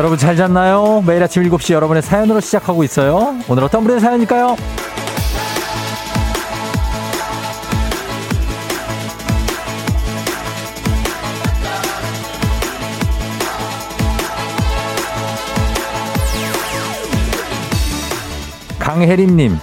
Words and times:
여러분 0.00 0.16
잘 0.16 0.34
잤나요? 0.34 1.04
매일 1.06 1.22
아침 1.22 1.42
7시 1.42 1.74
여러분의 1.74 2.00
사연으로 2.02 2.40
시작하고 2.40 2.82
있어요. 2.84 3.34
오늘 3.50 3.64
어떤 3.64 3.84
분의 3.84 4.00
사연일까요? 4.00 4.56
강혜림님, 18.78 19.58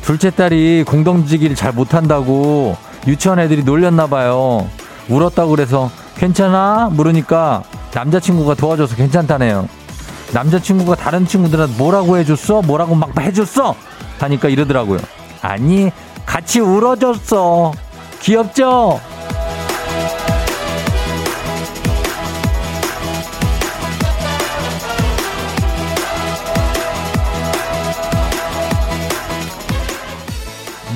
둘째 0.00 0.30
딸이 0.30 0.82
공동지기를 0.88 1.54
잘 1.54 1.72
못한다고 1.72 2.76
유치원 3.06 3.38
애들이 3.38 3.62
놀렸나봐요. 3.62 4.68
울었다고 5.08 5.50
그래서 5.52 5.88
괜찮아? 6.16 6.90
물으니까 6.90 7.62
남자친구가 7.94 8.54
도와줘서 8.54 8.96
괜찮다네요. 8.96 9.68
남자친구가 10.32 10.96
다른 10.96 11.26
친구들한테 11.26 11.76
뭐라고 11.76 12.16
해줬어? 12.16 12.62
뭐라고 12.62 12.94
막 12.94 13.18
해줬어? 13.20 13.74
하니까 14.18 14.48
이러더라고요. 14.48 14.98
아니, 15.42 15.90
같이 16.24 16.60
울어줬어. 16.60 17.72
귀엽죠? 18.20 19.00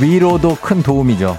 위로도 0.00 0.56
큰 0.60 0.82
도움이죠. 0.82 1.38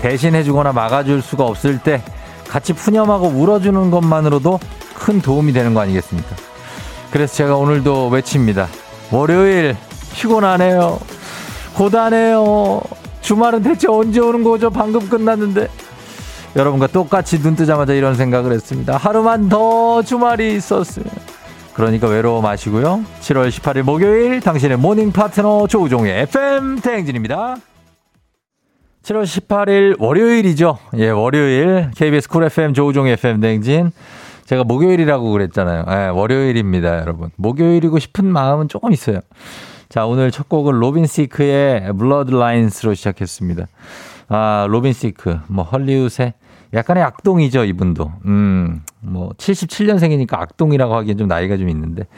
대신해주거나 0.00 0.72
막아줄 0.72 1.22
수가 1.22 1.44
없을 1.44 1.78
때 1.78 2.02
같이 2.48 2.72
푸념하고 2.72 3.28
울어주는 3.28 3.90
것만으로도 3.90 4.58
큰 5.00 5.20
도움이 5.20 5.52
되는 5.52 5.74
거 5.74 5.80
아니겠습니까? 5.80 6.36
그래서 7.10 7.34
제가 7.34 7.56
오늘도 7.56 8.08
외칩니다. 8.08 8.68
월요일 9.10 9.76
피곤하네요. 10.12 11.00
고단해요. 11.74 12.82
주말은 13.22 13.62
대체 13.62 13.88
언제 13.88 14.20
오는 14.20 14.44
거죠? 14.44 14.70
방금 14.70 15.08
끝났는데. 15.08 15.68
여러분과 16.56 16.88
똑같이 16.88 17.40
눈 17.40 17.56
뜨자마자 17.56 17.94
이런 17.94 18.14
생각을 18.14 18.52
했습니다. 18.52 18.96
하루만 18.96 19.48
더 19.48 20.02
주말이 20.02 20.54
있었으면. 20.54 21.08
그러니까 21.74 22.08
외로워 22.08 22.42
마시고요. 22.42 23.04
7월 23.20 23.48
18일 23.48 23.82
목요일 23.82 24.40
당신의 24.40 24.76
morning 24.76 25.12
파트너 25.12 25.66
조우종의 25.66 26.22
FM 26.22 26.80
대행진입니다. 26.80 27.56
7월 29.02 29.24
18일 29.24 29.96
월요일이죠. 29.98 30.78
예, 30.98 31.08
월요일 31.08 31.90
KBS 31.96 32.28
쿨 32.28 32.44
FM 32.44 32.74
조우종의 32.74 33.14
FM 33.14 33.40
대행진. 33.40 33.92
제가 34.50 34.64
목요일이라고 34.64 35.30
그랬잖아요. 35.30 35.84
예, 35.88 36.08
월요일입니다, 36.08 36.98
여러분. 36.98 37.30
목요일이고 37.36 38.00
싶은 38.00 38.26
마음은 38.26 38.66
조금 38.66 38.90
있어요. 38.90 39.20
자, 39.88 40.06
오늘 40.06 40.32
첫 40.32 40.48
곡은 40.48 40.72
로빈 40.74 41.06
시크의 41.06 41.92
Blurred 41.96 42.32
Lines로 42.32 42.94
시작했습니다. 42.94 43.68
아, 44.26 44.66
로빈 44.68 44.92
시크. 44.92 45.38
뭐 45.46 45.62
헐리우드의 45.62 46.34
약간의 46.74 47.04
악동이죠, 47.04 47.62
이분도. 47.62 48.10
음, 48.24 48.82
뭐 48.98 49.30
77년생이니까 49.34 50.34
악동이라고 50.34 50.96
하기엔 50.96 51.16
좀 51.16 51.28
나이가 51.28 51.56
좀 51.56 51.68
있는데. 51.68 52.08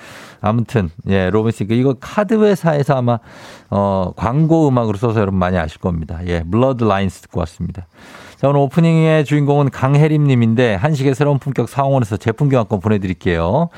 아무튼 0.41 0.89
예, 1.09 1.29
로빈 1.29 1.53
시크 1.53 1.75
이거 1.75 1.97
카드 2.01 2.43
회사에서 2.43 2.97
아마 2.97 3.19
어, 3.69 4.15
광고 4.17 4.69
음악으로 4.69 4.97
써서 4.97 5.21
여러분 5.21 5.39
많이 5.39 5.59
아실 5.59 5.83
겁니다. 5.83 6.21
예, 6.27 6.43
Blurred 6.51 6.83
Lines 6.83 7.21
듣고 7.21 7.41
왔습니다. 7.41 7.87
자, 8.43 8.49
오늘 8.49 8.61
오프닝의 8.63 9.25
주인공은 9.25 9.71
강혜림 9.71 10.25
님인데 10.25 10.75
한식의 10.75 11.15
새로운 11.15 11.39
품격 11.39 11.69
상원에서 11.69 12.17
제품 12.17 12.49
교환권 12.49 12.81
보내 12.81 12.99
드릴게요. 12.99 13.69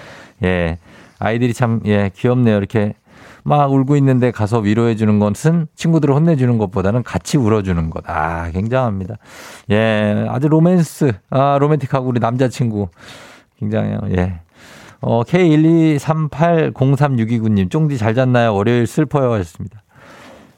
예. 0.42 0.78
아이들이 1.18 1.52
참 1.52 1.82
예, 1.84 2.10
귀엽네요. 2.14 2.56
이렇게 2.56 2.94
막 3.42 3.70
울고 3.70 3.94
있는데 3.96 4.30
가서 4.30 4.60
위로해 4.60 4.96
주는 4.96 5.18
것은 5.18 5.66
친구들을 5.74 6.14
혼내주는 6.14 6.56
것보다는 6.56 7.02
같이 7.02 7.36
울어주는 7.36 7.90
것. 7.90 8.08
아, 8.08 8.50
굉장합니다. 8.52 9.16
예, 9.70 10.24
아주 10.30 10.48
로맨스, 10.48 11.12
아, 11.28 11.58
로맨틱하고 11.60 12.08
우리 12.08 12.18
남자친구. 12.18 12.88
굉장해요. 13.60 13.98
예. 14.16 14.40
어, 15.02 15.24
K123803629님, 15.24 17.70
쫑디 17.70 17.98
잘 17.98 18.14
잤나요? 18.14 18.54
월요일 18.54 18.86
슬퍼요 18.86 19.30
하셨습니다. 19.34 19.83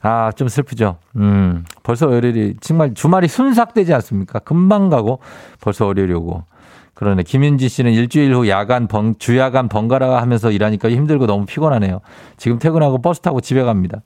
아, 0.06 0.30
좀 0.32 0.46
슬프죠. 0.46 0.98
음, 1.16 1.64
벌써 1.82 2.06
월요일이, 2.06 2.54
정말 2.60 2.94
주말이 2.94 3.26
순삭되지 3.26 3.92
않습니까? 3.94 4.38
금방 4.38 4.88
가고 4.88 5.18
벌써 5.60 5.86
월요일이 5.86 6.12
오고. 6.14 6.44
그러네. 6.94 7.24
김윤지 7.24 7.68
씨는 7.68 7.92
일주일 7.92 8.34
후 8.34 8.48
야간 8.48 8.86
번, 8.86 9.16
주야간 9.18 9.68
번갈아 9.68 10.22
하면서 10.22 10.50
일하니까 10.50 10.88
힘들고 10.88 11.26
너무 11.26 11.44
피곤하네요. 11.44 12.00
지금 12.36 12.58
퇴근하고 12.58 13.02
버스 13.02 13.20
타고 13.20 13.40
집에 13.40 13.62
갑니다. 13.62 13.98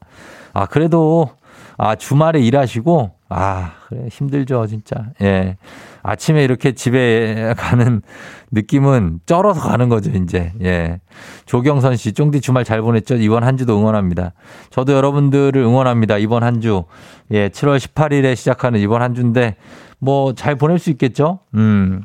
아, 0.55 0.67
그래도, 0.67 1.31
아, 1.77 1.95
주말에 1.95 2.41
일하시고, 2.41 3.13
아, 3.29 3.73
그래, 3.87 4.09
힘들죠, 4.11 4.67
진짜. 4.67 5.05
예. 5.23 5.57
아침에 6.03 6.43
이렇게 6.45 6.73
집에 6.73 7.55
가는 7.57 8.03
느낌은 8.51 9.21
쩔어서 9.27 9.61
가는 9.61 9.89
거죠, 9.89 10.11
이제. 10.11 10.53
예. 10.63 11.01
조경선 11.47 11.97
씨, 11.97 12.13
쫑디 12.13 12.41
주말 12.41 12.65
잘 12.65 12.83
보냈죠? 12.83 13.17
이번 13.17 13.45
한 13.45 13.57
주도 13.57 13.79
응원합니다. 13.79 14.33
저도 14.71 14.93
여러분들을 14.95 15.61
응원합니다. 15.63 16.19
이번 16.19 16.43
한 16.43 16.61
주. 16.61 16.85
예, 17.31 17.49
7월 17.49 17.79
18일에 17.79 18.35
시작하는 18.37 18.81
이번 18.81 19.03
한 19.03 19.15
주인데, 19.15 19.57
뭐, 19.99 20.35
잘 20.35 20.57
보낼 20.57 20.79
수 20.79 20.91
있겠죠? 20.91 21.41
음. 21.55 22.03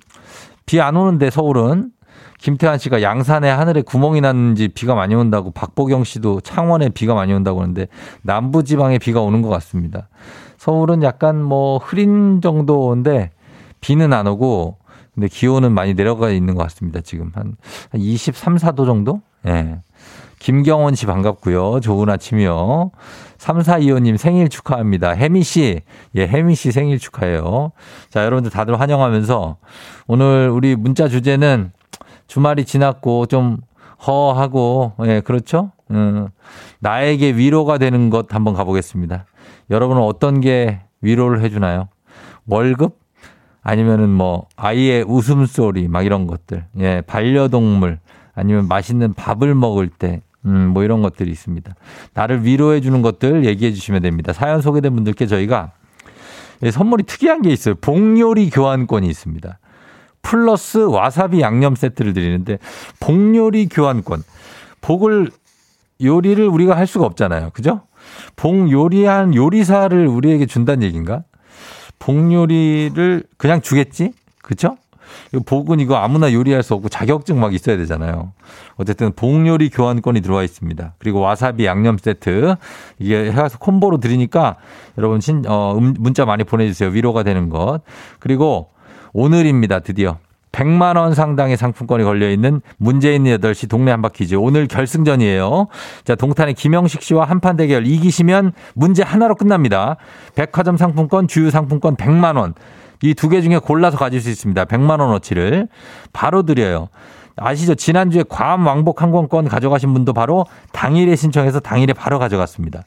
비 0.66 0.80
안 0.82 0.96
오는데 0.98 1.30
서울은 1.30 1.92
김태환 2.40 2.80
씨가 2.80 3.02
양산에 3.02 3.50
하늘에 3.50 3.82
구멍이 3.82 4.22
났는지 4.22 4.68
비가 4.68 4.96
많이 4.96 5.16
온다고 5.16 5.52
박보경 5.52 6.04
씨도 6.04 6.42
창원에 6.42 6.90
비가 6.90 7.14
많이 7.14 7.34
온다고 7.34 7.62
하는데 7.62 7.88
남부 8.24 8.64
지방에 8.64 8.98
비가 8.98 9.22
오는 9.22 9.42
것 9.42 9.50
같습니다. 9.50 10.10
서울은 10.58 11.04
약간 11.04 11.42
뭐 11.42 11.78
흐린 11.78 12.42
정도인데 12.42 13.32
비는 13.86 14.14
안 14.14 14.26
오고 14.26 14.80
근데 15.14 15.28
기온은 15.28 15.72
많이 15.72 15.94
내려가 15.94 16.32
있는 16.32 16.56
것 16.56 16.64
같습니다. 16.64 17.02
지금 17.02 17.32
한 17.36 17.56
23, 17.94 18.56
4도 18.56 18.88
정도? 18.88 19.22
예. 19.46 19.52
네. 19.52 19.82
김경원 20.40 20.96
씨 20.96 21.06
반갑고요. 21.06 21.82
좋은 21.82 22.10
아침이요. 22.10 22.90
3425님 23.38 24.18
생일 24.18 24.50
축하합니다. 24.50 25.12
혜미 25.12 25.44
씨. 25.44 25.82
예, 26.16 26.28
혜미 26.28 26.56
씨 26.56 26.72
생일 26.72 26.98
축하해요. 26.98 27.74
자, 28.10 28.26
여러분들 28.26 28.52
다들 28.52 28.80
환영하면서 28.80 29.58
오늘 30.08 30.50
우리 30.50 30.76
문자 30.76 31.08
주제는 31.08 31.72
주말이 32.28 32.66
지났고 32.66 33.28
좀 33.28 33.58
허하고, 34.06 34.94
예, 35.06 35.22
그렇죠? 35.22 35.72
음, 35.92 36.30
나에게 36.80 37.36
위로가 37.36 37.78
되는 37.78 38.10
것 38.10 38.34
한번 38.34 38.56
가보겠습니다. 38.56 39.26
여러분은 39.70 40.02
어떤 40.02 40.42
게 40.42 40.82
위로를 41.02 41.42
해주나요? 41.42 41.88
월급? 42.48 43.05
아니면은 43.66 44.10
뭐, 44.10 44.48
아이의 44.56 45.04
웃음소리, 45.08 45.88
막 45.88 46.06
이런 46.06 46.28
것들. 46.28 46.66
예, 46.80 47.02
반려동물. 47.02 47.98
아니면 48.36 48.68
맛있는 48.68 49.14
밥을 49.16 49.56
먹을 49.56 49.90
때, 49.90 50.22
음, 50.46 50.70
뭐 50.70 50.84
이런 50.84 51.02
것들이 51.02 51.32
있습니다. 51.32 51.74
나를 52.14 52.46
위로해 52.46 52.80
주는 52.80 53.02
것들 53.02 53.44
얘기해 53.44 53.74
주시면 53.74 54.04
됩니다. 54.04 54.34
사연 54.34 54.62
소개된 54.62 54.94
분들께 54.94 55.26
저희가 55.26 55.72
예, 56.62 56.70
선물이 56.70 57.04
특이한 57.06 57.42
게 57.42 57.50
있어요. 57.50 57.74
복요리 57.82 58.52
교환권이 58.52 59.08
있습니다. 59.08 59.58
플러스 60.22 60.78
와사비 60.78 61.42
양념 61.42 61.76
세트를 61.76 62.14
드리는데 62.14 62.60
복요리 63.00 63.68
교환권. 63.68 64.24
복을 64.82 65.32
요리를 66.04 66.48
우리가 66.48 66.78
할 66.78 66.86
수가 66.86 67.06
없잖아요. 67.08 67.50
그죠? 67.52 67.82
복 68.36 68.70
요리한 68.72 69.34
요리사를 69.34 70.06
우리에게 70.06 70.46
준다는 70.46 70.84
얘기인가? 70.84 71.24
복 72.00 72.34
요리를 72.34 73.24
그냥 73.38 73.62
주겠지? 73.62 74.14
그죠? 74.42 74.78
복은 75.46 75.80
이거 75.80 75.96
아무나 75.96 76.32
요리할 76.32 76.64
수 76.64 76.74
없고 76.74 76.90
자격증 76.90 77.40
막 77.40 77.54
있어야 77.54 77.78
되잖아요. 77.78 78.32
어쨌든 78.76 79.12
복요리 79.14 79.70
교환권이 79.70 80.22
들어와 80.22 80.44
있습니다. 80.44 80.94
그리고 80.98 81.20
와사비 81.20 81.66
양념 81.66 81.98
세트 81.98 82.56
이게 83.00 83.32
해서 83.32 83.58
콤보로 83.58 84.00
드리니까 84.00 84.58
여러분 84.98 85.22
신, 85.22 85.44
어, 85.48 85.78
음, 85.78 85.94
문자 86.00 86.26
많이 86.26 86.44
보내주세요. 86.44 86.90
위로가 86.90 87.24
되는 87.24 87.50
것. 87.50 87.82
그리고 88.20 88.70
오늘입니다. 89.14 89.80
드디어 89.80 90.18
100만 90.56 90.98
원 90.98 91.14
상당의 91.14 91.58
상품권이 91.58 92.06
걸려 92.06 92.30
있는 92.30 92.62
문재인 92.78 93.26
8시 93.26 93.70
동네 93.70 93.92
한바퀴즈. 93.92 94.36
오늘 94.36 94.68
결승전이에요. 94.68 95.68
자, 96.06 96.16
동탄의 96.16 96.54
김영식 96.54 97.02
씨와 97.02 97.26
한판 97.26 97.58
대결 97.58 97.86
이기시면 97.86 98.54
문제 98.74 99.04
하나로 99.04 99.36
끝납니다. 99.36 99.98
백화점 100.36 100.78
상품권, 100.78 101.28
주유 101.28 101.52
상품권 101.52 101.98
100만 101.98 102.38
원. 102.38 102.54
이 103.04 103.14
두 103.14 103.28
개 103.28 103.42
중에 103.42 103.58
골라서 103.58 103.98
가질 103.98 104.22
수 104.22 104.30
있습니다. 104.30 104.64
100만 104.66 105.02
원어치를 105.02 105.68
바로 106.14 106.44
드려요. 106.44 106.88
아시죠? 107.36 107.76
지난주에 107.76 108.24
괌 108.30 108.66
왕복 108.66 109.02
항공권 109.02 109.50
가져가신 109.50 109.94
분도 109.94 110.14
바로 110.14 110.46
당일에 110.72 111.18
신청해서 111.18 111.60
당일에 111.60 111.92
바로 111.92 112.18
가져갔습니다. 112.18 112.84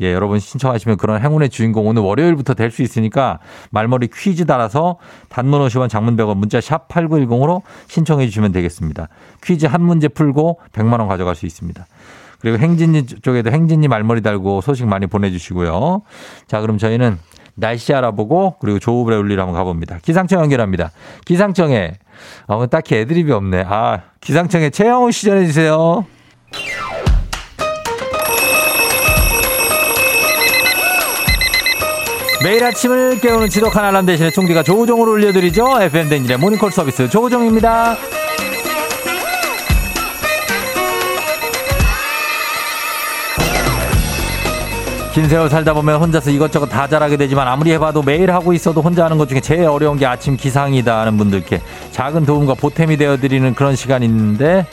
예, 0.00 0.12
여러분 0.12 0.38
신청하시면 0.38 0.96
그런 0.96 1.20
행운의 1.22 1.50
주인공 1.50 1.86
오늘 1.86 2.02
월요일부터 2.02 2.54
될 2.54 2.72
수 2.72 2.82
있으니까 2.82 3.38
말머리 3.70 4.08
퀴즈 4.08 4.46
달아서 4.46 4.96
단문 5.28 5.60
50원 5.66 5.88
장문 5.88 6.16
100원 6.16 6.36
문자 6.36 6.60
샵 6.60 6.88
8910으로 6.88 7.62
신청해 7.86 8.26
주시면 8.26 8.52
되겠습니다. 8.52 9.08
퀴즈 9.44 9.66
한 9.66 9.82
문제 9.82 10.08
풀고 10.08 10.60
100만 10.72 10.98
원 10.98 11.08
가져갈 11.08 11.34
수 11.34 11.44
있습니다. 11.46 11.86
그리고 12.40 12.58
행진이 12.58 13.06
쪽에도 13.06 13.50
행진이 13.50 13.86
말머리 13.88 14.22
달고 14.22 14.62
소식 14.62 14.86
많이 14.86 15.06
보내주시고요. 15.06 16.02
자, 16.48 16.60
그럼 16.60 16.78
저희는 16.78 17.18
날씨 17.54 17.92
알아보고 17.94 18.56
그리고 18.58 18.78
조우브레 18.78 19.16
울리러 19.16 19.42
한번 19.42 19.54
가봅니다. 19.56 19.98
기상청 20.02 20.40
연결합니다. 20.40 20.90
기상청에 21.26 21.92
어, 22.46 22.66
딱히 22.66 22.96
애드립이 22.96 23.30
없네. 23.30 23.64
아, 23.68 24.00
기상청에 24.20 24.70
최영우 24.70 25.12
시 25.12 25.26
전해 25.26 25.44
주세요. 25.46 26.04
매일 32.42 32.64
아침을 32.64 33.20
깨우는 33.20 33.50
지독한 33.50 33.84
알람 33.84 34.04
대신에 34.04 34.30
총디가 34.30 34.64
조우종으로 34.64 35.12
올려드리죠. 35.12 35.80
FM 35.80 36.08
댕진의 36.08 36.38
모닝콜 36.38 36.72
서비스 36.72 37.08
조우종입니다. 37.08 37.96
긴 45.12 45.28
세월 45.28 45.50
살다 45.50 45.74
보면 45.74 46.00
혼자서 46.00 46.30
이것저것 46.30 46.66
다 46.66 46.88
잘하게 46.88 47.18
되지만 47.18 47.46
아무리 47.46 47.70
해봐도 47.72 48.02
매일 48.02 48.32
하고 48.32 48.54
있어도 48.54 48.80
혼자 48.80 49.04
하는 49.04 49.18
것 49.18 49.28
중에 49.28 49.40
제일 49.40 49.64
어려운 49.66 49.98
게 49.98 50.06
아침 50.06 50.38
기상이다 50.38 51.00
하는 51.00 51.18
분들께 51.18 51.60
작은 51.90 52.24
도움과 52.24 52.54
보탬이 52.54 52.96
되어드리는 52.96 53.54
그런 53.54 53.76
시간이 53.76 54.06
있는데 54.06 54.66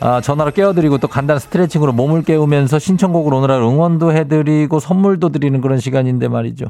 아, 0.00 0.20
전화로 0.20 0.50
깨워드리고 0.50 0.98
또 0.98 1.08
간단한 1.08 1.38
스트레칭으로 1.40 1.92
몸을 1.92 2.22
깨우면서 2.22 2.78
신청곡을 2.78 3.32
하루 3.50 3.68
응원도 3.68 4.12
해드리고 4.12 4.80
선물도 4.80 5.30
드리는 5.30 5.60
그런 5.60 5.78
시간인데 5.78 6.28
말이죠. 6.28 6.66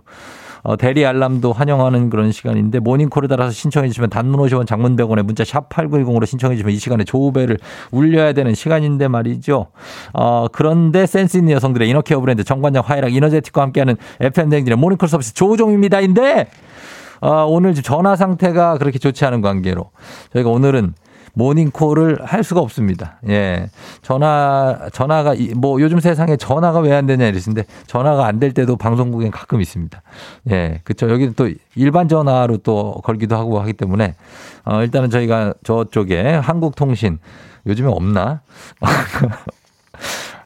어, 0.64 0.76
대리 0.76 1.04
알람도 1.04 1.52
환영하는 1.52 2.08
그런 2.08 2.32
시간인데 2.32 2.78
모닝콜을 2.78 3.28
따라서 3.28 3.52
신청해 3.52 3.88
주시면 3.88 4.08
단문 4.08 4.40
50원 4.40 4.66
장문 4.66 4.96
100원에 4.96 5.22
문자 5.22 5.44
샵 5.44 5.68
8910으로 5.68 6.24
신청해 6.24 6.56
주시면 6.56 6.72
이 6.72 6.78
시간에 6.78 7.04
조우벨을 7.04 7.58
울려야 7.90 8.32
되는 8.32 8.54
시간인데 8.54 9.08
말이죠. 9.08 9.66
어, 10.14 10.46
그런데 10.50 11.04
센스 11.04 11.36
있는 11.36 11.52
여성들의 11.52 11.88
inner 11.90 12.06
care 12.06 12.18
브랜드 12.20 12.44
정관장 12.44 12.82
화애락 12.86 13.12
이너제틱과 13.12 13.60
함께하는 13.60 13.96
FM 14.20 14.48
댕진의 14.48 14.78
모닝콜 14.78 15.06
서비스 15.06 15.34
조우종입니다인데 15.34 16.48
어, 17.20 17.44
오늘 17.46 17.74
전화 17.74 18.16
상태가 18.16 18.78
그렇게 18.78 18.98
좋지 18.98 19.24
않은 19.26 19.42
관계로 19.42 19.90
저희가 20.32 20.48
오늘은 20.48 20.94
모닝콜을 21.34 22.24
할 22.24 22.42
수가 22.44 22.60
없습니다. 22.60 23.18
예. 23.28 23.68
전화, 24.02 24.88
전화가, 24.92 25.34
뭐 25.56 25.80
요즘 25.80 26.00
세상에 26.00 26.36
전화가 26.36 26.78
왜 26.80 26.92
안 26.94 27.06
되냐 27.06 27.26
이러시는데 27.26 27.64
전화가 27.86 28.26
안 28.26 28.38
될 28.38 28.52
때도 28.52 28.76
방송국엔 28.76 29.30
가끔 29.30 29.60
있습니다. 29.60 30.00
예. 30.50 30.80
그쵸. 30.84 31.10
여기는 31.10 31.34
또 31.36 31.48
일반 31.76 32.08
전화로 32.08 32.58
또 32.58 33.00
걸기도 33.04 33.36
하고 33.36 33.60
하기 33.60 33.72
때문에 33.74 34.14
어, 34.64 34.82
일단은 34.82 35.10
저희가 35.10 35.54
저쪽에 35.64 36.34
한국통신 36.34 37.18
요즘에 37.66 37.88
없나? 37.88 38.42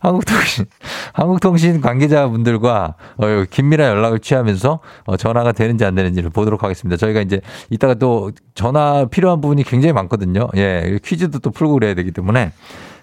한국통신, 0.00 0.66
한국통신 1.12 1.80
관계자분들과 1.80 2.94
어, 3.16 3.44
긴밀한 3.50 3.90
연락을 3.90 4.20
취하면서 4.20 4.80
어, 5.06 5.16
전화가 5.16 5.52
되는지 5.52 5.84
안 5.84 5.94
되는지를 5.94 6.30
보도록 6.30 6.62
하겠습니다. 6.62 6.96
저희가 6.96 7.20
이제 7.20 7.40
이따가 7.70 7.94
또 7.94 8.30
전화 8.54 9.06
필요한 9.06 9.40
부분이 9.40 9.64
굉장히 9.64 9.92
많거든요. 9.92 10.48
예, 10.56 10.98
퀴즈도 11.04 11.40
또 11.40 11.50
풀고 11.50 11.74
그래야 11.74 11.94
되기 11.94 12.10
때문에 12.12 12.52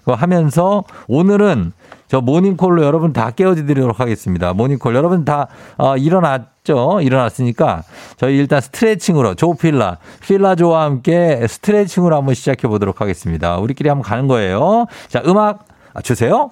그거 0.00 0.14
하면서 0.14 0.84
오늘은 1.08 1.72
저 2.08 2.20
모닝콜로 2.20 2.84
여러분 2.84 3.12
다 3.12 3.32
깨워드리도록 3.32 3.98
하겠습니다. 3.98 4.52
모닝콜 4.52 4.94
여러분 4.94 5.24
다 5.24 5.48
어, 5.76 5.96
일어났죠? 5.96 7.00
일어났으니까 7.02 7.82
저희 8.16 8.36
일단 8.36 8.60
스트레칭으로 8.60 9.34
조필라, 9.34 9.98
필라조와 10.22 10.84
함께 10.84 11.44
스트레칭으로 11.48 12.14
한번 12.14 12.34
시작해 12.34 12.68
보도록 12.68 13.00
하겠습니다. 13.00 13.56
우리끼리 13.58 13.88
한번 13.88 14.04
가는 14.04 14.28
거예요. 14.28 14.86
자, 15.08 15.22
음악 15.26 15.64
주세요. 16.04 16.50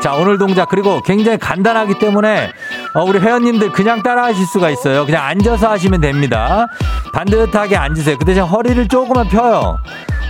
자, 0.00 0.14
오늘 0.14 0.38
동작 0.38 0.68
그리고 0.70 1.02
굉장히 1.02 1.36
간단하기 1.38 1.98
때문에 1.98 2.50
어, 2.94 3.04
우리 3.04 3.18
회원님들 3.18 3.72
그냥 3.72 4.02
따라 4.02 4.24
하실 4.24 4.46
수가 4.46 4.70
있어요. 4.70 5.04
그냥 5.04 5.24
앉아서 5.26 5.70
하시면 5.70 6.00
됩니다. 6.00 6.66
반듯하게 7.12 7.76
앉으세요. 7.76 8.16
그 8.18 8.24
대신 8.24 8.42
허리를 8.42 8.88
조금만 8.88 9.28
펴요. 9.28 9.78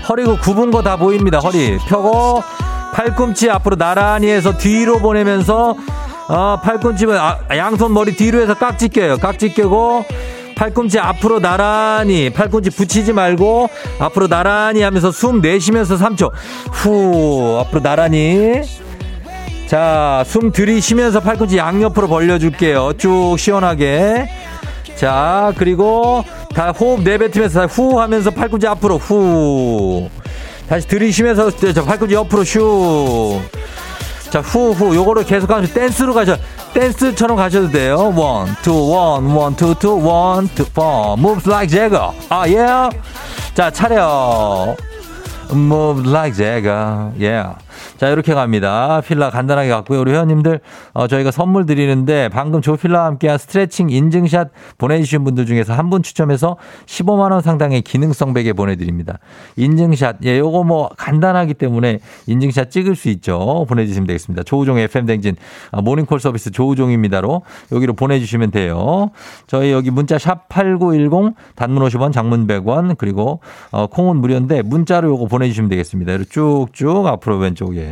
허리고 0.09 0.39
굽은 0.39 0.71
거 0.73 0.83
다 0.83 0.97
보입니다. 0.97 1.39
허리 1.39 1.79
펴고 1.89 2.43
팔꿈치 2.95 3.49
앞으로 3.49 3.77
나란히 3.77 4.29
해서 4.29 4.57
뒤로 4.57 4.99
보내면서 4.99 5.77
어, 6.29 6.61
팔꿈치 6.63 7.07
아, 7.11 7.39
양손 7.57 7.93
머리 7.95 8.17
뒤로 8.17 8.41
해서 8.41 8.55
깍지 8.55 8.89
껴요. 8.89 9.19
깍지 9.19 9.55
껴고 9.55 10.05
팔꿈치 10.57 10.99
앞으로 10.99 11.39
나란히 11.39 12.31
팔꿈치 12.31 12.71
붙이지 12.71 13.13
말고 13.13 13.69
앞으로 14.01 14.27
나란히 14.27 14.83
하면서 14.83 15.13
숨 15.13 15.41
내쉬면서 15.41 15.97
3초 15.97 16.33
후 16.73 17.59
앞으로 17.61 17.83
나란히 17.83 18.61
자, 19.71 20.25
숨 20.27 20.51
들이쉬면서 20.51 21.21
팔꿈치 21.21 21.57
양옆으로 21.57 22.09
벌려줄게요. 22.09 22.95
쭉 22.99 23.37
시원하게. 23.39 24.29
자, 24.97 25.53
그리고 25.59 26.25
다 26.53 26.73
호흡 26.73 27.03
내뱉으면서 27.03 27.67
후 27.67 28.01
하면서 28.01 28.33
팔꿈치 28.33 28.67
앞으로 28.67 28.99
후. 28.99 30.11
다시 30.69 30.89
들이쉬면서 30.89 31.53
저 31.73 31.85
팔꿈치 31.85 32.17
옆으로 32.17 32.43
슈. 32.43 33.41
자, 34.31 34.41
후, 34.41 34.73
후. 34.73 34.93
요거를 34.97 35.23
계속 35.23 35.49
하면서 35.49 35.73
댄스로 35.73 36.15
가셔. 36.15 36.37
댄스처럼 36.75 37.37
가셔도 37.37 37.71
돼요. 37.71 38.13
one, 38.17 38.49
two, 38.63 38.91
one, 38.91 39.27
one, 39.27 39.55
two, 39.55 39.73
two, 39.77 40.05
one, 40.05 40.49
two, 40.49 40.65
four. 40.65 41.15
Moves 41.17 41.49
like 41.49 41.69
Jagger. 41.69 42.11
아, 42.29 42.43
예. 42.49 42.57
Yeah. 42.57 42.99
자, 43.55 43.71
차려. 43.71 44.75
Move 45.53 46.11
like 46.11 46.37
Jagger. 46.37 47.13
Yeah. 47.17 47.55
자, 48.01 48.09
이렇게 48.09 48.33
갑니다. 48.33 49.03
필라 49.03 49.29
간단하게 49.29 49.69
갔고요. 49.69 50.01
우리 50.01 50.13
회원님들, 50.13 50.61
어, 50.95 51.07
저희가 51.07 51.31
선물 51.31 51.67
드리는데 51.67 52.31
방금 52.31 52.63
조필라와 52.63 53.05
함께한 53.05 53.37
스트레칭 53.37 53.91
인증샷 53.91 54.49
보내주신 54.79 55.23
분들 55.23 55.45
중에서 55.45 55.75
한 55.75 55.91
분 55.91 56.03
추첨해서 56.03 56.57
15만원 56.87 57.43
상당의 57.43 57.83
기능성 57.83 58.33
베개 58.33 58.55
보내드립니다. 58.55 59.19
인증샷, 59.57 60.19
예, 60.25 60.39
요거 60.39 60.65
뭐 60.65 60.89
간단하기 60.97 61.53
때문에 61.55 61.99
인증샷 62.27 62.71
찍을 62.71 62.97
수 62.97 63.11
있죠. 63.11 63.67
보내주시면 63.69 64.07
되겠습니다. 64.07 64.45
조우종의 64.45 64.85
FM댕진, 64.85 65.37
아, 65.71 65.83
모닝콜 65.83 66.21
서비스 66.21 66.53
조우종입니다로 66.53 67.43
여기로 67.73 67.93
보내주시면 67.95 68.51
돼요. 68.51 69.11
저희 69.47 69.73
여기 69.73 69.91
문자 69.91 70.17
샵 70.17 70.49
8910 70.49 71.35
단문 71.55 71.83
50원 71.87 72.13
장문 72.13 72.47
100원 72.47 72.97
그리고 72.97 73.41
어, 73.73 73.89
콩은 73.89 74.17
무료인데 74.17 74.63
문자로 74.63 75.09
요거 75.11 75.27
보내주시면 75.27 75.69
되겠습니다. 75.69 76.17
쭉쭉 76.31 77.07
앞으로 77.07 77.37
왼쪽에 77.39 77.90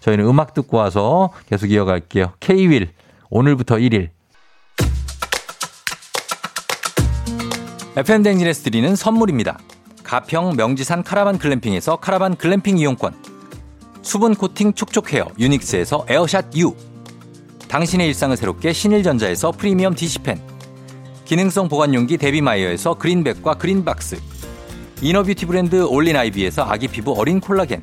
저희는 0.00 0.24
음악 0.26 0.54
듣고 0.54 0.76
와서 0.76 1.30
계속 1.48 1.70
이어갈게요. 1.70 2.32
K-윌 2.40 2.90
오늘부터 3.30 3.76
1일. 3.76 4.10
FM 7.96 8.22
댕진에서 8.22 8.62
드리는 8.62 8.94
선물입니다. 8.94 9.58
가평 10.04 10.54
명지산 10.56 11.02
카라반 11.02 11.38
글램핑에서 11.38 11.96
카라반 11.96 12.36
글램핑 12.36 12.78
이용권. 12.78 13.14
수분 14.02 14.34
코팅 14.34 14.72
촉촉 14.72 15.12
헤어 15.12 15.26
유닉스에서 15.38 16.06
에어샷 16.08 16.56
U. 16.56 16.74
당신의 17.68 18.06
일상을 18.08 18.36
새롭게 18.36 18.72
신일전자에서 18.72 19.50
프리미엄 19.52 19.94
DC팬. 19.94 20.40
기능성 21.24 21.68
보관용기 21.68 22.16
데비마이어에서 22.16 22.94
그린백과 22.94 23.54
그린박스. 23.54 24.18
inner 25.02 25.22
beauty 25.22 25.46
브랜드 25.46 25.84
올린아이비에서 25.84 26.64
아기 26.64 26.88
피부 26.88 27.12
어린 27.12 27.38
콜라겐 27.38 27.82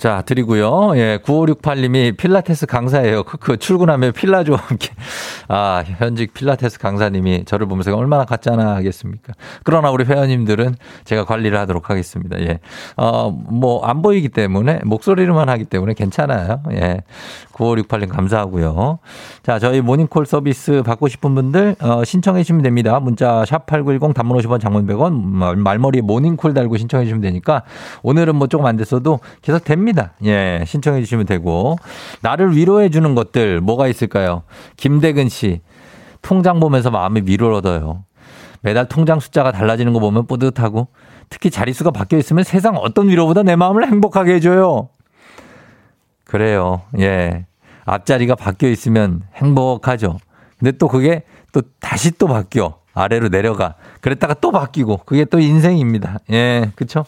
자, 0.00 0.22
드리고요. 0.22 0.96
예, 0.96 1.18
9568님이 1.22 2.16
필라테스 2.16 2.64
강사예요. 2.64 3.22
크크, 3.28 3.58
출근하면 3.58 4.12
필라조 4.14 4.56
함께. 4.56 4.88
아, 5.46 5.84
현직 5.98 6.32
필라테스 6.32 6.78
강사님이 6.78 7.44
저를 7.44 7.66
보면서 7.66 7.94
얼마나 7.94 8.24
가짜나 8.24 8.76
하겠습니까? 8.76 9.34
그러나 9.62 9.90
우리 9.90 10.04
회원님들은 10.04 10.76
제가 11.04 11.26
관리를 11.26 11.58
하도록 11.58 11.90
하겠습니다. 11.90 12.40
예. 12.40 12.60
어, 12.96 13.30
뭐, 13.30 13.84
안 13.84 14.00
보이기 14.00 14.30
때문에, 14.30 14.80
목소리로만 14.84 15.50
하기 15.50 15.66
때문에 15.66 15.92
괜찮아요. 15.92 16.62
예. 16.72 17.02
9568님 17.60 18.08
감사하고요. 18.08 18.98
자, 19.42 19.58
저희 19.58 19.80
모닝콜 19.80 20.26
서비스 20.26 20.82
받고 20.84 21.08
싶은 21.08 21.34
분들, 21.34 21.76
어, 21.80 22.04
신청해 22.04 22.42
주시면 22.42 22.62
됩니다. 22.62 22.98
문자 23.00 23.44
샵 23.44 23.66
8910 23.66 24.14
단문 24.14 24.38
50원 24.38 24.60
장문 24.60 24.86
100원, 24.86 25.56
말머리에 25.58 26.00
모닝콜 26.00 26.54
달고 26.54 26.78
신청해 26.78 27.04
주시면 27.04 27.20
되니까 27.20 27.62
오늘은 28.02 28.36
뭐 28.36 28.46
조금 28.46 28.66
안 28.66 28.76
됐어도 28.76 29.20
계속 29.42 29.64
됩니다. 29.64 30.12
예, 30.24 30.64
신청해 30.66 31.00
주시면 31.00 31.26
되고. 31.26 31.76
나를 32.22 32.56
위로해 32.56 32.88
주는 32.88 33.14
것들 33.14 33.60
뭐가 33.60 33.88
있을까요? 33.88 34.42
김대근 34.76 35.28
씨. 35.28 35.60
통장 36.22 36.60
보면서 36.60 36.90
마음이 36.90 37.22
위로를 37.24 37.54
얻어요. 37.56 38.04
매달 38.62 38.88
통장 38.88 39.20
숫자가 39.20 39.52
달라지는 39.52 39.92
거 39.92 40.00
보면 40.00 40.26
뿌듯하고 40.26 40.88
특히 41.30 41.50
자릿수가 41.50 41.92
바뀌어 41.92 42.18
있으면 42.18 42.44
세상 42.44 42.76
어떤 42.76 43.08
위로보다 43.08 43.42
내 43.42 43.56
마음을 43.56 43.86
행복하게 43.86 44.34
해줘요. 44.34 44.90
그래요. 46.24 46.82
예. 46.98 47.46
앞자리가 47.84 48.34
바뀌어 48.34 48.68
있으면 48.68 49.22
행복하죠. 49.34 50.18
근데 50.58 50.72
또 50.72 50.88
그게 50.88 51.22
또 51.52 51.62
다시 51.80 52.10
또 52.12 52.26
바뀌어. 52.26 52.78
아래로 52.92 53.28
내려가. 53.28 53.76
그랬다가 54.00 54.34
또 54.34 54.50
바뀌고. 54.50 55.02
그게 55.06 55.24
또 55.24 55.38
인생입니다. 55.38 56.18
예. 56.32 56.72
그쵸? 56.74 57.04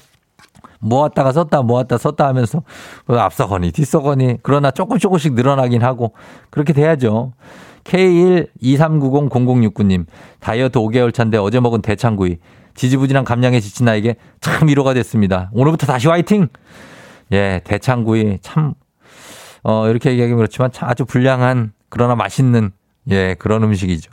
모았다가 0.81 1.33
썼다 1.33 1.62
모았다 1.62 1.99
썼다 1.99 2.26
하면서 2.26 2.62
앞서거니 3.07 3.71
뒤서거니 3.71 4.38
그러나 4.43 4.73
조금 4.73 4.99
조금씩 4.99 5.35
늘어나긴 5.35 5.83
하고 5.83 6.14
그렇게 6.50 6.73
돼야죠. 6.73 7.33
K123900069님 7.85 10.07
다이어트 10.41 10.79
5개월 10.79 11.14
차인데 11.14 11.38
어제 11.38 11.61
먹은 11.61 11.83
대창구이 11.83 12.38
지지부진한 12.75 13.25
감량에 13.25 13.61
지친 13.61 13.87
나에게 13.87 14.17
참 14.41 14.69
위로가 14.69 14.95
됐습니다. 14.95 15.50
오늘부터 15.52 15.87
다시 15.87 16.09
화이팅! 16.09 16.49
예, 17.33 17.61
대창구이 17.64 18.38
참, 18.41 18.75
어, 19.62 19.88
이렇게 19.88 20.11
얘기하기 20.11 20.35
그렇지만 20.35 20.71
참 20.73 20.88
아주 20.88 21.04
불량한 21.04 21.73
그러나 21.88 22.14
맛있는 22.14 22.71
예, 23.11 23.35
그런 23.38 23.62
음식이죠. 23.64 24.11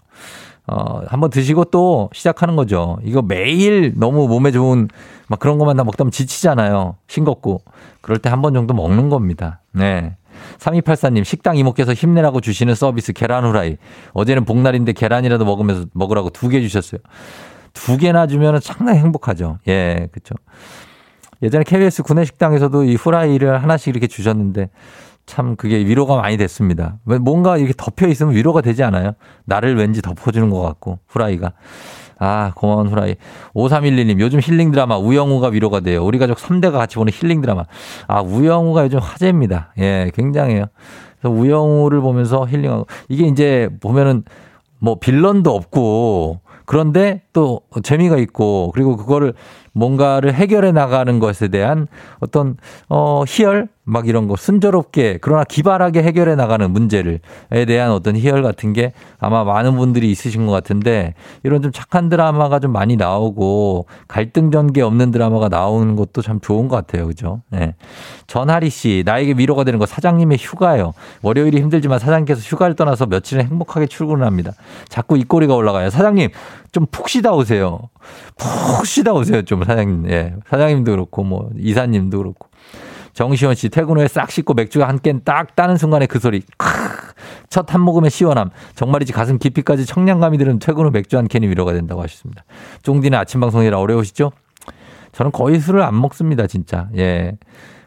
어, 0.67 1.01
한번 1.07 1.29
드시고 1.31 1.65
또 1.65 2.09
시작하는 2.13 2.55
거죠. 2.55 2.99
이거 3.03 3.21
매일 3.23 3.93
너무 3.95 4.27
몸에 4.27 4.51
좋은 4.51 4.87
막 5.27 5.39
그런 5.39 5.57
것만 5.57 5.77
다 5.77 5.83
먹다 5.83 5.99
보면 6.03 6.11
지치잖아요. 6.11 6.95
싱겁고. 7.07 7.61
그럴 8.01 8.19
때 8.19 8.29
한 8.29 8.41
번 8.41 8.53
정도 8.53 8.73
먹는 8.73 9.09
겁니다. 9.09 9.61
네. 9.71 10.15
3284님, 10.59 11.23
식당 11.23 11.57
이모께서 11.57 11.93
힘내라고 11.93 12.39
주시는 12.39 12.75
서비스 12.75 13.13
계란 13.13 13.45
후라이. 13.45 13.77
어제는 14.13 14.45
복날인데 14.45 14.93
계란이라도 14.93 15.43
먹으면서 15.45 15.85
먹으라고 15.93 16.29
두 16.29 16.49
개 16.49 16.61
주셨어요. 16.61 17.01
두 17.73 17.97
개나 17.97 18.27
주면 18.27 18.59
상당히 18.61 18.99
행복하죠. 18.99 19.57
예, 19.67 20.07
그쵸. 20.11 20.35
예전에 21.41 21.63
KBS 21.63 22.03
구내식당에서도 22.03 22.83
이 22.83 22.95
후라이를 22.95 23.61
하나씩 23.63 23.87
이렇게 23.89 24.07
주셨는데 24.07 24.69
참 25.29 25.55
그게 25.55 25.77
위로가 25.77 26.15
많이 26.15 26.37
됐습니다. 26.37 26.97
뭔가 27.03 27.57
이렇게 27.57 27.73
덮여 27.77 28.07
있으면 28.07 28.33
위로가 28.33 28.61
되지 28.61 28.81
않아요? 28.83 29.11
나를 29.45 29.77
왠지 29.77 30.01
덮어주는 30.01 30.49
것 30.49 30.59
같고, 30.59 30.97
후라이가. 31.07 31.51
아, 32.17 32.51
고마운 32.55 32.87
후라이. 32.87 33.15
5311님, 33.53 34.19
요즘 34.21 34.39
힐링 34.41 34.71
드라마 34.71 34.97
우영우가 34.97 35.49
위로가 35.49 35.81
돼요. 35.81 36.03
우리 36.03 36.17
가족 36.17 36.39
3대가 36.39 36.71
같이 36.71 36.95
보는 36.95 37.13
힐링 37.13 37.41
드라마. 37.41 37.65
아, 38.07 38.21
우영우가 38.21 38.85
요즘 38.85 38.97
화제입니다. 38.97 39.71
예, 39.77 40.09
굉장해요. 40.15 40.65
그래서 41.21 41.35
우영우를 41.35 42.01
보면서 42.01 42.47
힐링하고. 42.47 42.87
이게 43.07 43.27
이제 43.27 43.69
보면은 43.81 44.23
뭐 44.79 44.95
빌런도 44.95 45.53
없고, 45.53 46.41
그런데 46.65 47.21
또 47.33 47.61
재미가 47.83 48.17
있고, 48.17 48.71
그리고 48.73 48.97
그거를 48.97 49.35
뭔가를 49.73 50.33
해결해 50.33 50.71
나가는 50.71 51.19
것에 51.19 51.47
대한 51.47 51.87
어떤 52.19 52.57
어 52.89 53.23
희열 53.27 53.69
막 53.83 54.07
이런 54.07 54.27
거 54.27 54.35
순조롭게 54.35 55.17
그러나 55.21 55.43
기발하게 55.43 56.03
해결해 56.03 56.35
나가는 56.35 56.69
문제를에 56.69 57.19
대한 57.67 57.91
어떤 57.91 58.15
희열 58.15 58.43
같은 58.43 58.73
게 58.73 58.91
아마 59.19 59.43
많은 59.43 59.77
분들이 59.77 60.11
있으신 60.11 60.45
것 60.45 60.51
같은데 60.51 61.15
이런 61.43 61.61
좀 61.61 61.71
착한 61.71 62.09
드라마가 62.09 62.59
좀 62.59 62.71
많이 62.71 62.97
나오고 62.97 63.87
갈등 64.07 64.51
전개 64.51 64.81
없는 64.81 65.11
드라마가 65.11 65.49
나오는 65.49 65.95
것도 65.95 66.21
참 66.21 66.39
좋은 66.39 66.67
것 66.67 66.75
같아요. 66.75 67.07
그죠? 67.07 67.41
네. 67.49 67.75
전하리 68.27 68.69
씨, 68.69 69.01
나에게 69.05 69.33
위로가 69.37 69.63
되는 69.63 69.79
거 69.79 69.85
사장님의 69.87 70.37
휴가요. 70.39 70.93
월요일이 71.23 71.57
힘들지만 71.59 71.97
사장님께서 71.97 72.41
휴가를 72.41 72.75
떠나서 72.75 73.07
며칠은 73.07 73.45
행복하게 73.45 73.87
출근을 73.87 74.25
합니다. 74.25 74.51
자꾸 74.89 75.17
입꼬리가 75.17 75.55
올라가요. 75.55 75.89
사장님, 75.89 76.29
좀 76.71 76.85
푹 76.91 77.09
쉬다 77.09 77.31
오세요. 77.33 77.79
푹 78.37 78.85
쉬다 78.85 79.13
오세요. 79.13 79.41
좀 79.43 79.63
사장님. 79.63 80.09
예. 80.11 80.35
사장님도 80.49 80.91
그렇고 80.91 81.23
뭐 81.23 81.49
이사님도 81.57 82.17
그렇고. 82.17 82.48
정시원 83.19 83.53
씨 83.53 83.67
퇴근 83.67 83.97
후에 83.97 84.07
싹 84.07 84.31
씻고 84.31 84.53
맥주가 84.53 84.87
한 84.87 84.97
캔 84.99 85.19
딱 85.25 85.53
따는 85.57 85.75
순간에 85.75 86.05
그 86.05 86.19
소리. 86.19 86.41
첫 87.49 87.73
한 87.73 87.81
모금의 87.81 88.11
시원함. 88.11 88.49
정말이지 88.75 89.11
가슴 89.11 89.37
깊이까지 89.37 89.85
청량감이 89.85 90.37
드는 90.37 90.59
퇴근 90.59 90.85
후 90.85 90.89
맥주 90.91 91.17
한 91.17 91.27
캔이 91.27 91.45
위로가 91.49 91.73
된다고 91.73 92.01
하셨습니다. 92.01 92.45
쫑디는 92.83 93.19
아침 93.19 93.41
방송이라 93.41 93.77
어려우시죠? 93.77 94.31
저는 95.11 95.33
거의 95.33 95.59
술을 95.59 95.81
안 95.81 95.99
먹습니다, 95.99 96.47
진짜. 96.47 96.87
예. 96.95 97.37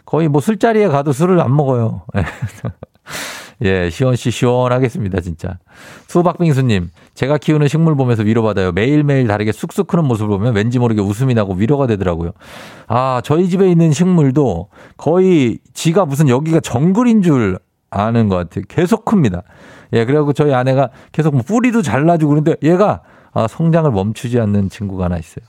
거의 0.05 0.29
뭐 0.29 0.43
술자리에 0.43 0.89
가도 0.89 1.13
술을 1.13 1.41
안 1.41 1.57
먹어요. 1.57 2.03
예, 3.65 3.91
시원 3.91 4.17
씨 4.17 4.31
시원하겠습니다, 4.31 5.21
진짜. 5.21 5.59
수박빙수님, 6.09 6.91
제가 7.15 7.39
키우는 7.39 7.69
식물 7.69 7.97
보면서 7.97 8.23
위로받아요. 8.23 8.73
매일매일 8.73 9.27
다르게 9.27 9.53
쑥쑥 9.53 9.87
크는 9.87 10.05
모습을 10.05 10.37
보면 10.37 10.55
왠지 10.55 10.79
모르게 10.79 11.01
웃음이 11.01 11.35
나고 11.35 11.55
위로가 11.55 11.87
되더라고요. 11.87 12.33
아, 12.89 13.21
저희 13.25 13.49
집에 13.49 13.71
있는 13.71 13.93
식물도 13.93 14.69
거의 14.97 15.59
지가 15.75 16.07
무슨 16.07 16.29
여기가 16.29 16.61
정글인 16.61 17.23
줄 17.23 17.59
아는 17.91 18.29
것 18.29 18.37
같아요. 18.37 18.65
계속 18.69 19.05
큽니다. 19.05 19.43
예, 19.93 20.05
그래갖고 20.05 20.33
저희 20.33 20.53
아내가 20.55 20.89
계속 21.13 21.35
뭐 21.35 21.43
뿌리도 21.43 21.83
잘라주고 21.83 22.31
그런데 22.31 22.57
얘가 22.63 23.03
아, 23.35 23.47
성장을 23.47 23.91
멈추지 23.91 24.41
않는 24.41 24.71
친구가 24.71 25.07
하나 25.07 25.19
있어요. 25.19 25.45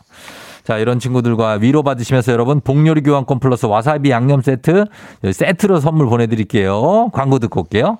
자, 0.64 0.78
이런 0.78 0.98
친구들과 1.00 1.54
위로받으시면서 1.54 2.32
여러분, 2.32 2.62
복요리 2.62 3.02
교환권 3.02 3.40
플러스 3.40 3.66
와사비 3.66 4.10
양념 4.10 4.42
세트, 4.42 4.86
세트로 5.32 5.80
선물 5.82 6.08
보내드릴게요. 6.08 7.10
광고 7.12 7.40
듣고 7.40 7.62
올게요. 7.62 7.98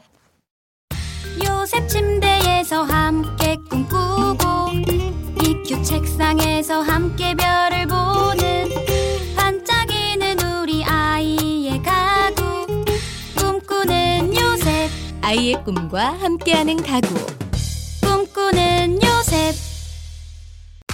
요셉 1.44 1.88
침대에서 1.90 2.84
함께 2.84 3.58
꿈꾸고, 3.70 4.72
이큐 5.44 5.82
책상에서 5.84 6.82
함께 6.82 7.36
별을 7.36 7.88
보는 7.88 8.70
반짝이는 9.36 10.38
우리 10.62 10.86
아이의 10.86 11.82
가구, 11.84 12.66
꿈꾸는 13.36 14.34
요셉. 14.36 14.90
아이의 15.22 15.64
꿈과 15.66 16.14
함께하는 16.22 16.78
가구. 16.78 17.14
꿈꾸는 18.02 19.00
요셉. 19.04 19.73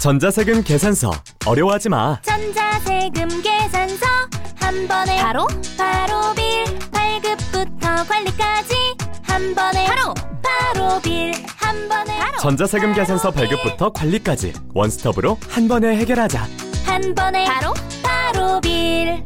전자세금 0.01 0.63
계산서 0.63 1.11
어려워하지 1.45 1.89
마. 1.89 2.19
전자세금 2.21 3.41
계산서 3.41 4.05
한 4.59 4.87
번에 4.87 5.21
바로 5.21 5.45
바로 5.77 6.33
빌 6.35 6.63
발급부터 6.91 8.03
관리까지 8.07 8.75
한 9.23 9.53
번에 9.55 9.85
바로 9.87 10.13
바로 10.41 11.01
빌 11.01 11.33
한 11.57 11.87
번에 11.89 12.17
바로 12.17 12.37
전자세금 12.39 12.93
계산서 12.93 13.31
발급부터 13.31 13.91
관리까지 13.91 14.53
원스톱으로 14.73 15.37
한 15.49 15.67
번에 15.67 15.97
해결하자. 15.97 16.47
한 16.85 17.13
번에 17.13 17.43
바로 17.45 17.73
바로 18.01 18.61
빌 18.61 19.25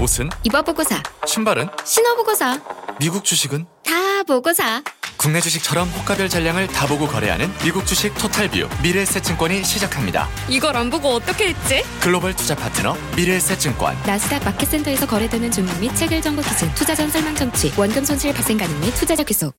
옷은? 0.00 0.30
입어보고 0.44 0.84
사. 0.84 1.02
신발은? 1.26 1.68
신어보고 1.84 2.34
사. 2.36 2.60
미국 3.00 3.24
주식은? 3.24 3.66
다 3.84 4.22
보고 4.28 4.52
사. 4.52 4.80
국내 5.18 5.40
주식처럼 5.40 5.88
호가별 5.88 6.28
전량을 6.28 6.68
다 6.68 6.86
보고 6.86 7.06
거래하는 7.06 7.52
미국 7.64 7.84
주식 7.84 8.14
토탈뷰 8.14 8.68
미래에셋증권이 8.82 9.64
시작합니다. 9.64 10.28
이걸 10.48 10.76
안 10.76 10.88
보고 10.90 11.08
어떻게 11.08 11.48
했지? 11.48 11.82
글로벌 12.00 12.34
투자 12.34 12.54
파트너 12.54 12.96
미래에셋증권 13.16 13.96
나스닥 14.06 14.44
마켓센터에서 14.44 15.06
거래되는 15.06 15.50
종목 15.50 15.76
및 15.80 15.94
체결 15.96 16.22
정보 16.22 16.40
기준, 16.42 16.72
투자 16.74 16.94
전 16.94 17.10
설명 17.10 17.34
정치, 17.34 17.72
원금 17.76 18.04
손실 18.04 18.32
발생 18.32 18.56
가능 18.56 18.78
및 18.80 18.92
투자자 18.94 19.22
귀속. 19.24 19.54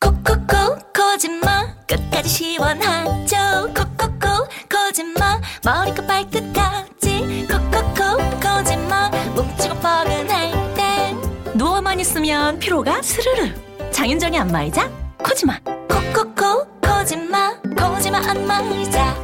콕콕콕 0.00 0.92
거짓말 0.94 1.76
끝까지 1.86 2.28
시원하죠 2.28 3.36
콕콕콕 3.74 4.48
거짓말 4.68 5.40
머리끝 5.64 6.06
발끝까지 6.06 7.46
콕콕콕 7.50 8.40
거짓말 8.40 9.10
뭉치고 9.34 9.74
뻐근할 9.74 10.74
땐 10.74 11.18
누워만 11.54 12.00
있으면 12.00 12.58
피로가 12.60 13.02
스르르 13.02 13.52
장윤정의 13.92 14.40
안마의자 14.40 14.88
코지마. 15.22 15.58
콕콕콕 15.88 16.80
거짓말 16.80 17.60
거짓말 17.76 18.28
안마의자. 18.28 19.16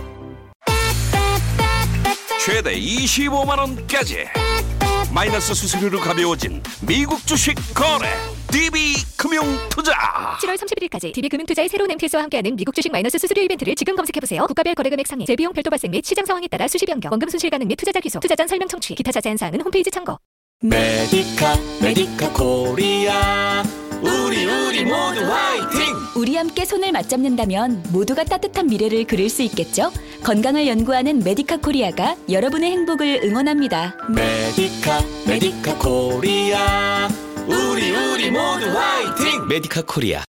최대 2.45 2.79
25만 2.79 3.59
원까지. 3.59 4.27
마이너스 5.13 5.55
수수료로 5.55 5.99
가벼워진 6.01 6.63
미국 6.87 7.27
주식 7.27 7.55
거래. 7.75 8.13
DB 8.53 8.95
금융투자. 9.17 9.93
7월 10.41 10.57
31일까지 10.57 11.13
DB금융투자의 11.13 11.69
새로운 11.69 11.91
MTS와 11.91 12.23
함께하는 12.25 12.55
미국 12.57 12.75
주식 12.75 12.93
마이너스 12.93 13.19
수수료 13.19 13.43
이벤트를 13.43 13.75
지금 13.75 13.97
검색해보세요. 13.97 14.47
국가별 14.47 14.75
거래금액 14.75 15.07
상해, 15.07 15.25
재비용 15.25 15.53
별도 15.53 15.71
발생 15.71 15.91
및 15.91 16.05
시장 16.05 16.25
상황에 16.25 16.47
따라 16.49 16.69
수시 16.69 16.87
변경, 16.87 17.11
원금 17.11 17.29
손실 17.29 17.51
가능 17.51 17.67
및 17.67 17.77
투자자 17.77 17.99
귀속, 18.01 18.21
투자 18.21 18.37
전 18.37 18.47
설명 18.47 18.69
청취, 18.69 18.95
기타 18.95 19.11
자세한 19.11 19.37
사항은 19.37 19.61
홈페이지 19.63 19.91
참고. 19.91 20.17
메디카 20.61 21.57
메디카 21.83 22.33
코리아 22.33 23.63
우리 24.03 24.45
우리 24.47 24.85
모두 24.85 25.21
화이팅! 25.25 25.95
우리 26.17 26.37
함께 26.37 26.65
손을 26.65 26.91
맞잡는다면 26.93 27.85
모두가 27.93 28.25
따뜻한 28.25 28.67
미래를 28.67 29.05
그릴 29.05 29.31
수 29.31 29.43
있겠죠? 29.43 29.93
건강을 30.25 30.67
연구하는 30.67 31.21
메디카 31.21 31.59
코리아가 31.59 32.17
여러분의 32.31 32.71
행복을 32.73 33.21
응원합니다. 33.25 33.97
메디카 34.09 35.01
메디카 35.27 35.79
코리아. 35.79 37.09
우리 37.47 37.91
우리 37.91 38.31
모두 38.31 38.67
화이팅! 38.67 39.47
메디카 39.49 39.83
코리아. 39.83 40.25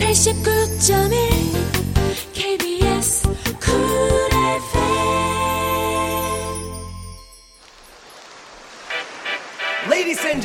89.1 0.00 1.12
KBS 2.32 3.22
쿨 3.60 3.76
FM 9.90 10.40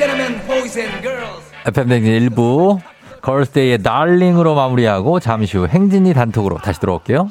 FM 1.66 1.88
댕진 1.90 2.14
일부 2.14 2.80
걸스데이의 3.22 3.84
달링으로 3.84 4.56
마무리하고 4.56 5.20
잠시 5.20 5.58
후 5.58 5.68
행진이 5.68 6.14
단톡으로 6.14 6.58
다시 6.58 6.80
들어올게요. 6.80 7.30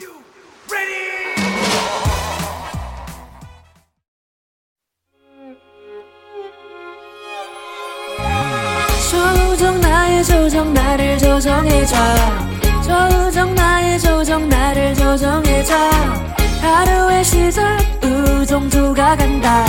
조정 10.23 10.75
나를 10.75 11.17
조정해줘. 11.19 11.97
조정 12.85 13.55
나의 13.55 13.99
조정 13.99 14.49
나를 14.49 14.95
조정해줘. 14.95 15.75
하루의 16.61 17.25
시절 17.25 17.79
우정조가 18.05 19.17
간다. 19.17 19.65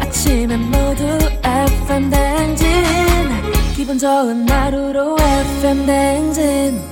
아침엔 0.00 0.60
모두 0.70 1.04
FM 1.44 2.10
댕진 2.10 2.65
기분 3.86 4.00
좋은 4.00 4.48
하루로 4.48 5.16
FM 5.20 5.86
댕진 5.86 6.82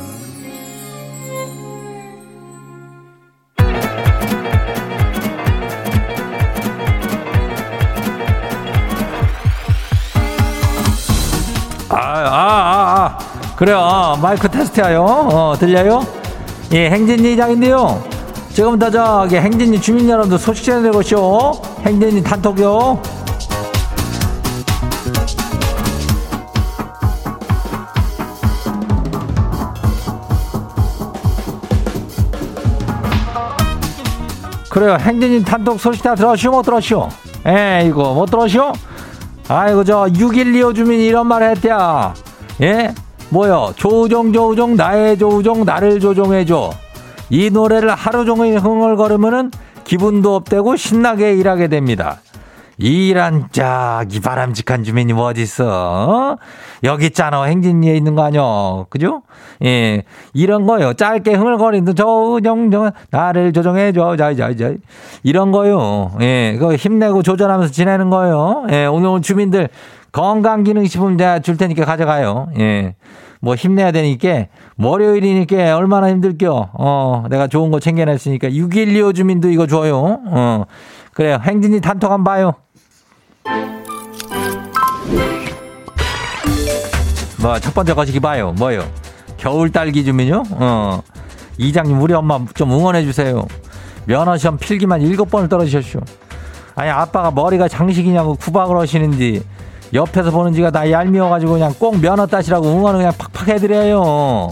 아, 11.89 11.97
아, 11.97 12.31
아, 12.31 13.05
아. 13.07 13.19
그래요. 13.57 13.79
어, 13.79 14.17
마이크 14.17 14.49
테스트하요. 14.49 15.03
어, 15.03 15.57
들려요? 15.59 16.07
예, 16.75 16.91
행진이 16.91 17.37
장인데요. 17.37 18.05
지금부터 18.53 18.91
저기 18.93 19.35
행진이 19.35 19.81
주민 19.81 20.09
여러분들 20.09 20.39
소식 20.39 20.65
전해드리고 20.65 21.03
쇼. 21.03 21.61
행진이 21.85 22.23
단톡요. 22.23 23.24
그래요. 34.75 34.97
행진이 34.99 35.45
단톡 35.45 35.79
소식 35.79 36.03
다 36.03 36.17
들었쇼? 36.17 36.51
못 36.51 36.63
들었쇼? 36.63 37.09
에, 37.47 37.87
이거 37.87 38.13
못 38.13 38.27
들었쇼? 38.27 38.73
아이고 39.47 39.85
저 39.85 40.09
6125 40.09 40.73
주민이 40.75 41.07
이런 41.07 41.29
말 41.29 41.45
했대야 41.45 42.13
예 42.63 42.93
뭐요 43.29 43.73
조종 43.77 44.33
조종 44.33 44.75
나의 44.75 45.17
조종 45.17 45.65
나를 45.65 46.01
조종해줘 46.01 46.71
이 47.31 47.51
노래를 47.51 47.91
하루 47.91 48.25
종일 48.25 48.59
흥얼거리면은 48.59 49.53
기분도 49.85 50.35
업되고 50.35 50.75
신나게 50.75 51.35
일하게 51.35 51.69
됩니다 51.69 52.21
이란 52.79 53.49
짝이 53.53 54.21
바람직한 54.21 54.85
주민이 54.85 55.13
뭐 55.13 55.27
어딨어? 55.27 55.67
어? 55.67 56.37
여기 56.83 57.07
있잖아. 57.07 57.43
행진리에 57.45 57.95
있는 57.97 58.15
거 58.15 58.25
아니여 58.25 58.87
그죠? 58.91 59.23
예. 59.65 60.03
이런 60.33 60.67
거요. 60.67 60.95
짧게 60.95 61.35
흥얼거리는 61.35 61.95
조종 61.95 62.71
조 62.71 62.91
나를 63.11 63.53
조종해줘. 63.53 64.17
자 64.17 64.35
자 64.35 64.55
자. 64.57 64.73
이런 65.23 65.53
거요. 65.53 66.13
예. 66.21 66.57
그거 66.59 66.75
힘내고 66.75 67.23
조절하면서 67.23 67.73
지내는 67.73 68.11
거요. 68.11 68.65
예. 68.71 68.87
오늘 68.87 69.23
주민들 69.23 69.69
건강기능식품 70.13 71.19
제가 71.19 71.41
줄 71.41 71.57
테니까 71.57 71.85
가져가요. 71.85 72.49
예 72.59 72.95
뭐 73.45 73.55
힘내야 73.55 73.93
되니까 73.93 74.47
월요일이니까 74.79 75.77
얼마나 75.77 76.09
힘들겨 76.09 76.71
어 76.73 77.25
내가 77.29 77.47
좋은 77.47 77.71
거 77.71 77.79
챙겨냈으니까. 77.79 78.51
6125 78.55 79.13
주민도 79.13 79.51
이거 79.51 79.67
줘요. 79.67 80.19
어. 80.27 80.65
그래요. 81.13 81.39
행진이 81.43 81.81
단톡 81.83 82.11
한번 82.11 82.25
봐요 82.25 82.55
뭐, 87.41 87.59
첫 87.61 87.75
번째 87.75 87.95
거시기 87.95 88.21
봐요. 88.21 88.53
뭐요? 88.57 88.85
겨울 89.37 89.71
딸기 89.71 90.05
주민요? 90.05 90.45
어. 90.53 91.03
이장님, 91.59 92.01
우리 92.01 92.15
엄마 92.15 92.41
좀 92.55 92.73
응원해주세요. 92.73 93.45
면허시험 94.07 94.57
필기만 94.57 95.03
일곱 95.03 95.31
번을 95.31 95.49
떨어지셨쇼. 95.49 96.01
아니, 96.75 96.91
아빠가 96.91 97.31
머리가 97.31 97.69
장식이냐고 97.69 98.35
구박을 98.37 98.79
하시는지, 98.79 99.43
옆에서 99.93 100.31
보는 100.31 100.55
지가 100.55 100.71
나 100.71 100.91
얄미워가지고 100.91 101.53
그냥 101.53 101.75
꼭 101.79 102.01
면허 102.01 102.27
따시라고 102.27 102.67
응원을 102.67 102.99
그냥 103.01 103.13
팍팍 103.17 103.49
해드려요. 103.49 104.51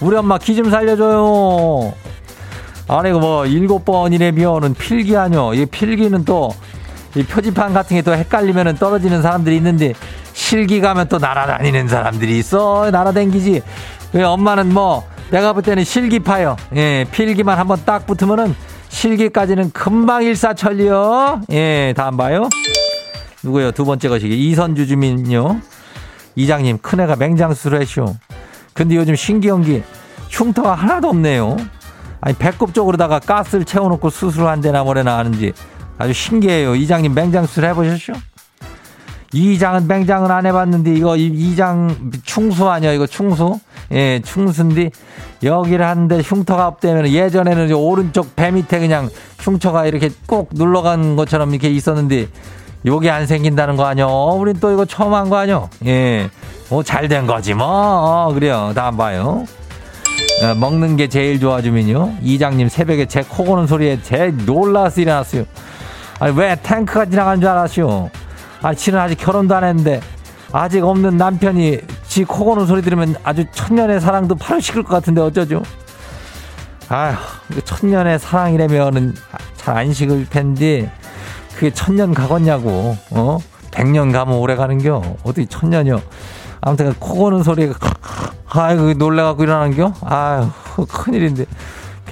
우리 0.00 0.16
엄마 0.16 0.38
기좀 0.38 0.70
살려줘요. 0.70 1.92
아니, 2.88 3.12
뭐, 3.12 3.46
일곱 3.46 3.84
번이래면은 3.84 4.74
필기 4.74 5.16
아니요. 5.16 5.54
이 5.54 5.66
필기는 5.66 6.24
또, 6.24 6.52
이 7.16 7.22
표지판 7.24 7.72
같은 7.72 7.96
게 7.96 8.02
또 8.02 8.14
헷갈리면은 8.14 8.76
떨어지는 8.76 9.20
사람들이 9.22 9.56
있는데 9.56 9.94
실기 10.32 10.80
가면 10.80 11.08
또 11.08 11.18
날아다니는 11.18 11.88
사람들이 11.88 12.38
있어. 12.38 12.90
날아댕기지. 12.90 13.62
왜 14.12 14.22
엄마는 14.22 14.72
뭐 14.72 15.04
내가 15.30 15.52
볼 15.52 15.62
때는 15.62 15.84
실기파요. 15.84 16.56
예 16.76 17.04
필기만 17.10 17.58
한번 17.58 17.82
딱 17.84 18.06
붙으면은 18.06 18.54
실기까지는 18.88 19.70
금방 19.72 20.22
일사천리요. 20.24 21.42
예 21.50 21.94
다음 21.96 22.16
봐요. 22.16 22.48
누구요? 23.42 23.72
두 23.72 23.84
번째 23.84 24.08
것이기. 24.08 24.50
이선주 24.50 24.86
주민요. 24.86 25.60
이장님 26.36 26.78
큰애가 26.78 27.16
맹장수술 27.16 27.80
했쇼 27.80 28.16
근데 28.72 28.96
요즘 28.96 29.16
신기연기 29.16 29.82
흉터가 30.30 30.74
하나도 30.74 31.08
없네요. 31.08 31.56
아니 32.20 32.36
배꼽 32.36 32.72
쪽으로다가 32.72 33.18
가스를 33.18 33.64
채워놓고 33.64 34.10
수술한대나 34.10 34.84
뭐래나 34.84 35.18
하는지 35.18 35.52
아주 36.00 36.14
신기해요. 36.14 36.74
이장님 36.76 37.12
맹장수술 37.12 37.66
해보셨죠? 37.66 38.14
이장은 39.34 39.86
맹장은 39.86 40.30
안 40.30 40.46
해봤는데 40.46 40.94
이거 40.94 41.14
이장 41.16 42.10
충수 42.24 42.68
아니야 42.70 42.92
이거 42.92 43.06
충수? 43.06 43.60
예 43.92 44.20
충수인데 44.24 44.90
여기를 45.42 45.84
하는데 45.86 46.20
흉터가 46.20 46.66
없대면 46.68 47.08
예전에는 47.08 47.70
오른쪽 47.74 48.34
배 48.34 48.50
밑에 48.50 48.78
그냥 48.78 49.10
흉터가 49.40 49.86
이렇게 49.86 50.08
꼭 50.26 50.48
눌러간 50.54 51.16
것처럼 51.16 51.50
이렇게 51.50 51.68
있었는데 51.68 52.28
요게 52.86 53.10
안 53.10 53.26
생긴다는 53.26 53.76
거 53.76 53.84
아니요? 53.84 54.08
우린 54.38 54.56
또 54.58 54.72
이거 54.72 54.86
처음 54.86 55.12
한 55.12 55.28
거 55.28 55.36
아니요? 55.36 55.68
예. 55.84 56.30
뭐 56.70 56.82
잘 56.82 57.08
된 57.08 57.26
거지 57.26 57.52
뭐. 57.52 57.66
어, 57.66 58.32
그래요. 58.32 58.72
다음 58.74 58.96
봐요. 58.96 59.44
어, 60.42 60.54
먹는 60.54 60.96
게 60.96 61.08
제일 61.08 61.38
좋아 61.38 61.60
주면요. 61.60 62.14
이장님 62.22 62.70
새벽에 62.70 63.04
제 63.06 63.20
코 63.22 63.44
고는 63.44 63.66
소리에 63.66 64.00
제 64.02 64.32
놀라서 64.46 65.02
일어났어요. 65.02 65.44
아니, 66.20 66.36
왜 66.36 66.54
탱크가 66.62 67.06
지나간 67.06 67.40
줄 67.40 67.48
알았슈? 67.48 68.08
아, 68.62 68.74
실은 68.74 68.98
아직 69.00 69.16
결혼도 69.16 69.54
안 69.56 69.64
했는데, 69.64 70.00
아직 70.52 70.84
없는 70.84 71.16
남편이 71.16 71.78
지 72.06 72.24
코 72.24 72.44
고는 72.44 72.66
소리 72.66 72.82
들으면 72.82 73.14
아주 73.24 73.44
천년의 73.52 74.00
사랑도 74.00 74.34
바로 74.34 74.60
식을 74.60 74.82
것 74.82 74.90
같은데 74.90 75.20
어쩌죠? 75.20 75.62
아휴, 76.88 77.14
천년의 77.64 78.18
사랑이라면은 78.18 79.14
잘 79.56 79.76
안 79.76 79.92
식을 79.92 80.26
텐데, 80.28 80.90
그게 81.54 81.70
천년 81.72 82.12
가겠냐고, 82.14 82.96
어? 83.10 83.38
백년 83.70 84.10
가면 84.12 84.34
오래 84.36 84.56
가는겨? 84.56 85.00
어떻게 85.22 85.46
천년이요? 85.46 86.00
아무튼 86.60 86.92
코 86.98 87.14
고는 87.14 87.42
소리가, 87.42 87.74
아이고, 88.50 88.92
놀래갖고 88.94 89.42
일어나는겨? 89.44 89.92
아휴, 90.02 90.50
큰일인데. 90.86 91.46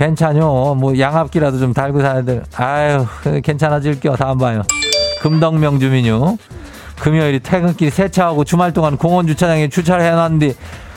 괜찮요. 0.03 0.77
뭐 0.77 0.97
양압기라도 0.97 1.59
좀 1.59 1.75
달고 1.75 2.01
사야 2.01 2.23
돼. 2.23 2.41
아유, 2.57 3.05
괜찮아질게요. 3.43 4.15
다음 4.15 4.39
봐요. 4.39 4.63
금덕명 5.23 5.81
주민요. 5.81 6.37
금요일이 7.01 7.41
퇴근길 7.41 7.91
세차하고 7.91 8.45
주말 8.45 8.73
동안 8.73 8.97
공원 8.97 9.27
주차장에 9.27 9.69
주차를 9.69 10.05
해놨는데 10.05 10.55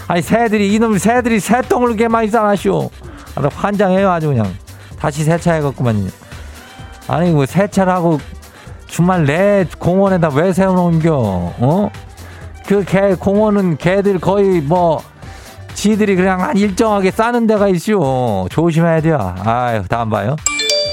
아니 0.08 0.22
새들이 0.22 0.72
이놈 0.74 1.00
새들이 1.00 1.40
새똥을 1.40 1.90
이렇게 1.90 2.08
많이 2.08 2.28
싸놨쇼. 2.28 2.92
아, 3.36 3.50
환장해요 3.52 4.10
아주 4.12 4.28
그냥. 4.28 4.46
다시 5.00 5.24
세차해갖구만요. 5.24 6.08
아니 7.08 7.32
뭐 7.32 7.48
세차를 7.48 7.92
하고 7.92 8.20
주말 8.86 9.26
내 9.26 9.66
공원에다 9.80 10.30
왜 10.30 10.54
세워놓은겨? 10.54 11.12
어? 11.16 11.90
그 12.68 12.84
개 12.86 13.16
공원은 13.16 13.78
개들 13.78 14.20
거의 14.20 14.62
뭐 14.62 15.02
지들이 15.74 16.16
그냥 16.16 16.42
한 16.42 16.58
일정하게 16.58 17.12
싸는 17.12 17.48
데가 17.48 17.68
있슈. 17.70 18.48
조심해야 18.50 19.02
돼요. 19.02 19.36
아유, 19.44 19.84
다음 19.88 20.10
봐요. 20.10 20.36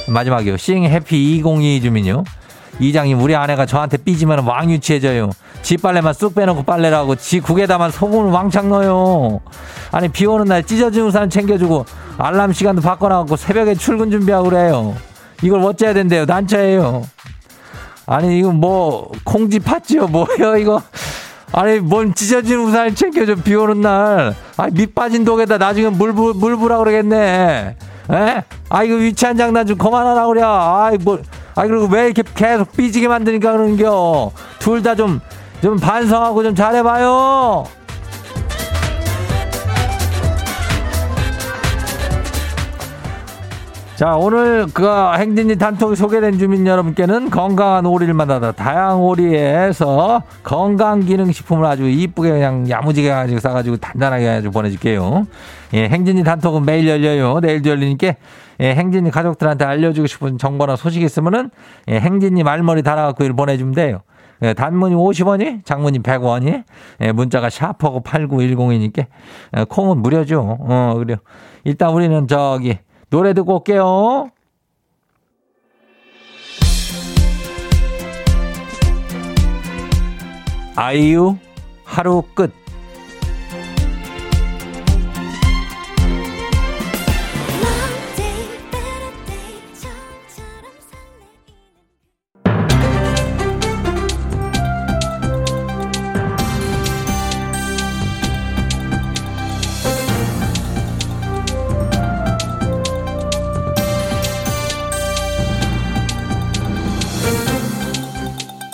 마지막이요. 0.09 0.57
싱 0.57 0.85
해피 0.85 1.37
202 1.37 1.81
주민요. 1.83 2.25
이장님, 2.81 3.21
우리 3.21 3.35
아내가 3.35 3.67
저한테 3.67 3.97
삐지면 3.99 4.41
왕유치해져요. 4.47 5.31
지 5.62 5.77
빨래만 5.77 6.14
쑥 6.14 6.35
빼놓고 6.35 6.62
빨래라고 6.62 7.17
지 7.17 7.41
국에다만 7.41 7.91
소금을 7.91 8.31
왕창 8.31 8.69
넣어요. 8.69 9.41
아니, 9.91 10.09
비 10.09 10.25
오는 10.27 10.45
날 10.47 10.62
찢어진 10.62 11.03
우산 11.03 11.29
챙겨주고 11.29 11.85
알람 12.19 12.53
시간도 12.53 12.81
바꿔놔갖고 12.83 13.37
새벽에 13.37 13.75
출근 13.75 14.11
준비하고 14.11 14.51
그래요. 14.51 14.95
이걸 15.43 15.61
어째야 15.62 15.93
된대요. 15.93 16.25
난처해요. 16.25 17.03
아니, 18.07 18.38
이거 18.38 18.53
뭐, 18.53 19.11
콩지 19.25 19.59
팥지요? 19.59 20.07
뭐예요, 20.07 20.57
이거? 20.57 20.81
아니, 21.53 21.79
뭔 21.81 22.15
찢어진 22.15 22.59
우산을 22.61 22.95
챙겨줘, 22.95 23.37
비 23.37 23.55
오는 23.55 23.81
날. 23.81 24.35
아, 24.57 24.69
밑 24.73 24.95
빠진 24.95 25.25
독에다 25.25 25.59
나중에 25.59 25.89
물, 25.89 26.13
부, 26.13 26.33
물 26.35 26.57
부라 26.57 26.79
그러겠네. 26.79 27.77
에? 28.11 28.43
아, 28.69 28.85
이거 28.85 28.95
위치한 28.97 29.37
장난 29.37 29.67
좀 29.67 29.77
그만하라 29.79 30.27
그래. 30.27 30.43
아이, 30.45 30.99
뭐, 30.99 31.19
아, 31.55 31.67
그리고 31.67 31.87
왜 31.91 32.07
이렇게 32.07 32.23
계속 32.35 32.73
삐지게 32.73 33.09
만드니까 33.09 33.53
그러는겨. 33.53 34.31
둘 34.59 34.83
다 34.83 34.95
좀, 34.95 35.21
좀 35.63 35.79
반성하고 35.79 36.43
좀 36.43 36.55
잘해봐요. 36.55 37.65
자, 43.99 44.15
오늘 44.15 44.69
그 44.73 44.87
행진이 44.87 45.57
단톡 45.59 45.97
소개된 45.97 46.39
주민 46.39 46.65
여러분께는 46.65 47.31
건강한 47.31 47.85
오리를 47.85 48.15
만나다 48.15 48.53
다양한 48.53 48.99
오리에서 48.99 50.23
건강 50.45 51.01
기능 51.01 51.33
식품을 51.33 51.67
아주 51.67 51.89
이쁘게 51.89 52.31
그냥 52.31 52.71
야무지게 52.71 53.09
가지고 53.09 53.41
싸가지고 53.41 53.79
단단하게 53.79 54.29
아주 54.29 54.53
보내줄게요. 54.53 55.27
예, 55.75 55.89
행진이 55.89 56.23
단톡은 56.23 56.65
매일 56.65 56.87
열려요. 56.89 57.41
내일도 57.41 57.71
열리니까 57.71 58.15
예, 58.61 58.73
행진이 58.73 59.11
가족들한테 59.11 59.65
알려주고 59.65 60.07
싶은 60.07 60.39
정보나 60.39 60.77
소식 60.77 61.03
있으면은 61.03 61.51
예, 61.89 61.99
행진이 61.99 62.45
말머리 62.45 62.85
달아갖고 62.85 63.25
일 63.25 63.33
보내주면 63.33 63.75
돼요. 63.75 64.03
예, 64.43 64.55
단문이 64.55 64.95
50원이, 64.95 65.65
장문이 65.65 66.05
100원이, 66.05 66.63
예, 67.01 67.11
문자가 67.11 67.51
샤프하고 67.51 68.05
8910이니까 68.05 69.07
예, 69.57 69.65
콩은 69.65 69.99
무료죠. 69.99 70.57
어, 70.61 70.95
그래요. 70.99 71.17
일단 71.65 71.91
우리는 71.91 72.29
저기 72.29 72.79
노래 73.11 73.33
듣고 73.33 73.57
올게요. 73.57 74.31
아이유 80.77 81.37
하루 81.85 82.23
끝. 82.35 82.68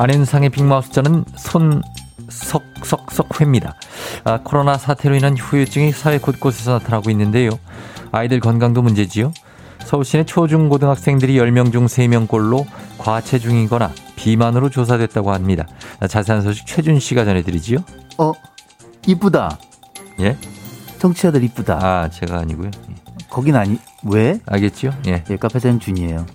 안현상의 0.05 0.51
빅마우스 0.51 0.91
저는 0.91 1.25
손 1.35 1.81
석석석 2.29 3.41
회입니다. 3.41 3.75
아, 4.25 4.41
코로나 4.45 4.77
사태로 4.77 5.15
인한 5.15 5.35
후유증이 5.35 5.93
사회 5.93 6.19
곳곳에서 6.19 6.73
나타나고 6.73 7.11
있는데요. 7.11 7.49
아이들 8.13 8.39
건강도 8.39 8.83
문제지요. 8.83 9.33
서울시내 9.83 10.25
초중고등학생들이 10.25 11.37
10명 11.37 11.73
중 11.73 11.87
3명꼴로 11.87 12.67
과체중이거나 12.99 13.93
비만으로 14.17 14.69
조사됐다고 14.69 15.33
합니다. 15.33 15.67
아, 16.01 16.07
자세한 16.07 16.43
소식 16.43 16.67
최준 16.67 17.01
씨가 17.01 17.25
전해드리지요. 17.25 17.79
어, 18.19 18.33
이쁘다. 19.07 19.59
예? 20.21 20.37
청취자들 20.99 21.43
이쁘다. 21.45 21.79
아, 21.81 22.11
제가 22.11 22.41
아니고요. 22.41 22.71
예. 22.91 22.95
거긴 23.31 23.57
아니, 23.57 23.79
왜? 24.05 24.39
알겠지요? 24.45 24.93
예. 25.07 25.25
예, 25.31 25.37
카페 25.39 25.59
사장 25.59 25.79
준이에요. 25.79 26.27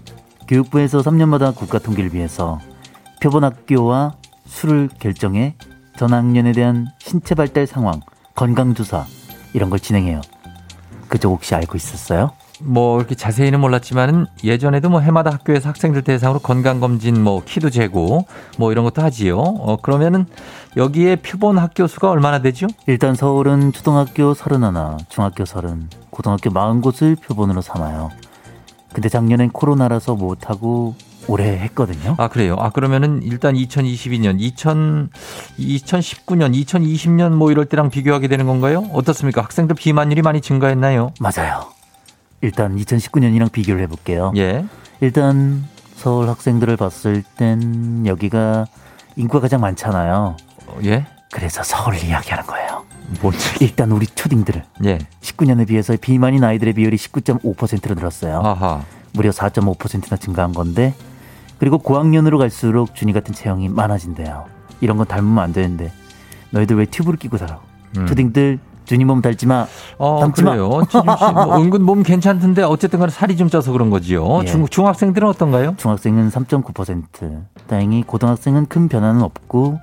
교육부에서 0.47 1.01
3년마다 1.01 1.53
국가 1.53 1.77
통계를 1.77 2.15
위해서 2.15 2.59
표본학교와 3.21 4.15
수를 4.45 4.89
결정해 4.99 5.55
전학년에 5.97 6.53
대한 6.53 6.87
신체 6.99 7.35
발달 7.35 7.67
상황, 7.67 7.99
건강조사 8.35 9.05
이런 9.53 9.69
걸 9.69 9.79
진행해요. 9.79 10.21
그쪽 11.07 11.31
혹시 11.31 11.55
알고 11.55 11.75
있었어요? 11.75 12.31
뭐 12.61 12.99
이렇게 12.99 13.15
자세히는 13.15 13.59
몰랐지만은 13.59 14.25
예전에도 14.43 14.89
뭐 14.89 14.99
해마다 14.99 15.31
학교에서 15.31 15.69
학생들 15.69 16.03
대상으로 16.03 16.39
건강 16.39 16.79
검진 16.79 17.21
뭐 17.21 17.41
키도 17.43 17.69
재고 17.69 18.25
뭐 18.57 18.71
이런 18.71 18.83
것도 18.83 19.01
하지요. 19.01 19.37
어 19.37 19.77
그러면은 19.81 20.25
여기에 20.77 21.17
표본 21.17 21.57
학교 21.57 21.87
수가 21.87 22.09
얼마나 22.09 22.41
되죠? 22.41 22.67
일단 22.87 23.15
서울은 23.15 23.71
초등학교 23.71 24.33
31, 24.33 25.05
중학교 25.09 25.45
30, 25.45 26.09
고등학교 26.09 26.49
40곳을 26.49 27.21
표본으로 27.21 27.61
삼아요. 27.61 28.09
근데 28.93 29.07
작년엔 29.07 29.51
코로나라서 29.51 30.15
못하고 30.15 30.95
올해 31.29 31.57
했거든요. 31.59 32.15
아 32.17 32.27
그래요. 32.27 32.55
아 32.59 32.69
그러면은 32.69 33.21
일단 33.23 33.53
2022년, 33.55 34.39
2000, 34.39 35.09
2019년, 35.59 36.53
2020년 36.65 37.31
뭐 37.31 37.51
이럴 37.51 37.65
때랑 37.65 37.89
비교하게 37.89 38.27
되는 38.27 38.45
건가요? 38.45 38.89
어떻습니까? 38.93 39.41
학생들 39.41 39.75
비만율이 39.75 40.21
많이 40.21 40.41
증가했나요? 40.41 41.13
맞아요. 41.19 41.67
일단 42.41 42.75
2019년이랑 42.77 43.51
비교를 43.51 43.81
해볼게요. 43.83 44.33
예. 44.37 44.65
일단 45.01 45.63
서울 45.95 46.29
학생들을 46.29 46.77
봤을 46.77 47.23
땐 47.37 48.05
여기가 48.05 48.65
인구가 49.15 49.41
가장 49.41 49.61
많잖아요. 49.61 50.37
어, 50.67 50.79
예. 50.85 51.05
그래서 51.31 51.61
서울을 51.61 52.03
이야기하는 52.03 52.45
거예요. 52.45 52.85
뭔 53.21 53.33
일단 53.59 53.91
우리 53.91 54.07
초딩들 54.07 54.63
예. 54.85 54.97
19년에 55.21 55.67
비해서 55.67 55.95
비만인 55.99 56.43
아이들의 56.43 56.73
비율이 56.73 56.97
19.5%로 56.97 57.95
늘었어요. 57.95 58.41
아하. 58.43 58.83
무려 59.13 59.31
4.5%나 59.31 60.17
증가한 60.17 60.53
건데 60.53 60.93
그리고 61.59 61.77
고학년으로 61.77 62.37
갈수록 62.37 62.95
준이 62.95 63.13
같은 63.13 63.33
체형이 63.33 63.69
많아진대요. 63.69 64.45
이런 64.81 64.97
건 64.97 65.05
닮으면 65.05 65.43
안 65.43 65.53
되는데 65.53 65.91
너희들 66.51 66.77
왜 66.77 66.85
튜브를 66.85 67.19
끼고 67.19 67.37
살아? 67.37 67.59
음. 67.97 68.07
초딩들 68.07 68.59
준이 68.85 69.05
몸 69.05 69.21
닮지 69.21 69.45
마. 69.45 69.67
어, 69.99 70.19
닮지 70.21 70.41
마. 70.43 70.51
그래요. 70.51 70.81
씨, 70.89 70.97
뭐 70.97 71.61
은근 71.61 71.83
몸 71.83 72.01
괜찮던데 72.01 72.63
어쨌든 72.63 72.99
간에 72.99 73.11
살이 73.11 73.37
좀 73.37 73.47
쪄서 73.49 73.71
그런 73.71 73.91
거지요. 73.91 74.39
예. 74.41 74.45
중, 74.45 74.67
중학생들은 74.67 75.27
어떤가요? 75.27 75.75
중학생은 75.77 76.29
3.9%. 76.29 77.43
다행히 77.67 78.01
고등학생은 78.03 78.65
큰 78.65 78.87
변화는 78.87 79.21
없고 79.21 79.79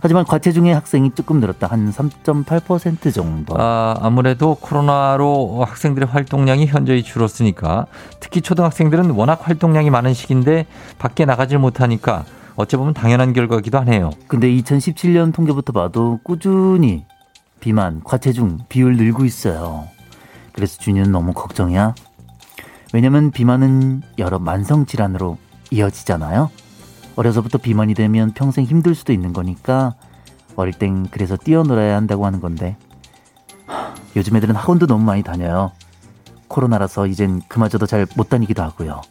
하지만 0.00 0.24
과체중의 0.24 0.74
학생이 0.74 1.10
조금 1.14 1.40
늘었다. 1.40 1.66
한 1.66 1.90
3.8% 1.90 3.12
정도. 3.12 3.54
아, 3.58 3.96
아무래도 4.00 4.54
코로나로 4.54 5.64
학생들의 5.64 6.08
활동량이 6.08 6.66
현저히 6.66 7.02
줄었으니까 7.02 7.86
특히 8.20 8.40
초등학생들은 8.40 9.10
워낙 9.10 9.40
활동량이 9.42 9.90
많은 9.90 10.14
시기인데 10.14 10.66
밖에 10.98 11.24
나가질 11.24 11.58
못하니까 11.58 12.24
어찌 12.54 12.76
보면 12.76 12.94
당연한 12.94 13.32
결과기도 13.32 13.78
하네요. 13.78 14.10
근데 14.26 14.48
2017년 14.48 15.32
통계부터 15.32 15.72
봐도 15.72 16.20
꾸준히 16.22 17.04
비만, 17.60 18.00
과체중 18.04 18.58
비율 18.68 18.96
늘고 18.96 19.24
있어요. 19.24 19.88
그래서 20.52 20.78
준이는 20.78 21.10
너무 21.10 21.32
걱정이야. 21.32 21.94
왜냐면 22.92 23.30
비만은 23.30 24.02
여러 24.18 24.38
만성 24.38 24.86
질환으로 24.86 25.38
이어지잖아요. 25.70 26.50
어려서부터 27.22 27.58
비만이 27.58 27.94
되면 27.94 28.30
평생 28.32 28.64
힘들 28.64 28.94
수도 28.94 29.12
있는 29.12 29.32
거니까 29.32 29.94
어릴 30.54 30.72
땐 30.72 31.08
그래서 31.10 31.36
뛰어놀아야 31.36 31.96
한다고 31.96 32.24
하는 32.24 32.40
건데 32.40 32.76
하, 33.66 33.92
요즘 34.14 34.36
애들은 34.36 34.54
학원도 34.54 34.86
너무 34.86 35.04
많이 35.04 35.24
다녀요. 35.24 35.72
코로나라서 36.46 37.08
이젠 37.08 37.42
그마저도 37.48 37.86
잘 37.86 38.06
못 38.16 38.28
다니기도 38.28 38.62
하고요. 38.62 39.02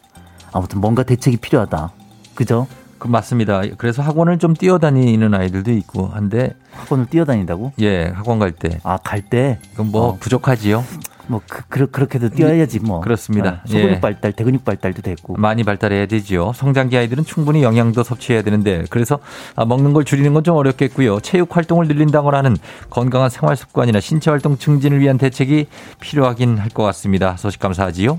아무튼 0.52 0.80
뭔가 0.80 1.02
대책이 1.02 1.36
필요하다. 1.36 1.92
그죠? 2.34 2.66
그 2.98 3.08
맞습니다. 3.08 3.60
그래서 3.76 4.02
학원을 4.02 4.38
좀 4.38 4.54
뛰어다니는 4.54 5.34
아이들도 5.34 5.70
있고 5.72 6.06
한데 6.06 6.54
학원을 6.72 7.06
뛰어다닌다고? 7.06 7.72
예, 7.80 8.06
학원 8.06 8.38
갈 8.38 8.52
때. 8.52 8.80
아, 8.84 8.96
갈 8.96 9.20
때? 9.20 9.60
그럼 9.74 9.92
뭐 9.92 10.08
어. 10.08 10.16
부족하지요. 10.18 10.82
뭐 11.28 11.40
그, 11.48 11.62
그, 11.68 11.86
그 11.90 12.00
렇게도 12.00 12.30
뛰어야지 12.30 12.80
뭐. 12.80 13.00
그렇습니다. 13.00 13.50
어, 13.64 13.66
소근육 13.66 13.90
예. 13.90 14.00
발달, 14.00 14.32
대근육 14.32 14.64
발달도 14.64 15.02
됐고. 15.02 15.34
많이 15.36 15.62
발달해야 15.62 16.06
되지요. 16.06 16.52
성장기 16.54 16.96
아이들은 16.96 17.24
충분히 17.24 17.62
영양도 17.62 18.02
섭취해야 18.02 18.42
되는데 18.42 18.84
그래서 18.90 19.18
아, 19.54 19.64
먹는 19.64 19.92
걸 19.92 20.04
줄이는 20.04 20.32
건 20.34 20.38
좀 20.48 20.56
어렵겠고요. 20.56 21.20
체육 21.20 21.54
활동을 21.56 21.88
늘린다거나 21.88 22.38
하는 22.38 22.56
건강한 22.88 23.28
생활 23.28 23.56
습관이나 23.56 24.00
신체 24.00 24.30
활동 24.30 24.56
증진을 24.56 25.00
위한 25.00 25.18
대책이 25.18 25.66
필요하긴 26.00 26.56
할 26.58 26.68
것 26.70 26.84
같습니다. 26.84 27.36
소식 27.36 27.60
감사하지요. 27.60 28.18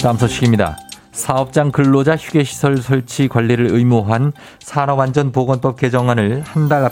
다음 0.00 0.16
소식입니다. 0.16 0.78
사업장 1.16 1.72
근로자 1.72 2.14
휴게시설 2.14 2.76
설치 2.76 3.26
관리를 3.26 3.68
의무화한 3.72 4.32
산업안전보건법 4.60 5.76
개정안을 5.78 6.42
한달 6.44 6.88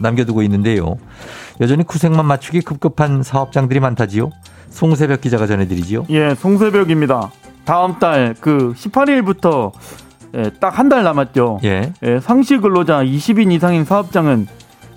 남겨두고 0.00 0.42
있는데요. 0.42 0.96
여전히 1.60 1.84
구색만 1.84 2.26
맞추기 2.26 2.62
급급한 2.62 3.22
사업장들이 3.22 3.78
많다지요. 3.78 4.30
송새벽 4.70 5.20
기자가 5.20 5.46
전해드리지요. 5.46 6.06
예, 6.10 6.34
송새벽입니다. 6.34 7.30
다음 7.64 7.98
달 8.00 8.34
그 8.40 8.74
18일부터 8.76 9.70
예, 10.34 10.50
딱 10.58 10.78
한 10.78 10.88
달 10.88 11.04
남았죠. 11.04 11.60
예. 11.62 11.92
예, 12.02 12.18
상시 12.18 12.56
근로자 12.56 13.04
20인 13.04 13.52
이상인 13.52 13.84
사업장은 13.84 14.48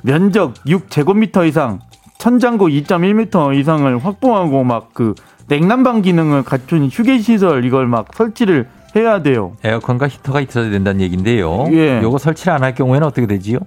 면적 0.01 0.55
6제곱미터 0.65 1.47
이상, 1.47 1.79
천장고 2.17 2.69
2.1m 2.69 3.59
이상을 3.59 4.03
확보하고 4.03 4.63
막그 4.63 5.13
냉난방 5.47 6.01
기능을 6.01 6.43
갖춘 6.43 6.85
휴게 6.91 7.19
시설 7.19 7.65
이걸 7.65 7.87
막 7.87 8.07
설치를 8.13 8.67
해야 8.95 9.21
돼요. 9.21 9.53
에어컨과 9.63 10.07
히터가 10.07 10.41
있어야 10.41 10.69
된다는 10.69 11.01
얘기인데요. 11.01 11.65
예. 11.71 12.01
요거 12.01 12.17
설치를 12.17 12.53
안 12.53 12.63
할 12.63 12.73
경우에는 12.73 13.05
어떻게 13.07 13.27
되지요? 13.27 13.59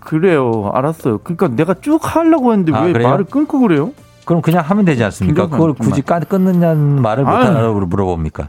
그래요. 0.00 0.70
알았어요. 0.74 1.18
그러니까 1.18 1.48
내가 1.48 1.74
쭉 1.80 1.98
하려고 2.02 2.52
했는데 2.52 2.72
아, 2.74 2.82
왜 2.82 2.92
그래요? 2.92 3.08
말을 3.08 3.24
끊고 3.24 3.58
그래요? 3.60 3.92
그럼 4.24 4.42
그냥 4.42 4.62
하면 4.64 4.84
되지 4.84 5.02
않습니까? 5.04 5.48
그걸 5.48 5.72
굳이 5.74 6.02
까, 6.02 6.20
끊느냐는 6.20 7.00
말을. 7.02 7.24
못하라고 7.24 7.80
물어봅니까? 7.86 8.48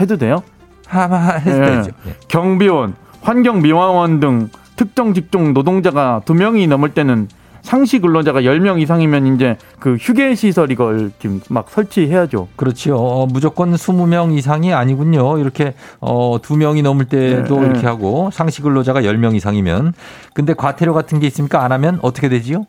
해도 0.00 0.16
돼요? 0.16 0.42
하마 0.86 1.16
해도 1.34 1.62
예. 1.64 1.76
되죠. 1.76 1.90
예. 2.08 2.14
경비원, 2.28 2.94
환경미화원 3.22 4.20
등 4.20 4.48
특정 4.76 5.14
직종 5.14 5.52
노동자가 5.52 6.22
두 6.24 6.34
명이 6.34 6.66
넘을 6.66 6.90
때는 6.94 7.28
상시 7.64 7.98
근로자가 7.98 8.42
10명 8.42 8.80
이상이면 8.80 9.34
이제 9.34 9.56
그 9.80 9.96
휴게 9.96 10.34
시설 10.34 10.70
이걸 10.70 11.10
지금 11.18 11.40
막 11.48 11.70
설치해야죠. 11.70 12.48
그렇지요. 12.56 12.96
어, 12.96 13.26
무조건 13.26 13.72
20명 13.72 14.36
이상이 14.36 14.72
아니군요. 14.74 15.38
이렇게 15.38 15.74
어, 15.98 16.38
2명이 16.38 16.82
넘을 16.82 17.06
때도 17.06 17.60
네, 17.60 17.66
이렇게 17.66 17.80
네. 17.80 17.86
하고 17.86 18.30
상시 18.32 18.60
근로자가 18.60 19.00
10명 19.00 19.34
이상이면 19.34 19.94
근데 20.34 20.52
과태료 20.52 20.92
같은 20.92 21.18
게 21.20 21.26
있습니까? 21.28 21.64
안 21.64 21.72
하면 21.72 21.98
어떻게 22.02 22.28
되지요? 22.28 22.66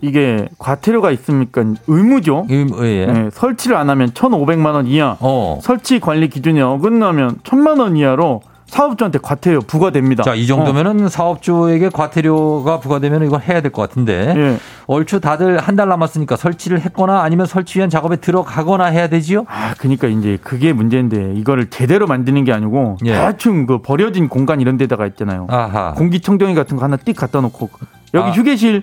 이게 0.00 0.48
과태료가 0.58 1.12
있으니까 1.12 1.64
의무죠. 1.86 2.46
음, 2.50 2.70
예. 2.80 3.06
네, 3.06 3.30
설치를 3.32 3.76
안 3.76 3.90
하면 3.90 4.10
1,500만 4.10 4.74
원 4.74 4.86
이하, 4.88 5.16
어. 5.20 5.60
설치 5.62 6.00
관리 6.00 6.28
기준에 6.28 6.60
어긋나면 6.60 7.38
1,000만 7.44 7.78
원 7.78 7.96
이하로 7.96 8.42
사업주한테 8.70 9.18
과태료 9.20 9.60
부과됩니다. 9.62 10.22
자, 10.22 10.34
이 10.34 10.46
정도면은 10.46 11.08
사업주에게 11.08 11.88
과태료가 11.90 12.78
부과되면 12.78 13.24
이걸 13.26 13.40
해야 13.42 13.60
될 13.60 13.72
것 13.72 13.82
같은데. 13.82 14.34
예. 14.36 14.56
얼추 14.86 15.20
다들 15.20 15.58
한 15.58 15.76
달 15.80 15.88
남았으니까 15.88 16.36
설치를 16.36 16.80
했거나 16.80 17.22
아니면 17.22 17.46
설치 17.46 17.78
위한 17.78 17.88
작업에 17.90 18.16
들어가거나 18.16 18.84
해야 18.86 19.08
되지요? 19.08 19.44
아, 19.48 19.74
그러니까 19.78 20.08
이제 20.08 20.38
그게 20.42 20.72
문제인데 20.72 21.32
이거를 21.36 21.70
제대로 21.70 22.06
만드는 22.06 22.44
게 22.44 22.52
아니고 22.52 22.98
예. 23.06 23.12
대충 23.12 23.66
그 23.66 23.78
버려진 23.78 24.28
공간 24.28 24.60
이런 24.60 24.76
데다가 24.76 25.06
있잖아요. 25.06 25.46
아하. 25.50 25.94
공기청정기 25.94 26.54
같은 26.54 26.76
거 26.76 26.84
하나 26.84 26.96
띡 26.96 27.16
갖다 27.16 27.40
놓고 27.40 27.70
여기 28.14 28.28
아. 28.28 28.32
휴게실 28.32 28.82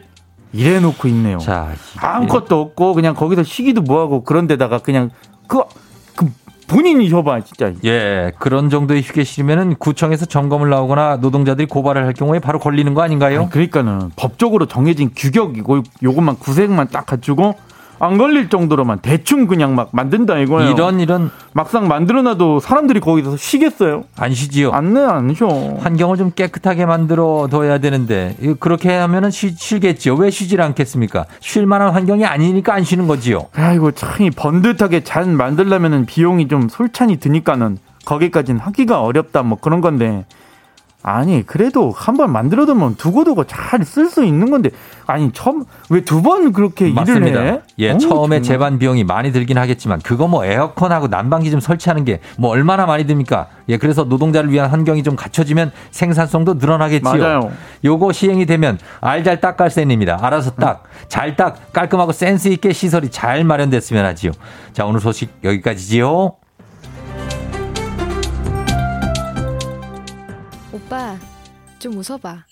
이래 0.53 0.79
놓고 0.79 1.07
있네요. 1.09 1.37
자, 1.37 1.69
아무것도 1.99 2.59
없고 2.59 2.93
그냥 2.93 3.13
거기서 3.15 3.43
쉬기도 3.43 3.81
뭐하고 3.81 4.23
그런 4.23 4.47
데다가 4.47 4.79
그냥 4.79 5.11
그, 5.47 5.59
그 5.59 5.63
본인이 6.67 7.09
줘봐 7.09 7.41
진짜. 7.41 7.71
예, 7.85 8.31
그런 8.39 8.69
정도의 8.69 9.01
휴게실이면은 9.01 9.75
구청에서 9.75 10.25
점검을 10.25 10.69
나오거나 10.69 11.17
노동자들이 11.17 11.67
고발을 11.67 12.05
할 12.05 12.13
경우에 12.13 12.39
바로 12.39 12.59
걸리는 12.59 12.93
거 12.93 13.01
아닌가요? 13.01 13.41
아니, 13.41 13.49
그러니까는 13.49 14.11
법적으로 14.15 14.65
정해진 14.65 15.11
규격이고 15.15 15.83
요것만 16.03 16.39
구색만 16.39 16.89
딱 16.89 17.05
갖추고 17.05 17.55
안 17.99 18.17
걸릴 18.17 18.49
정도로만 18.49 18.99
대충 18.99 19.47
그냥 19.47 19.75
막 19.75 19.89
만든다 19.91 20.37
이거예요. 20.39 20.71
이런 20.71 20.99
이런 20.99 21.31
막상 21.57 21.87
만들어놔도 21.87 22.59
사람들이 22.59 22.99
거기서 22.99 23.35
쉬겠어요? 23.35 24.03
안 24.15 24.31
쉬지요. 24.31 24.73
안네 24.73 25.01
안 25.01 25.33
쉬어. 25.33 25.47
환경을 25.79 26.15
좀 26.15 26.29
깨끗하게 26.29 26.85
만들어 26.85 27.47
둬야 27.49 27.79
되는데 27.79 28.35
그렇게 28.59 28.93
하면은 28.93 29.31
쉬, 29.31 29.55
쉬겠지요. 29.57 30.13
왜 30.17 30.29
쉬질 30.29 30.61
않겠습니까? 30.61 31.25
쉴 31.39 31.65
만한 31.65 31.89
환경이 31.93 32.25
아니니까 32.25 32.75
안 32.75 32.83
쉬는 32.83 33.07
거지요. 33.07 33.47
아이고 33.55 33.89
참이 33.89 34.29
번듯하게 34.29 35.03
잘 35.03 35.25
만들려면은 35.25 36.05
비용이 36.05 36.47
좀 36.47 36.69
솔찬히 36.69 37.17
드니까는 37.17 37.79
거기까지는 38.05 38.59
하기가 38.59 39.01
어렵다 39.01 39.41
뭐 39.41 39.57
그런 39.59 39.81
건데 39.81 40.25
아니 41.03 41.45
그래도 41.45 41.91
한 41.95 42.17
번 42.17 42.31
만들어두면 42.33 42.95
두고두고 42.95 43.43
잘 43.45 43.81
쓸 43.85 44.09
수 44.09 44.25
있는 44.25 44.49
건데 44.49 44.71
아니 45.05 45.31
처음 45.31 45.63
왜 45.89 46.01
두 46.01 46.21
번 46.21 46.51
그렇게 46.51 46.89
맞습니다. 46.89 47.27
일을 47.39 47.47
해? 47.53 47.61
예, 47.79 47.97
처음에 47.97 48.37
정말. 48.37 48.41
제반 48.41 48.79
비용이 48.79 49.03
많이 49.03 49.31
들긴 49.31 49.57
하겠지만 49.57 49.99
그거 50.01 50.27
뭐 50.27 50.43
에어컨하고 50.43 51.07
난방기 51.07 51.49
좀 51.51 51.59
설치하는 51.59 52.03
게 52.03 52.19
뭐 52.37 52.49
얼마나 52.49 52.85
많이 52.85 53.05
듭니까? 53.05 53.47
예, 53.69 53.77
그래서 53.77 54.03
노동자를 54.03 54.51
위한 54.51 54.69
환경이 54.69 55.03
좀 55.03 55.15
갖춰지면 55.15 55.71
생산성도 55.91 56.55
늘어나겠지요. 56.55 57.13
맞아요. 57.21 57.51
요거 57.85 58.11
시행이 58.11 58.45
되면 58.45 58.77
알잘 58.99 59.39
딱갈센입니다. 59.39 60.17
알아서 60.21 60.51
딱, 60.51 60.83
잘 61.07 61.35
딱, 61.35 61.71
깔끔하고 61.73 62.11
센스 62.11 62.47
있게 62.49 62.73
시설이 62.73 63.09
잘 63.11 63.43
마련됐으면 63.43 64.03
하지요. 64.05 64.31
자, 64.73 64.85
오늘 64.85 64.99
소식 64.99 65.29
여기까지지요. 65.43 66.33
좀 71.79 71.97
웃어봐. 71.97 72.45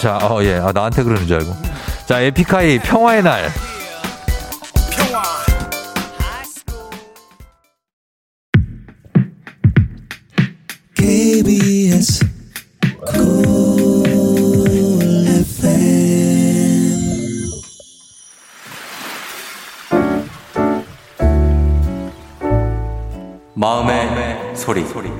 자, 0.00 0.18
어, 0.18 0.42
예. 0.42 0.56
아, 0.56 0.72
나한테 0.72 1.02
그러는 1.02 1.26
줄 1.26 1.38
알고. 1.38 1.54
자, 2.06 2.20
에픽하이 2.20 2.78
평화의 2.80 3.22
날. 3.22 3.50
KBS 10.96 12.32
마음의 23.54 24.21
소리. 24.62 25.10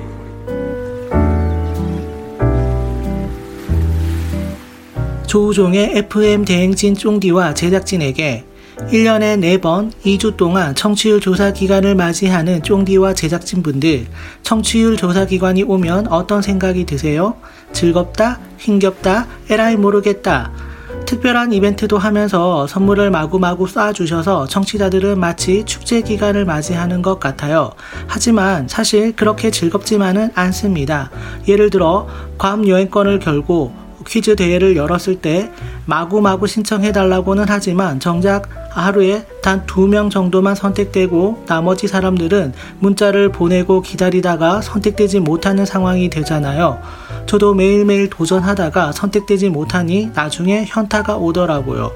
조우종의 5.27 5.97
FM 5.97 6.45
대행진 6.45 6.95
쫑디와 6.95 7.53
제작진에게 7.53 8.45
1년에 8.77 9.59
4번 9.59 9.91
2주 10.05 10.37
동안 10.37 10.73
청취율 10.75 11.19
조사 11.19 11.51
기간을 11.51 11.95
맞이하는 11.95 12.63
쫑디와 12.63 13.15
제작진분들 13.15 14.07
청취율 14.43 14.95
조사 14.95 15.25
기관이 15.25 15.63
오면 15.63 16.07
어떤 16.07 16.41
생각이 16.41 16.85
드세요? 16.85 17.35
즐겁다? 17.73 18.39
힘겹다? 18.57 19.27
에라이 19.49 19.75
모르겠다. 19.75 20.72
특별한 21.13 21.53
이벤트도 21.53 21.99
하면서 21.99 22.65
선물을 22.65 23.11
마구마구 23.11 23.65
쏴주셔서 23.65 24.49
청취자들은 24.49 25.19
마치 25.19 25.63
축제 25.63 26.01
기간을 26.01 26.43
맞이하는 26.43 27.03
것 27.03 27.19
같아요. 27.19 27.69
하지만 28.07 28.67
사실 28.67 29.15
그렇게 29.15 29.51
즐겁지만은 29.51 30.31
않습니다. 30.33 31.11
예를 31.47 31.69
들어 31.69 32.07
괌 32.39 32.67
여행권을 32.67 33.19
결고 33.19 33.73
퀴즈 34.07 34.35
대회를 34.35 34.75
열었을 34.75 35.21
때 35.21 35.51
마구마구 35.85 36.47
신청해달라고는 36.47 37.45
하지만 37.47 37.99
정작 37.99 38.49
하루에 38.71 39.23
단 39.43 39.67
두 39.67 39.87
명 39.87 40.09
정도만 40.09 40.55
선택되고 40.55 41.43
나머지 41.45 41.87
사람들은 41.87 42.53
문자를 42.79 43.29
보내고 43.29 43.81
기다리다가 43.81 44.61
선택되지 44.61 45.19
못하는 45.19 45.63
상황이 45.65 46.09
되잖아요. 46.09 46.79
저도 47.25 47.53
매일매일 47.53 48.09
도전하다가 48.09 48.91
선택되지 48.91 49.49
못하니 49.49 50.11
나중에 50.13 50.65
현타가 50.67 51.17
오더라고요. 51.17 51.91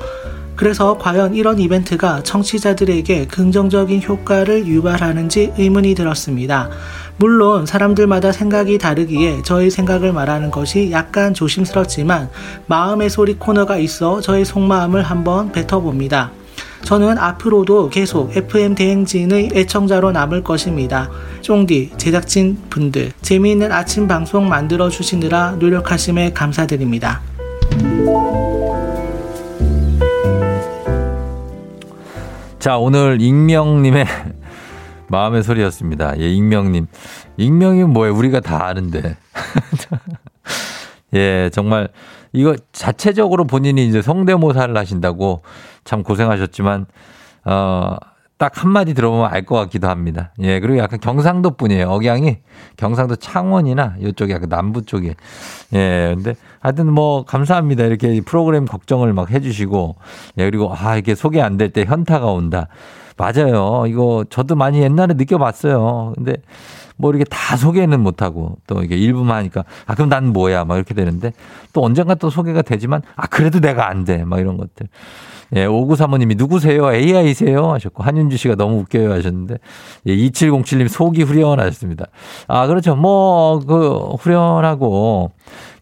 그래서 0.55 0.97
과연 0.97 1.35
이런 1.35 1.59
이벤트가 1.59 2.23
청취자들에게 2.23 3.27
긍정적인 3.27 4.01
효과를 4.01 4.65
유발하는지 4.65 5.53
의문이 5.57 5.93
들었습니다. 5.93 6.69
물론 7.17 7.65
사람들마다 7.65 8.31
생각이 8.31 8.79
다르기에 8.79 9.43
저의 9.43 9.69
생각을 9.69 10.13
말하는 10.13 10.49
것이 10.49 10.91
약간 10.91 11.33
조심스럽지만 11.33 12.29
마음의 12.65 13.09
소리 13.11 13.35
코너가 13.35 13.77
있어 13.77 14.19
저의 14.21 14.45
속마음을 14.45 15.03
한번 15.03 15.51
뱉어봅니다. 15.51 16.31
저는 16.83 17.17
앞으로도 17.17 17.89
계속 17.89 18.35
FM 18.35 18.75
대행진의 18.75 19.51
애청자로 19.53 20.11
남을 20.11 20.43
것입니다. 20.43 21.09
쫑디, 21.41 21.93
제작진 21.97 22.57
분들, 22.69 23.11
재미있는 23.21 23.71
아침 23.71 24.07
방송 24.07 24.47
만들어 24.47 24.89
주시느라 24.89 25.51
노력하심에 25.59 26.33
감사드립니다. 26.33 27.21
자, 32.59 32.77
오늘 32.77 33.21
익명님의 33.21 34.05
마음의 35.09 35.43
소리였습니다. 35.43 36.19
예, 36.19 36.29
익명님. 36.29 36.87
익명이 37.37 37.83
뭐예요? 37.85 38.15
우리가 38.15 38.39
다 38.39 38.65
아는데. 38.65 39.15
예, 41.13 41.49
정말 41.53 41.87
이거 42.37 42.55
자체적으로 42.71 43.45
본인이 43.45 43.85
이제 43.87 44.01
성대모사를 44.01 44.75
하신다고 44.77 45.41
참 45.83 46.03
고생하셨지만, 46.03 46.85
어, 47.45 47.95
딱 48.37 48.63
한마디 48.63 48.93
들어보면 48.93 49.29
알 49.31 49.45
것 49.47 49.55
같기도 49.55 49.87
합니다. 49.87 50.31
예, 50.41 50.59
그리고 50.59 50.77
약간 50.77 50.99
경상도 50.99 51.51
분이에요. 51.57 51.89
억양이 51.89 52.37
경상도 52.77 53.15
창원이나 53.15 53.95
이쪽에 53.99 54.33
약간 54.33 54.47
남부 54.49 54.83
쪽에. 54.83 55.15
예, 55.73 56.13
근데 56.15 56.35
하여튼 56.59 56.93
뭐 56.93 57.25
감사합니다. 57.25 57.85
이렇게 57.85 58.21
프로그램 58.21 58.65
걱정을 58.65 59.11
막 59.13 59.31
해주시고, 59.31 59.95
예, 60.37 60.45
그리고 60.45 60.71
아, 60.75 60.97
이게 60.97 61.15
소개 61.15 61.41
안 61.41 61.57
될 61.57 61.71
때 61.73 61.83
현타가 61.85 62.27
온다. 62.27 62.67
맞아요. 63.17 63.85
이거 63.87 64.23
저도 64.29 64.55
많이 64.55 64.81
옛날에 64.83 65.15
느껴봤어요. 65.15 66.13
근데 66.15 66.35
뭐 66.97 67.11
이렇게 67.11 67.23
다 67.25 67.55
소개는 67.55 68.01
못하고 68.01 68.57
또 68.67 68.83
이게 68.83 68.95
일부만 68.95 69.37
하니까 69.37 69.63
아, 69.85 69.95
그럼 69.95 70.09
난 70.09 70.33
뭐야. 70.33 70.65
막 70.65 70.75
이렇게 70.75 70.93
되는데 70.93 71.31
또 71.73 71.83
언젠가 71.83 72.15
또 72.15 72.29
소개가 72.29 72.61
되지만 72.61 73.01
아, 73.15 73.27
그래도 73.27 73.59
내가 73.59 73.87
안 73.87 74.03
돼. 74.03 74.23
막 74.23 74.39
이런 74.39 74.57
것들. 74.57 74.87
예, 75.55 75.65
5935님이 75.65 76.37
누구세요? 76.37 76.93
AI세요? 76.93 77.71
하셨고, 77.71 78.03
한윤주 78.03 78.35
씨가 78.35 78.55
너무 78.55 78.79
웃겨요 78.79 79.13
하셨는데, 79.13 79.55
예, 80.07 80.13
2707님 80.13 80.89
속이 80.89 81.23
후련하셨습니다. 81.23 82.07
아, 82.49 82.67
그렇죠. 82.67 82.97
뭐, 82.97 83.59
그, 83.59 84.15
후련하고, 84.19 85.31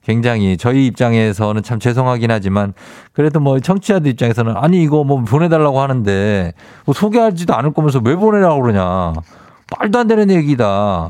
굉장히 0.04 0.56
저희 0.56 0.86
입장에서는 0.86 1.63
참 1.63 1.80
죄송하긴 1.80 2.30
하지만 2.30 2.73
그래도 3.12 3.39
뭐 3.39 3.60
청취자들 3.60 4.12
입장에서는 4.12 4.56
아니 4.56 4.84
이거 4.84 5.04
뭐 5.04 5.23
보내달라고 5.23 5.82
하는데 5.82 6.54
뭐 6.86 6.93
소개하지도 6.93 7.56
않을 7.56 7.73
거면서 7.73 8.01
왜 8.04 8.15
보내라고 8.15 8.62
그러냐 8.62 9.13
말도 9.80 9.99
안 9.99 10.08
되는 10.08 10.30
얘기다 10.30 11.10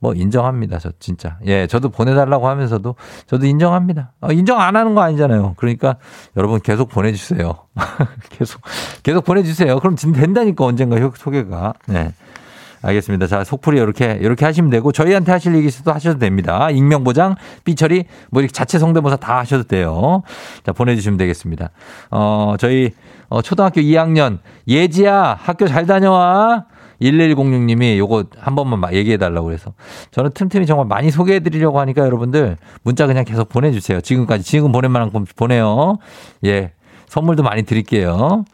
뭐 0.00 0.14
인정합니다 0.14 0.78
저 0.78 0.92
진짜 1.00 1.38
예 1.46 1.66
저도 1.66 1.88
보내달라고 1.88 2.48
하면서도 2.48 2.94
저도 3.26 3.46
인정합니다 3.46 4.12
어, 4.20 4.32
인정 4.32 4.60
안 4.60 4.76
하는 4.76 4.94
거 4.94 5.00
아니잖아요 5.02 5.54
그러니까 5.56 5.96
여러분 6.36 6.60
계속 6.60 6.88
보내주세요 6.88 7.54
계속 8.30 8.60
계속 9.02 9.24
보내주세요 9.24 9.80
그럼 9.80 9.96
진 9.96 10.12
된다니까 10.12 10.64
언젠가 10.64 10.96
소개가 11.16 11.74
네. 11.86 12.12
알겠습니다. 12.82 13.26
자, 13.26 13.44
속풀이 13.44 13.78
이렇게, 13.78 14.18
이렇게 14.20 14.44
하시면 14.44 14.70
되고, 14.70 14.92
저희한테 14.92 15.32
하실 15.32 15.54
얘기 15.56 15.66
있어도 15.66 15.92
하셔도 15.92 16.18
됩니다. 16.18 16.70
익명 16.70 17.04
보장, 17.04 17.34
삐처리, 17.64 18.04
뭐 18.30 18.40
이렇게 18.40 18.52
자체 18.52 18.78
성대모사 18.78 19.16
다 19.16 19.38
하셔도 19.38 19.64
돼요. 19.64 20.22
자, 20.64 20.72
보내 20.72 20.94
주시면 20.94 21.18
되겠습니다. 21.18 21.70
어, 22.10 22.54
저희, 22.58 22.92
어, 23.28 23.42
초등학교 23.42 23.80
2학년, 23.80 24.38
예지야, 24.66 25.38
학교 25.40 25.66
잘 25.66 25.86
다녀와. 25.86 26.66
1106님이 27.00 27.96
요거 27.98 28.24
한 28.38 28.54
번만 28.54 28.92
얘기해 28.92 29.16
달라고 29.16 29.46
그래서 29.46 29.72
저는 30.10 30.30
틈틈이 30.32 30.66
정말 30.66 30.86
많이 30.86 31.10
소개해 31.10 31.40
드리려고 31.40 31.80
하니까 31.80 32.04
여러분들 32.04 32.56
문자 32.82 33.06
그냥 33.06 33.24
계속 33.24 33.48
보내주세요. 33.48 34.00
지금까지 34.00 34.44
지금 34.44 34.72
보낼 34.72 34.90
만큼 34.90 35.24
보내요. 35.36 35.98
예. 36.44 36.72
선물도 37.08 37.42
많이 37.42 37.62
드릴게요. 37.62 38.44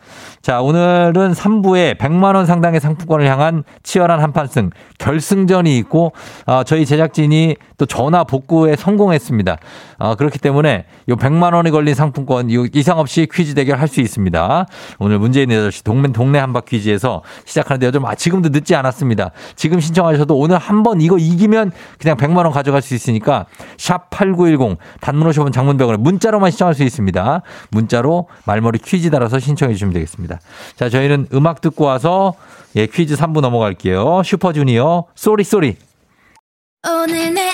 자, 0.43 0.61
오늘은 0.61 1.33
3부에 1.33 1.97
100만원 1.99 2.47
상당의 2.47 2.81
상품권을 2.81 3.27
향한 3.27 3.65
치열한 3.83 4.21
한판승 4.21 4.71
결승전이 4.99 5.77
있고, 5.79 6.13
어, 6.47 6.63
저희 6.65 6.87
제작진이 6.87 7.57
또 7.79 7.87
전화 7.87 8.25
복구에 8.25 8.77
성공했습니다. 8.77 9.57
어, 9.99 10.15
그렇기 10.15 10.39
때문에 10.39 10.85
요 11.09 11.17
100만원이 11.17 11.71
걸린 11.73 11.95
상품권 11.95 12.49
이상 12.51 12.99
없이 12.99 13.27
퀴즈 13.33 13.55
대결 13.55 13.79
할 13.79 13.89
수 13.89 14.01
있습니다. 14.01 14.67
오늘 14.99 15.17
있는 15.17 15.69
8시 15.69 15.85
동네, 15.85 16.09
동네 16.11 16.39
한바퀴즈에서 16.39 17.23
시작하는데 17.45 17.87
요즘 17.87 18.05
아, 18.07 18.15
지금도 18.15 18.49
늦지 18.49 18.75
않았습니다. 18.75 19.31
지금 19.57 19.79
신청하셔도 19.79 20.37
오늘 20.37 20.59
한 20.59 20.83
번 20.83 21.01
이거 21.01 21.17
이기면 21.17 21.73
그냥 21.99 22.17
100만원 22.17 22.51
가져갈 22.51 22.83
수 22.83 22.95
있으니까 22.95 23.47
샵8910 23.79 24.77
단문 25.01 25.31
50원 25.31 25.53
장문 25.53 25.74
100원에 25.74 25.99
문자로만 25.99 26.51
신청할 26.51 26.75
수 26.75 26.83
있습니다. 26.83 27.43
문자로 27.71 28.27
말머리 28.47 28.79
퀴즈 28.79 29.11
달아서 29.11 29.39
신청해 29.39 29.75
주시면 29.75 29.93
되겠습니다. 29.95 30.41
자, 30.77 30.89
저희는 30.89 31.29
음악 31.33 31.61
듣고 31.61 31.85
와서 31.85 32.35
예, 32.77 32.87
퀴즈 32.87 33.17
3부 33.17 33.41
넘어갈게요. 33.41 34.23
슈퍼주니어 34.25 35.05
Sorry 35.15 35.45
Sorry. 35.45 35.77
오늘 36.87 37.33
내 37.33 37.54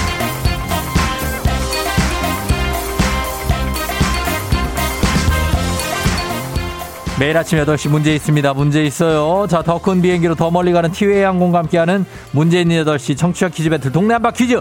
매일 7.21 7.37
아침 7.37 7.59
8시 7.59 7.87
문제 7.89 8.15
있습니다. 8.15 8.51
문제 8.55 8.83
있어요. 8.83 9.45
자, 9.47 9.61
더 9.61 9.77
큰 9.77 10.01
비행기로 10.01 10.33
더 10.33 10.49
멀리 10.49 10.73
가는 10.73 10.91
티웨이 10.91 11.21
항공과 11.21 11.59
함께하는 11.59 12.03
문제 12.31 12.61
있는 12.61 12.83
8시 12.83 13.15
청취자 13.15 13.49
퀴즈 13.49 13.69
배틀 13.69 13.91
동네 13.91 14.15
한바 14.15 14.31
퀴즈. 14.31 14.59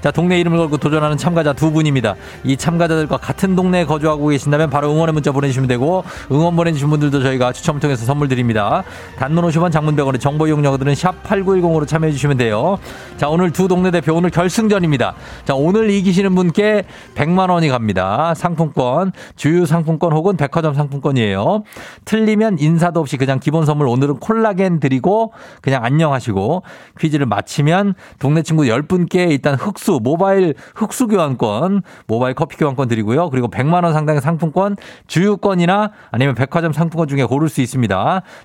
자, 0.00 0.12
동네 0.12 0.38
이름을 0.38 0.58
걸고 0.58 0.76
도전하는 0.76 1.16
참가자 1.16 1.52
두 1.52 1.72
분입니다. 1.72 2.14
이 2.44 2.56
참가자들과 2.56 3.16
같은 3.16 3.56
동네에 3.56 3.84
거주하고 3.84 4.28
계신다면 4.28 4.70
바로 4.70 4.92
응원의 4.92 5.12
문자 5.12 5.32
보내주시면 5.32 5.66
되고 5.66 6.04
응원 6.30 6.54
보내주신 6.54 6.88
분들도 6.88 7.20
저희가 7.22 7.52
추첨을 7.52 7.80
통해서 7.80 8.04
선물 8.04 8.28
드립니다. 8.28 8.84
단문 9.18 9.44
50원 9.44 9.72
장문병원의 9.72 10.20
정보 10.20 10.46
이용료들은 10.46 10.94
샵 10.94 11.22
8910으로 11.24 11.86
참여해 11.86 12.12
주시면 12.12 12.36
돼요. 12.36 12.78
자, 13.16 13.28
오늘 13.28 13.50
두 13.50 13.66
동네 13.66 13.90
대표 13.90 14.14
오늘 14.14 14.30
결승전입니다. 14.30 15.14
자, 15.44 15.54
오늘 15.54 15.90
이기시는 15.90 16.34
분께 16.34 16.84
100만 17.16 17.50
원이 17.50 17.68
갑니다. 17.68 18.34
상품권, 18.34 19.12
주유 19.34 19.66
상품권 19.66 20.12
혹은 20.12 20.36
백화점 20.36 20.74
상품권이에요. 20.74 21.64
틀리면 22.04 22.58
인사도 22.60 23.00
없이 23.00 23.16
그냥 23.16 23.40
기본 23.40 23.66
선물 23.66 23.88
오늘은 23.88 24.18
콜라겐 24.20 24.78
드리고 24.78 25.32
그냥 25.60 25.84
안녕하시고 25.84 26.62
퀴즈를 27.00 27.26
마치면 27.26 27.94
동네 28.20 28.42
친구 28.42 28.62
10분께 28.62 29.30
일단 29.30 29.54
흑수 29.54 29.87
모바일 29.92 30.54
흑수 30.74 31.06
교환권, 31.06 31.82
모바일 32.06 32.34
커피 32.34 32.56
교환권 32.56 32.88
드리고요. 32.88 33.30
그리고 33.30 33.48
100만 33.48 33.84
원 33.84 33.92
상당의 33.92 34.20
상품권, 34.20 34.76
주유권이나 35.06 35.90
아니면 36.10 36.34
백화점 36.34 36.72
상품권 36.72 37.08
중에 37.08 37.24
고를 37.24 37.48
수 37.48 37.60
있습니다. 37.60 37.96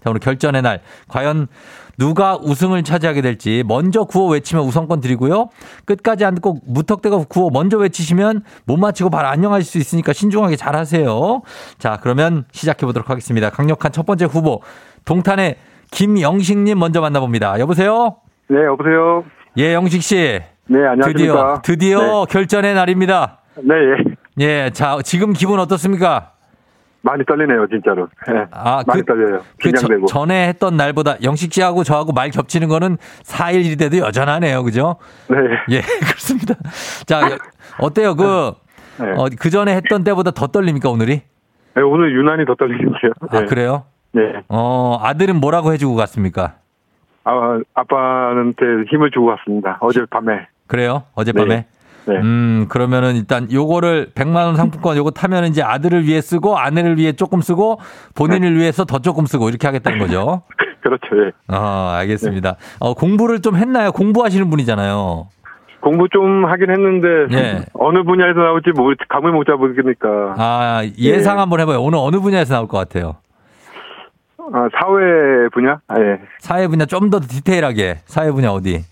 자, 0.04 0.10
오늘 0.10 0.20
결전의 0.20 0.62
날 0.62 0.82
과연 1.08 1.48
누가 1.98 2.38
우승을 2.42 2.84
차지하게 2.84 3.22
될지 3.22 3.64
먼저 3.68 4.04
구호 4.04 4.30
외치면 4.30 4.64
우선권 4.66 5.00
드리고요. 5.00 5.50
끝까지 5.86 6.26
안 6.26 6.36
듣고 6.36 6.58
무턱대고 6.66 7.26
구호 7.26 7.50
먼저 7.52 7.78
외치시면 7.78 8.42
못 8.66 8.78
맞히고 8.78 9.10
바로 9.10 9.28
안녕하실 9.28 9.66
수 9.66 9.78
있으니까 9.78 10.14
신중하게 10.14 10.56
잘 10.56 10.76
하세요. 10.76 11.42
자, 11.78 12.00
그러면 12.02 12.46
시작해 12.52 12.86
보도록 12.86 13.10
하겠습니다. 13.10 13.50
강력한 13.50 13.92
첫 13.92 14.06
번째 14.06 14.26
후보 14.26 14.62
동탄의 15.06 15.58
김영식님 15.92 16.80
먼저 16.80 17.02
만나봅니다. 17.02 17.60
여보세요? 17.60 18.16
네, 18.50 18.58
여보세요? 18.66 19.24
예, 19.58 19.74
영식 19.74 20.02
씨. 20.02 20.40
네, 20.68 20.80
안녕하십니까? 20.86 21.62
드디어, 21.62 22.00
드디어 22.00 22.26
네. 22.26 22.34
결전의 22.34 22.74
날입니다. 22.76 23.40
네, 23.62 23.74
예. 23.76 24.04
예, 24.66 24.70
자, 24.72 24.98
지금 25.04 25.34
기분 25.34 25.60
어떻습니까? 25.60 26.32
많이 27.02 27.24
떨리네요, 27.26 27.68
진짜로. 27.68 28.08
예. 28.30 28.46
아, 28.52 28.82
많이 28.88 29.02
그- 29.02 29.06
떨려요. 29.06 29.40
그 29.40 29.70
긴장되고. 29.70 30.06
저- 30.08 30.20
전에 30.22 30.48
했던 30.48 30.78
날보다 30.78 31.18
영식 31.22 31.52
씨하고 31.54 31.84
저하고 31.84 32.14
말 32.14 32.30
겹치는 32.32 32.70
거는 32.70 32.98
4일 33.24 33.66
일이 33.66 33.76
돼도 33.76 33.98
여전하네요. 33.98 34.64
그죠? 34.64 34.96
네. 35.30 35.38
예, 35.70 35.82
그렇습니다. 36.00 36.56
자, 37.06 37.22
여- 37.24 37.38
어때요? 37.80 38.16
그, 38.16 38.54
네. 39.00 39.12
어, 39.18 39.28
그 39.38 39.50
전에 39.50 39.76
했던 39.76 40.04
때보다 40.06 40.32
더 40.32 40.48
떨립니까, 40.48 40.90
오늘이? 40.90 41.22
네, 41.76 41.82
오늘 41.82 42.14
유난히 42.16 42.46
더 42.46 42.56
떨리는데요. 42.56 43.12
아, 43.30 43.40
네. 43.42 43.46
그래요? 43.48 43.84
네. 44.14 44.22
어, 44.48 44.98
아들은 45.02 45.42
뭐라고 45.42 45.74
해주고 45.74 45.96
갔습니까? 45.96 46.54
아, 47.26 47.60
아빠한테 47.74 48.64
힘을 48.90 49.12
주고 49.12 49.28
갔습니다. 49.28 49.78
어젯밤에. 49.82 50.48
그래요? 50.68 51.04
어젯밤에? 51.16 51.66
네. 52.06 52.16
음, 52.18 52.66
그러면은 52.70 53.16
일단 53.16 53.50
요거를 53.52 54.12
100만원 54.14 54.58
상품권 54.58 54.98
요거 54.98 55.12
타면 55.12 55.46
이제 55.46 55.62
아들을 55.64 56.06
위해 56.06 56.20
쓰고 56.20 56.58
아내를 56.58 56.98
위해 56.98 57.14
조금 57.14 57.40
쓰고 57.42 57.80
본인을 58.16 58.58
위해서 58.58 58.84
더 58.84 59.00
조금 59.00 59.26
쓰고 59.26 59.48
이렇게 59.50 59.68
하겠다는 59.68 60.00
거죠. 60.00 60.42
그렇죠, 60.84 61.06
예. 61.16 61.32
어, 61.56 61.92
알겠습니다. 61.96 62.58
어, 62.80 62.94
공부를 62.94 63.40
좀 63.42 63.56
했나요? 63.56 63.94
공부하시는 63.94 64.50
분이잖아요. 64.50 65.28
공부 65.80 66.08
좀 66.10 66.46
하긴 66.46 66.70
했는데, 66.72 67.08
예. 67.38 67.66
어느 67.74 68.04
분야에서 68.04 68.40
나올지 68.40 68.72
뭐, 68.76 68.94
감을 69.10 69.32
못 69.32 69.46
잡으니까. 69.46 70.36
아, 70.38 70.82
예상 70.98 71.36
예. 71.38 71.40
한번 71.40 71.60
해봐요. 71.62 71.82
오늘 71.82 72.00
어느 72.02 72.18
분야에서 72.20 72.54
나올 72.54 72.68
것 72.68 72.78
같아요? 72.78 73.16
아, 74.54 74.68
사회 74.78 75.48
분야? 75.54 75.80
아, 75.88 75.96
예. 76.00 76.20
사회 76.40 76.68
분야 76.68 76.86
좀 76.86 77.10
더 77.10 77.20
디테일하게. 77.22 78.00
사회 78.06 78.32
분야 78.32 78.50
어디? 78.50 78.84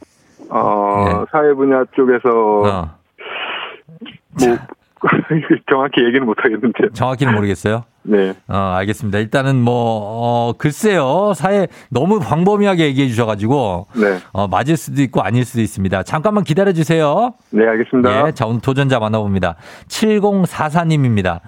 어, 0.52 1.26
사회 1.32 1.54
분야 1.54 1.84
쪽에서, 1.95 2.64
예. 2.66 2.70
어, 2.70 2.89
뭐, 4.39 4.58
정확히 5.70 6.04
얘기는 6.04 6.26
못 6.26 6.38
하겠는데. 6.39 6.89
정확히는 6.93 7.34
모르겠어요. 7.34 7.86
네. 8.04 8.34
어, 8.47 8.56
알겠습니다. 8.78 9.20
일단은 9.20 9.56
뭐, 9.56 9.74
어, 9.74 10.54
글쎄요. 10.58 11.34
사회 11.36 11.68
너무 11.89 12.20
광범위하게 12.20 12.86
얘기해 12.86 13.08
주셔가지고, 13.08 13.88
네. 13.95 14.20
어, 14.34 14.47
맞을 14.47 14.78
수도 14.78 15.02
있고 15.02 15.22
아닐 15.22 15.45
수도 15.45 15.62
있습니다. 15.62 16.04
잠깐만 16.04 16.43
기다려 16.43 16.74
주세요. 16.74 17.34
네, 17.52 17.66
알겠습니다. 17.68 18.28
예, 18.28 18.32
자, 18.32 18.45
오늘 18.45 18.62
도전자 18.62 18.99
만나봅니다. 18.99 19.56
7044님입니다. 19.88 21.39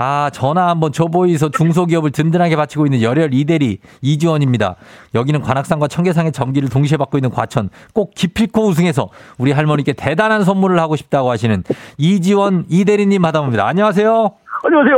아, 0.00 0.30
전화 0.32 0.68
한번 0.68 0.92
줘보이소 0.92 1.50
중소기업을 1.50 2.12
든든하게 2.12 2.54
바치고 2.54 2.86
있는 2.86 3.02
열혈 3.02 3.34
이대리 3.34 3.78
이주원입니다. 4.00 4.76
여기는 5.16 5.42
관악산과 5.42 5.88
청계산의 5.88 6.30
전기를 6.30 6.68
동시에 6.68 6.96
받고 6.96 7.18
있는 7.18 7.30
과천. 7.30 7.68
꼭 7.94 8.14
기필코 8.14 8.68
우승해서 8.68 9.08
우리 9.38 9.50
할머니께 9.50 9.94
대단한 9.94 10.44
선물을 10.44 10.78
하고 10.78 10.94
싶다고 10.94 11.32
하시는 11.32 11.64
이지원 11.96 12.66
이대리님 12.68 13.20
받아봅니다. 13.22 13.66
안녕하세요. 13.66 14.30
안녕하세요. 14.62 14.96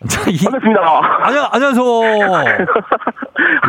반갑습니다. 0.44 0.80
안녕, 1.22 1.48
안녕하세요. 1.52 1.84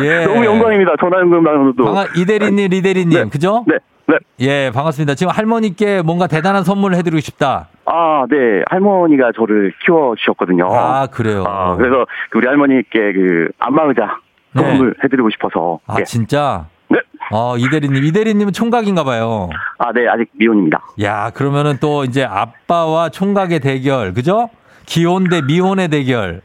예. 0.04 0.24
너무 0.24 0.42
영광입니다. 0.42 0.92
전화 0.98 1.18
연결만으로도. 1.20 1.84
방아, 1.84 2.06
이대리님, 2.16 2.72
이대리님, 2.72 3.28
그죠? 3.28 3.66
네. 3.68 3.76
네. 4.06 4.16
예, 4.40 4.70
반갑습니다. 4.74 5.14
지금 5.14 5.32
할머니께 5.32 6.00
뭔가 6.02 6.26
대단한 6.26 6.64
선물을 6.64 6.96
해드리고 6.96 7.20
싶다. 7.20 7.68
아, 7.84 8.26
네. 8.30 8.62
할머니가 8.70 9.32
저를 9.36 9.72
키워주셨거든요. 9.84 10.66
아, 10.72 11.06
그래요. 11.06 11.44
아, 11.46 11.76
그래서 11.76 12.06
그 12.30 12.38
우리 12.38 12.46
할머니께 12.46 13.12
그 13.12 13.48
안마의자 13.58 14.18
네. 14.54 14.62
선물 14.62 14.94
해드리고 15.02 15.30
싶어서. 15.30 15.80
아, 15.86 15.96
예. 15.98 16.04
진짜? 16.04 16.66
네. 16.88 17.00
어, 17.32 17.56
이대리님. 17.56 18.04
이대리님은 18.04 18.52
총각인가 18.52 19.04
봐요. 19.04 19.48
아, 19.78 19.92
네. 19.92 20.06
아직 20.08 20.28
미혼입니다. 20.34 20.80
야, 21.02 21.30
그러면은 21.30 21.78
또 21.80 22.04
이제 22.04 22.24
아빠와 22.24 23.08
총각의 23.08 23.60
대결, 23.60 24.12
그죠? 24.12 24.48
기혼 24.86 25.24
대 25.28 25.40
미혼의 25.42 25.88
대결. 25.88 26.42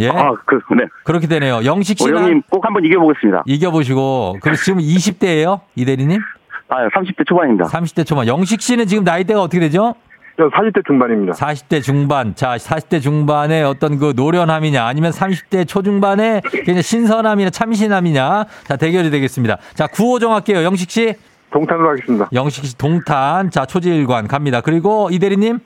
예. 0.00 0.08
아, 0.08 0.32
그, 0.46 0.60
네. 0.74 0.84
그렇게 1.04 1.26
되네요. 1.26 1.64
영식 1.64 1.98
씨는 1.98 2.16
형님 2.16 2.42
꼭 2.48 2.64
한번 2.64 2.84
이겨보겠습니다. 2.84 3.42
이겨보시고. 3.46 4.38
그럼 4.40 4.56
지금 4.56 4.78
20대예요 4.80 5.60
이대리님? 5.74 6.20
아, 6.68 6.88
30대 6.88 7.26
초반입니다. 7.26 7.66
30대 7.66 8.06
초반. 8.06 8.26
영식 8.26 8.62
씨는 8.62 8.86
지금 8.86 9.04
나이대가 9.04 9.42
어떻게 9.42 9.60
되죠? 9.60 9.94
저 10.36 10.48
40대 10.48 10.84
중반입니다. 10.86 11.32
40대 11.34 11.82
중반. 11.82 12.34
자, 12.34 12.56
40대 12.56 13.02
중반의 13.02 13.64
어떤 13.64 13.98
그 13.98 14.12
노련함이냐 14.16 14.84
아니면 14.84 15.12
30대 15.12 15.68
초중반의 15.68 16.40
그냥 16.64 16.80
신선함이냐 16.82 17.50
참신함이냐. 17.50 18.44
자, 18.64 18.76
대결이 18.76 19.10
되겠습니다. 19.10 19.58
자, 19.74 19.86
구호 19.86 20.18
정할게요. 20.18 20.62
영식 20.62 20.90
씨. 20.90 21.14
동탄으로 21.52 21.90
하겠습니다. 21.90 22.28
영식 22.32 22.64
씨 22.64 22.78
동탄. 22.78 23.50
자, 23.50 23.66
초지일관 23.66 24.26
갑니다. 24.26 24.62
그리고 24.62 25.08
이 25.12 25.18
대리님. 25.18 25.58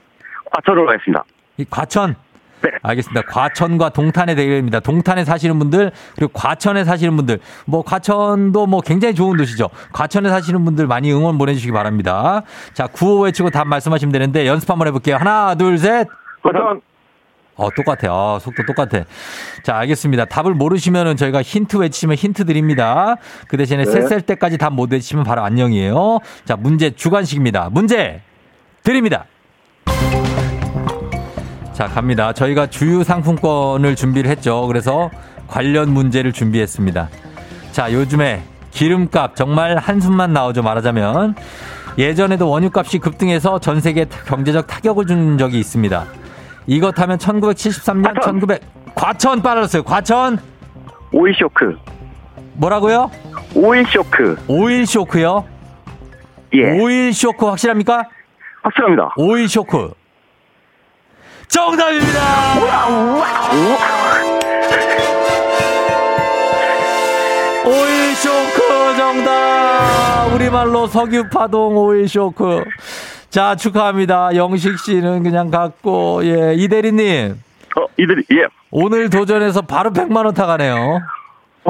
과천으로 0.51 0.87
가겠습니다. 0.87 1.25
이 1.59 1.65
과천. 1.71 2.17
네. 2.63 2.71
알겠습니다. 2.83 3.23
과천과 3.23 3.91
동탄의 3.91 4.35
대결입니다. 4.35 4.81
동탄에 4.81 5.25
사시는 5.25 5.59
분들 5.59 5.93
그리고 6.17 6.33
과천에 6.33 6.85
사시는 6.85 7.17
분들 7.17 7.39
뭐 7.67 7.83
과천도 7.83 8.67
뭐 8.67 8.81
굉장히 8.81 9.15
좋은 9.15 9.37
도시죠. 9.37 9.69
과천에 9.93 10.29
사시는 10.29 10.65
분들 10.65 10.87
많이 10.87 11.13
응원 11.13 11.39
보내주시기 11.39 11.73
바랍니다. 11.73 12.43
자 12.73 12.87
구호 12.87 13.21
외치고 13.23 13.51
답 13.51 13.67
말씀하시면 13.67 14.13
되는데 14.13 14.47
연습 14.47 14.71
한번 14.71 14.89
해볼게요. 14.89 15.17
하나 15.17 15.55
둘 15.55 15.79
셋. 15.79 16.09
과천. 16.43 16.81
어 17.59 17.71
똑같아. 17.75 18.09
어, 18.11 18.39
속도 18.39 18.65
똑같아. 18.67 19.05
자 19.63 19.77
알겠습니다. 19.77 20.27
답을 20.27 20.55
모르시면은 20.55 21.17
저희가 21.17 21.43
힌트 21.43 21.79
외치면 21.79 22.17
힌트 22.17 22.45
드립니다. 22.45 23.17
그 23.49 23.57
대신에 23.57 23.85
네. 23.85 23.91
셋셀 23.91 24.23
때까지 24.23 24.59
답 24.59 24.73
못 24.73 24.93
외치면 24.93 25.25
바로 25.25 25.43
안녕이에요. 25.43 26.19
자 26.45 26.57
문제 26.57 26.91
주관식입니다. 26.91 27.69
문제 27.71 28.21
드립니다. 28.83 29.25
자, 31.77 31.89
갑니다. 31.89 32.33
저희가 32.33 32.69
주유 32.69 33.05
상품권을 33.05 33.97
준비를 33.97 34.31
했죠. 34.31 34.67
그래서 34.67 35.11
관련 35.47 35.93
문제를 35.93 36.33
준비했습니다. 36.33 37.11
자, 37.71 37.93
요즘에 37.93 38.43
기름값 38.71 39.37
정말 39.37 39.77
한숨만 39.77 40.33
나오죠. 40.33 40.63
말하자면. 40.63 41.35
예전에도 41.99 42.49
원유값이 42.49 42.99
급등해서 42.99 43.59
전 43.59 43.83
세계에 43.83 44.07
경제적 44.27 44.67
타격을 44.67 45.07
준 45.07 45.37
적이 45.37 45.59
있습니다. 45.59 46.07
이것 46.67 46.99
하면 46.99 47.19
1973년 47.19 48.23
1900 48.23 48.63
과천 48.95 49.43
빨았어요. 49.43 49.83
과천 49.83 50.39
오일 51.13 51.35
쇼크. 51.35 51.77
뭐라고요? 52.55 53.11
오일 53.55 53.85
쇼크. 53.85 54.35
오일 54.49 54.87
쇼크요? 54.87 55.45
예. 56.55 56.81
오일 56.81 57.13
쇼크 57.13 57.45
확실합니까? 57.45 58.05
확실합니다. 58.63 59.13
오일 59.19 59.47
쇼크. 59.47 59.91
정답입니다. 61.49 62.21
오일 67.65 68.15
쇼크 68.17 68.97
정답. 68.97 70.33
우리말로 70.35 70.87
석유 70.87 71.29
파동 71.29 71.77
오일 71.77 72.09
쇼크. 72.09 72.65
자, 73.31 73.55
축하합니다. 73.57 74.35
영식 74.37 74.79
씨는 74.79 75.23
그냥 75.23 75.51
갖고, 75.51 76.25
예, 76.25 76.55
이대리님. 76.55 77.41
어, 77.77 77.85
이들이, 77.99 78.23
예. 78.33 78.47
오늘 78.71 79.11
도전해서 79.11 79.63
바로 79.63 79.91
100만원 79.91 80.35
타가네요. 80.35 81.01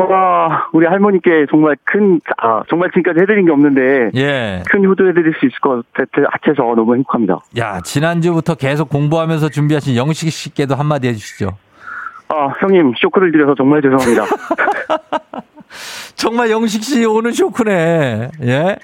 와, 0.04 0.68
우리 0.72 0.86
할머니께 0.86 1.46
정말 1.50 1.76
큰, 1.84 2.20
아, 2.36 2.62
정말 2.68 2.90
지금까지 2.90 3.20
해드린 3.22 3.46
게 3.46 3.52
없는데. 3.52 4.10
예. 4.14 4.62
큰 4.70 4.84
효도해드릴 4.84 5.32
수 5.40 5.46
있을 5.46 5.58
것 5.60 5.82
같아서 5.94 6.74
너무 6.74 6.94
행복합니다. 6.94 7.38
야, 7.58 7.80
지난주부터 7.80 8.56
계속 8.56 8.90
공부하면서 8.90 9.48
준비하신 9.48 9.96
영식 9.96 10.30
씨께도 10.30 10.74
한마디 10.74 11.08
해주시죠. 11.08 11.50
아, 12.28 12.48
형님, 12.60 12.92
쇼크를 12.98 13.32
드려서 13.32 13.54
정말 13.56 13.80
죄송합니다. 13.80 14.24
정말 16.14 16.50
영식 16.50 16.82
씨 16.84 17.04
오늘 17.04 17.32
쇼크네. 17.32 18.30
예. 18.42 18.76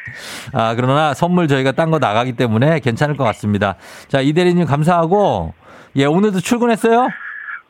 아, 0.53 0.75
그러나 0.75 1.13
선물 1.15 1.47
저희가 1.49 1.73
딴 1.73 1.91
거 1.91 1.99
나가기 1.99 2.33
때문에 2.35 2.81
괜찮을 2.81 3.17
것 3.17 3.25
같습니다. 3.25 3.77
자, 4.09 4.21
이대리님 4.21 4.65
감사하고, 4.67 5.53
예, 5.97 6.07
오늘도 6.07 6.41
출근했어요? 6.41 7.09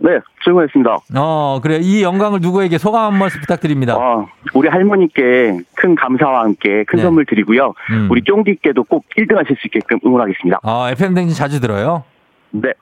네, 0.05 0.19
출근했습니다. 0.43 0.97
어, 1.17 1.61
그래. 1.63 1.79
이 1.81 2.03
영광을 2.03 2.41
누구에게 2.41 2.77
소감 2.79 3.13
한 3.13 3.19
말씀 3.19 3.41
부탁드립니다. 3.41 3.95
아, 3.95 4.27
우리 4.53 4.69
할머니께 4.69 5.61
큰 5.77 5.95
감사와 5.95 6.41
함께 6.43 6.83
큰 6.85 6.97
네. 6.97 7.03
선물 7.03 7.25
드리고요. 7.25 7.73
음. 7.91 8.09
우리 8.11 8.23
쫑디께도 8.25 8.83
꼭 8.85 9.05
1등 9.17 9.37
하실 9.37 9.57
수 9.61 9.69
있게끔 9.69 9.99
응원하겠습니다. 10.05 10.59
어, 10.65 10.89
FM댕진 10.91 11.37
자주 11.37 11.61
들어요? 11.61 12.03
네. 12.51 12.73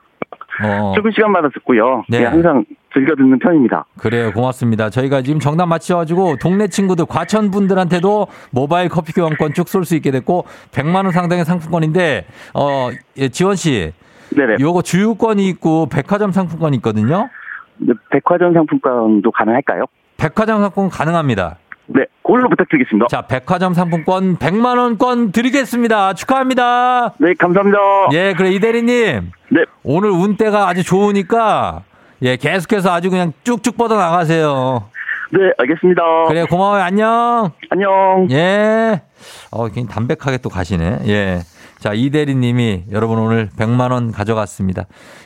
어. 0.63 0.91
출근 0.95 1.11
시간마다 1.11 1.49
듣고요. 1.53 2.03
네. 2.09 2.19
네. 2.19 2.25
항상 2.25 2.65
즐겨 2.93 3.15
듣는 3.15 3.37
편입니다. 3.39 3.85
그래요. 3.99 4.31
고맙습니다. 4.33 4.89
저희가 4.89 5.21
지금 5.21 5.39
정답 5.39 5.67
맞춰가지고 5.67 6.37
동네 6.41 6.67
친구들, 6.67 7.05
과천 7.05 7.51
분들한테도 7.51 8.27
모바일 8.51 8.89
커피 8.89 9.13
교환권 9.13 9.53
쭉 9.53 9.67
쏠 9.69 9.85
수 9.85 9.95
있게 9.95 10.09
됐고, 10.11 10.45
100만원 10.71 11.11
상당의 11.11 11.45
상품권인데, 11.45 12.25
어, 12.55 12.89
예, 13.17 13.29
지원 13.29 13.55
씨. 13.55 13.93
네네. 14.35 14.57
요거 14.59 14.81
주유권이 14.81 15.47
있고, 15.49 15.87
백화점 15.87 16.31
상품권이 16.31 16.77
있거든요? 16.77 17.29
네, 17.77 17.93
백화점 18.11 18.53
상품권도 18.53 19.31
가능할까요? 19.31 19.85
백화점 20.17 20.61
상품권 20.61 20.89
가능합니다. 20.89 21.57
네, 21.87 22.05
그걸로 22.23 22.47
부탁드리겠습니다. 22.49 23.07
자, 23.09 23.23
백화점 23.23 23.73
상품권 23.73 24.37
100만 24.37 24.77
원권 24.77 25.31
드리겠습니다. 25.31 26.13
축하합니다. 26.13 27.13
네, 27.17 27.33
감사합니다. 27.33 27.79
예, 28.13 28.33
그래 28.37 28.51
이 28.51 28.59
대리님. 28.59 29.31
네. 29.49 29.65
오늘 29.83 30.11
운때가 30.11 30.69
아주 30.69 30.83
좋으니까 30.83 31.83
예, 32.21 32.37
계속해서 32.37 32.91
아주 32.93 33.09
그냥 33.09 33.33
쭉쭉 33.43 33.75
뻗어 33.77 33.97
나가세요. 33.97 34.85
네, 35.31 35.39
알겠습니다. 35.57 36.01
그래, 36.27 36.45
고마워요. 36.45 36.83
안녕. 36.83 37.51
안녕. 37.69 38.27
예. 38.31 39.01
어, 39.49 39.67
굉장히 39.67 39.87
담백하게 39.87 40.37
또 40.37 40.49
가시네. 40.49 40.99
예. 41.07 41.39
자, 41.81 41.95
이대리님이 41.95 42.83
여러분 42.91 43.17
오늘 43.17 43.49
100만원 43.57 44.13
가져갔습니다. 44.13 44.85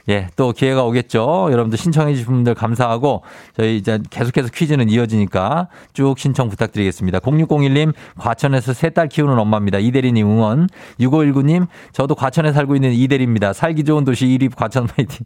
예, 0.10 0.28
또 0.36 0.52
기회가 0.52 0.84
오겠죠. 0.84 1.50
여러분들 1.52 1.78
신청해 1.78 2.14
주신 2.16 2.32
분들 2.34 2.56
감사하고 2.56 3.24
저희 3.58 3.78
이제 3.78 4.00
계속해서 4.10 4.50
퀴즈는 4.54 4.90
이어지니까 4.90 5.68
쭉 5.94 6.18
신청 6.20 6.50
부탁드리겠습니다. 6.50 7.20
0601님, 7.20 7.94
과천에서 8.18 8.74
세 8.74 8.90
딸 8.96 9.10
키우는 9.10 9.38
엄마입니다. 9.38 9.80
이대리님 9.80 10.26
응원. 10.26 10.70
6519님, 11.02 11.68
저도 11.92 12.16
과천에 12.16 12.54
살고 12.54 12.76
있는 12.76 12.94
이대리입니다. 12.94 13.52
살기 13.52 13.84
좋은 13.84 14.06
도시 14.06 14.26
1위 14.28 14.56
과천 14.56 14.88
파이팅. 14.88 15.26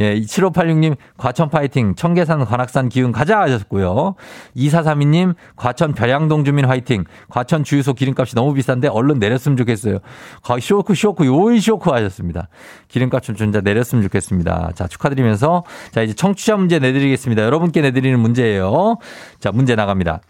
예, 0.00 0.14
7586님, 0.20 0.96
과천 1.18 1.50
파이팅. 1.50 1.94
청계산 1.94 2.44
관악산 2.46 2.88
기운 2.88 3.12
가자 3.12 3.40
하셨고요. 3.40 4.14
2432님, 4.56 5.34
과천 5.56 5.92
별양동 5.92 6.44
주민 6.44 6.64
화이팅. 6.64 7.04
과천 7.28 7.64
주유소 7.64 7.92
기름값이 7.92 8.34
너무 8.34 8.54
비싼데 8.54 8.88
얼른 8.88 9.18
내렸으면 9.18 9.56
좋겠어요. 9.58 9.98
거의 10.42 10.62
쇼크 10.62 10.94
쇼크 10.94 11.26
요이 11.26 11.60
쇼크 11.60 11.90
하셨습니다. 11.90 12.48
기름값 12.88 13.22
좀 13.22 13.36
진짜 13.36 13.60
내렸으면 13.60 14.03
좋겠습니다. 14.04 14.70
자 14.74 14.86
축하드리면서 14.86 15.64
자 15.90 16.02
이제 16.02 16.14
청취자 16.14 16.56
문제 16.56 16.78
내드리겠습니다. 16.78 17.42
여러분께 17.42 17.80
내드리는 17.80 18.18
문제예요. 18.18 18.96
자 19.40 19.50
문제 19.52 19.74
나갑니다. 19.74 20.20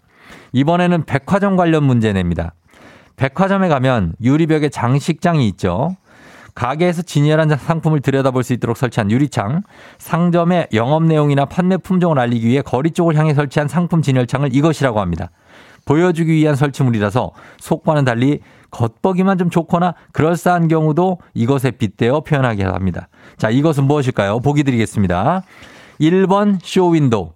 이번에는 0.53 1.03
백화점 1.05 1.55
관련 1.55 1.83
문제 1.83 2.13
냅니다. 2.13 2.53
백화점에 3.17 3.67
가면 3.69 4.13
유리벽에 4.21 4.69
장식장이 4.69 5.47
있죠. 5.49 5.95
가게에서 6.55 7.01
진열한 7.01 7.49
상품을 7.49 7.99
들여다볼 7.99 8.43
수 8.43 8.53
있도록 8.53 8.77
설치한 8.77 9.11
유리창, 9.11 9.61
상점의 9.97 10.69
영업 10.73 11.03
내용이나 11.03 11.45
판매 11.45 11.75
품종을 11.75 12.17
알리기 12.17 12.47
위해 12.47 12.61
거리 12.61 12.91
쪽을 12.91 13.15
향해 13.17 13.33
설치한 13.33 13.67
상품 13.67 14.01
진열창을 14.01 14.55
이것이라고 14.55 15.01
합니다. 15.01 15.31
보여주기 15.83 16.31
위한 16.31 16.55
설치물이라서 16.55 17.31
속과는 17.59 18.05
달리 18.05 18.39
겉보기만 18.75 19.37
좀 19.37 19.49
좋거나 19.49 19.95
그럴싸한 20.11 20.67
경우도 20.67 21.19
이것에 21.33 21.71
빗대어 21.71 22.21
표현하게 22.21 22.65
합니다. 22.65 23.07
자, 23.37 23.49
이것은 23.49 23.85
무엇일까요? 23.85 24.41
보기 24.41 24.63
드리겠습니다. 24.63 25.43
1번 26.01 26.59
쇼 26.61 26.89
윈도우, 26.89 27.31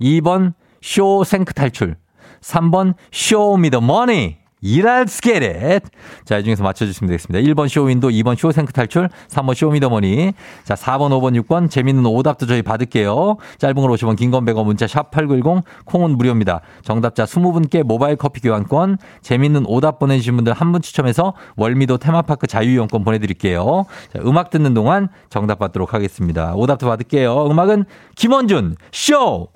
2번 0.00 0.52
쇼생크 0.82 1.54
탈출, 1.54 1.96
3번 2.42 2.94
Show 3.12 3.56
Me 3.56 3.66
The 3.66 3.80
Money. 3.80 4.36
이랄 4.64 5.06
스케렛. 5.06 5.82
자, 6.24 6.38
이 6.38 6.44
중에서 6.44 6.64
맞춰주시면 6.64 7.08
되겠습니다. 7.08 7.52
1번 7.52 7.68
쇼윈도, 7.68 8.08
2번 8.08 8.34
쇼생크 8.34 8.72
탈출, 8.72 9.10
3번 9.28 9.54
Show 9.54 9.75
Me 9.75 9.85
The 9.85 10.01
Money. 10.01 10.32
자, 10.64 10.74
4번, 10.74 11.10
5번, 11.10 11.38
6번. 11.42 11.70
재밌는 11.70 12.06
오답도 12.06 12.46
저희 12.46 12.62
받을게요. 12.62 13.36
짧은 13.58 13.74
걸 13.74 13.90
50원, 13.90 14.16
긴 14.16 14.30
건 14.30 14.46
100원, 14.46 14.64
문자 14.64 14.86
샵 14.86 15.10
8910, 15.10 15.62
콩은 15.84 16.16
무료입니다. 16.16 16.62
정답자 16.82 17.24
20분께 17.26 17.82
모바일 17.82 18.16
커피 18.16 18.40
교환권, 18.40 18.96
재밌는 19.22 19.66
오답 19.66 19.98
보내주신 19.98 20.34
분들 20.36 20.52
한 20.54 20.72
분 20.72 20.80
추첨해서 20.82 21.34
월미도 21.56 21.98
테마파크 21.98 22.46
자유이용권 22.46 23.04
보내드릴게요. 23.04 23.84
자, 24.12 24.18
음악 24.24 24.48
듣는 24.50 24.72
동안 24.72 25.08
정답 25.28 25.58
받도록 25.58 25.92
하겠습니다. 25.92 26.54
오답도 26.54 26.86
받을게요. 26.88 27.46
음악은 27.50 27.84
김원준, 28.16 28.76
쇼! 28.92 29.48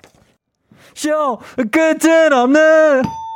쇼! 0.95 1.39
끝은 1.73 2.33
없는! 2.33 3.28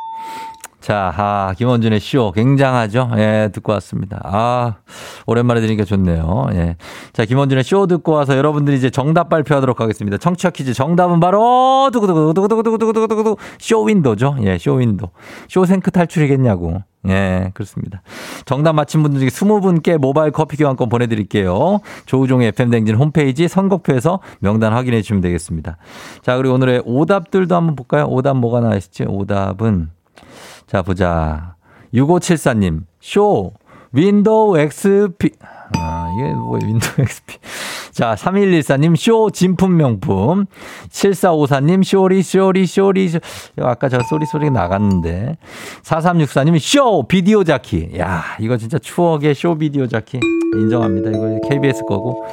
자, 0.83 1.15
아, 1.17 1.55
김원준의 1.57 2.01
쇼 2.01 2.33
굉장하죠? 2.33 3.13
예, 3.17 3.51
듣고 3.53 3.71
왔습니다. 3.75 4.21
아, 4.25 4.79
오랜만에 5.27 5.61
들으니까 5.61 5.85
좋네요. 5.85 6.49
예. 6.55 6.77
자, 7.13 7.25
김원준의 7.25 7.63
쇼 7.63 7.87
듣고 7.87 8.11
와서 8.11 8.37
여러분들이 8.37 8.77
이제 8.77 8.91
정답 8.91 9.29
발표하도록 9.29 9.81
하겠습니다. 9.81 10.19
청취자 10.19 10.51
퀴즈 10.51 10.75
정답은 10.75 11.21
바로 11.21 11.89
두구두구두구두구두구두구두구 11.93 13.37
쇼 13.61 13.85
윈도죠. 13.85 14.39
예, 14.43 14.59
쇼 14.59 14.75
윈도. 14.75 15.11
쇼 15.49 15.65
생크 15.65 15.93
탈출이겠냐고. 15.93 16.83
예, 17.07 17.53
그렇습니다. 17.55 18.03
정답 18.45 18.73
맞힌 18.73 19.05
분들 19.05 19.21
중에 19.21 19.29
20분께 19.29 19.99
모바일 19.99 20.33
커피 20.33 20.57
교환권 20.57 20.89
보내드릴게요. 20.89 21.79
조우종의 22.07 22.49
FM댕진 22.49 22.97
홈페이지 22.97 23.47
선곡표에서 23.47 24.19
명단 24.41 24.73
확인해 24.73 25.01
주시면 25.01 25.21
되겠습니다. 25.23 25.77
자, 26.23 26.37
그리고 26.37 26.57
오늘의 26.57 26.83
오답들도 26.85 27.55
한번 27.55 27.77
볼까요? 27.77 28.07
오답 28.07 28.37
뭐가 28.37 28.59
나와 28.59 28.75
있을지? 28.75 29.05
오답은 29.07 29.91
자, 30.67 30.83
보자. 30.83 31.55
6574님, 31.95 32.85
쇼, 33.01 33.53
윈도우 33.93 34.59
XP. 34.59 35.31
아, 35.77 36.11
이게 36.17 36.33
뭐, 36.33 36.59
윈도우 36.63 36.93
XP. 36.99 37.39
자, 37.93 38.15
3114님, 38.15 38.97
쇼, 38.97 39.29
진품 39.31 39.77
명품. 39.77 40.47
7454님, 40.89 41.85
쇼리, 41.85 42.23
쇼리, 42.23 42.65
쇼리. 42.67 43.09
쇼. 43.11 43.19
아까 43.61 43.91
저 43.91 44.01
Sorry 44.09 44.25
Sorry가 44.25 44.51
나갔는데. 44.51 45.37
4364님, 45.83 46.59
쇼, 46.59 47.03
비디오 47.03 47.45
자키. 47.45 47.91
야, 47.99 48.23
이거 48.41 48.57
진짜 48.57 48.79
추억의 48.79 49.35
쇼 49.35 49.59
비디오 49.59 49.87
자키. 49.87 50.21
인정합니다. 50.57 51.11
이거 51.11 51.49
KBS 51.49 51.85
거고. 51.85 52.25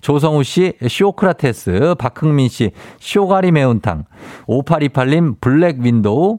조성우 0.00 0.42
씨, 0.42 0.74
쇼크라테스. 0.86 1.96
박흥민 1.98 2.48
씨, 2.48 2.72
쇼가리 2.98 3.52
매운탕. 3.52 4.04
5828님, 4.46 5.40
블랙 5.40 5.78
윈도우. 5.80 6.38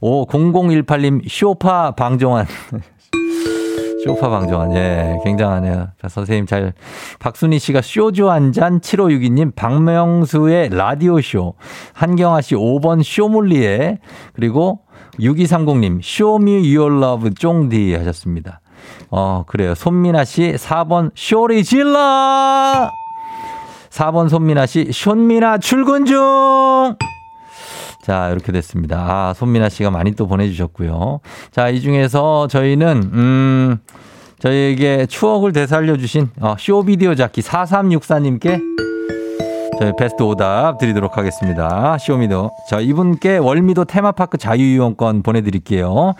오, 0.00 0.26
0018님, 0.26 1.22
쇼파 1.28 1.92
방종환. 1.92 2.46
쇼파 4.04 4.28
방종환. 4.28 4.74
예, 4.76 5.18
굉장하네요. 5.24 5.88
자, 6.00 6.08
선생님 6.08 6.46
잘. 6.46 6.74
박순희 7.20 7.58
씨가 7.58 7.80
쇼주 7.80 8.30
한 8.30 8.52
잔, 8.52 8.80
7562님, 8.80 9.54
박명수의 9.54 10.68
라디오쇼. 10.70 11.54
한경아 11.94 12.42
씨 12.42 12.54
5번 12.54 13.02
쇼몰리에. 13.02 13.98
그리고 14.34 14.80
6230님, 15.18 16.00
Show 16.02 16.45
me 16.45 16.66
your 16.66 17.00
love 17.00 17.32
쫑디 17.32 17.94
하셨습니다. 17.94 18.60
어, 19.10 19.44
그래요. 19.46 19.74
손민아 19.74 20.24
씨 20.24 20.54
4번 20.56 21.10
쇼리 21.14 21.64
질러! 21.64 22.90
4번 23.90 24.28
손민아 24.28 24.66
씨, 24.66 24.90
쇼미나 24.92 25.58
출근 25.58 26.04
중! 26.04 26.96
자, 28.02 28.28
이렇게 28.30 28.50
됐습니다. 28.52 28.98
아, 28.98 29.34
손민아 29.34 29.68
씨가 29.68 29.90
많이 29.90 30.12
또 30.12 30.26
보내주셨고요. 30.26 31.20
자, 31.52 31.68
이 31.68 31.80
중에서 31.80 32.48
저희는, 32.48 33.10
음, 33.14 33.76
저희에게 34.40 35.06
추억을 35.06 35.52
되살려주신, 35.52 36.30
어, 36.40 36.56
쇼 36.58 36.79
비디오 36.79 37.14
자키 37.14 37.40
4364님께 37.40 38.60
저희 39.78 39.92
베스트 39.96 40.22
오답 40.22 40.78
드리도록 40.78 41.16
하겠습니다. 41.18 41.98
Show 41.98 42.19
Me 42.19 42.29
The. 42.29 42.50
자, 42.68 42.78
이분께 42.80 43.38
월미도 43.38 43.84
테마파크 43.86 44.38
자유이용권 44.38 45.22
보내드릴게요. 45.22 46.14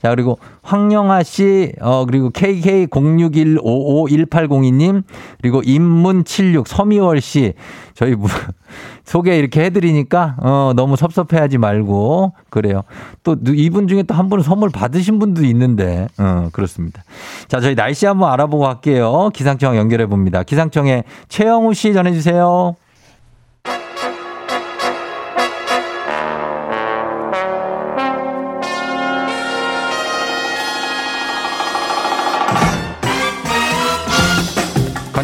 자, 0.00 0.10
그리고 0.10 0.38
황영아 0.62 1.22
씨, 1.24 1.72
어, 1.80 2.04
그리고 2.06 2.30
KK06155180님, 2.30 5.02
그리고 5.40 5.60
임문76 5.62 6.68
서미월 6.68 7.20
씨, 7.20 7.54
저희 7.94 8.14
뭐, 8.14 8.28
소개 9.04 9.36
이렇게 9.36 9.64
해드리니까, 9.64 10.36
어, 10.38 10.72
너무 10.76 10.94
섭섭해하지 10.96 11.58
말고, 11.58 12.32
그래요. 12.48 12.82
또 13.24 13.34
이분 13.54 13.88
중에 13.88 14.04
또 14.04 14.14
한 14.14 14.28
분은 14.28 14.44
선물 14.44 14.70
받으신 14.70 15.18
분도 15.18 15.44
있는데, 15.46 16.06
어, 16.18 16.48
그렇습니다. 16.52 17.02
자, 17.48 17.58
저희 17.60 17.74
날씨 17.74 18.06
한번 18.06 18.30
알아보고 18.32 18.62
갈게요. 18.64 19.30
기상청 19.34 19.76
연결해 19.76 20.06
봅니다. 20.06 20.44
기상청에 20.44 21.02
최영우 21.28 21.74
씨 21.74 21.92
전해주세요. 21.92 22.76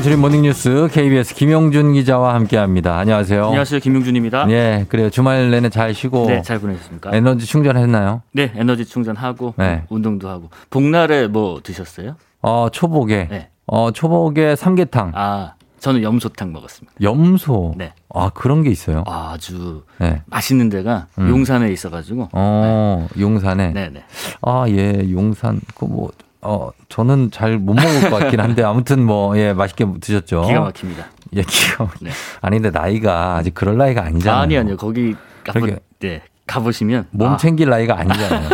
간추린 0.06 0.20
모닝뉴스 0.20 0.88
KBS 0.92 1.34
김용준 1.34 1.94
기자와 1.94 2.34
함께합니다. 2.34 2.96
안녕하세요. 2.96 3.46
안녕하세요, 3.46 3.80
김용준입니다. 3.80 4.48
예, 4.50 4.86
그래요. 4.88 5.10
주말 5.10 5.50
내내 5.50 5.68
잘 5.68 5.94
쉬고. 5.94 6.26
네, 6.28 6.42
잘 6.42 6.60
보내셨습니까? 6.60 7.10
에너지 7.12 7.44
충전했나요? 7.44 8.22
네, 8.30 8.52
에너지 8.54 8.84
충전하고 8.84 9.54
네. 9.56 9.82
운동도 9.88 10.28
하고. 10.28 10.50
복날에 10.70 11.26
뭐 11.26 11.60
드셨어요? 11.60 12.14
어, 12.40 12.68
초복에. 12.70 13.26
네. 13.28 13.48
어, 13.66 13.90
초복에 13.90 14.54
삼계탕. 14.54 15.10
아, 15.16 15.54
저는 15.80 16.04
염소탕 16.04 16.52
먹었습니다. 16.52 16.92
염소. 17.02 17.74
네. 17.76 17.92
아, 18.14 18.30
그런 18.32 18.62
게 18.62 18.70
있어요. 18.70 19.02
아 19.08 19.36
주 19.40 19.82
네. 19.98 20.22
맛있는 20.26 20.68
데가 20.68 21.08
음. 21.18 21.28
용산에 21.30 21.72
있어가지고. 21.72 22.28
어, 22.30 23.08
용산에. 23.18 23.70
네, 23.72 23.90
네. 23.92 24.04
아, 24.42 24.66
예, 24.68 25.04
용산. 25.10 25.60
그 25.76 25.84
뭐, 25.84 26.10
어, 26.46 26.70
저는 26.88 27.30
잘 27.30 27.58
못 27.58 27.74
먹을 27.74 28.10
것 28.10 28.18
같긴 28.18 28.40
한데 28.40 28.62
아무튼 28.64 29.04
뭐, 29.04 29.36
예, 29.38 29.52
맛있게 29.52 29.84
드셨죠. 30.00 30.42
기가 30.46 30.60
막힙니다. 30.60 31.06
예, 31.34 31.42
기가 31.42 31.84
막 31.84 31.94
네. 32.00 32.10
아니, 32.40 32.58
근데 32.60 32.70
나이가 32.78 33.36
아직 33.36 33.54
그럴 33.54 33.76
나이가 33.76 34.02
아니잖아요. 34.04 34.42
아니, 34.42 34.56
아니요. 34.56 34.76
거기 34.76 35.14
한번. 35.46 35.78
네. 36.00 36.22
가보시면 36.46 37.08
몸 37.10 37.36
챙길 37.38 37.68
나이가 37.68 37.98
아니잖아요. 37.98 38.48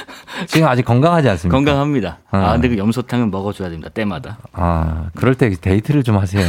지금 0.46 0.66
아직 0.68 0.84
건강하지 0.84 1.28
않습니까? 1.28 1.56
건강합니다. 1.56 2.18
어. 2.30 2.36
아, 2.38 2.52
근데 2.52 2.68
그 2.70 2.78
염소탕은 2.78 3.30
먹어줘야 3.30 3.68
됩니다. 3.68 3.90
때마다. 3.90 4.38
아, 4.52 5.10
그럴 5.14 5.34
때 5.34 5.50
데이트를 5.50 6.02
좀 6.04 6.16
하세요. 6.16 6.48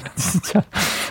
진짜. 0.16 0.62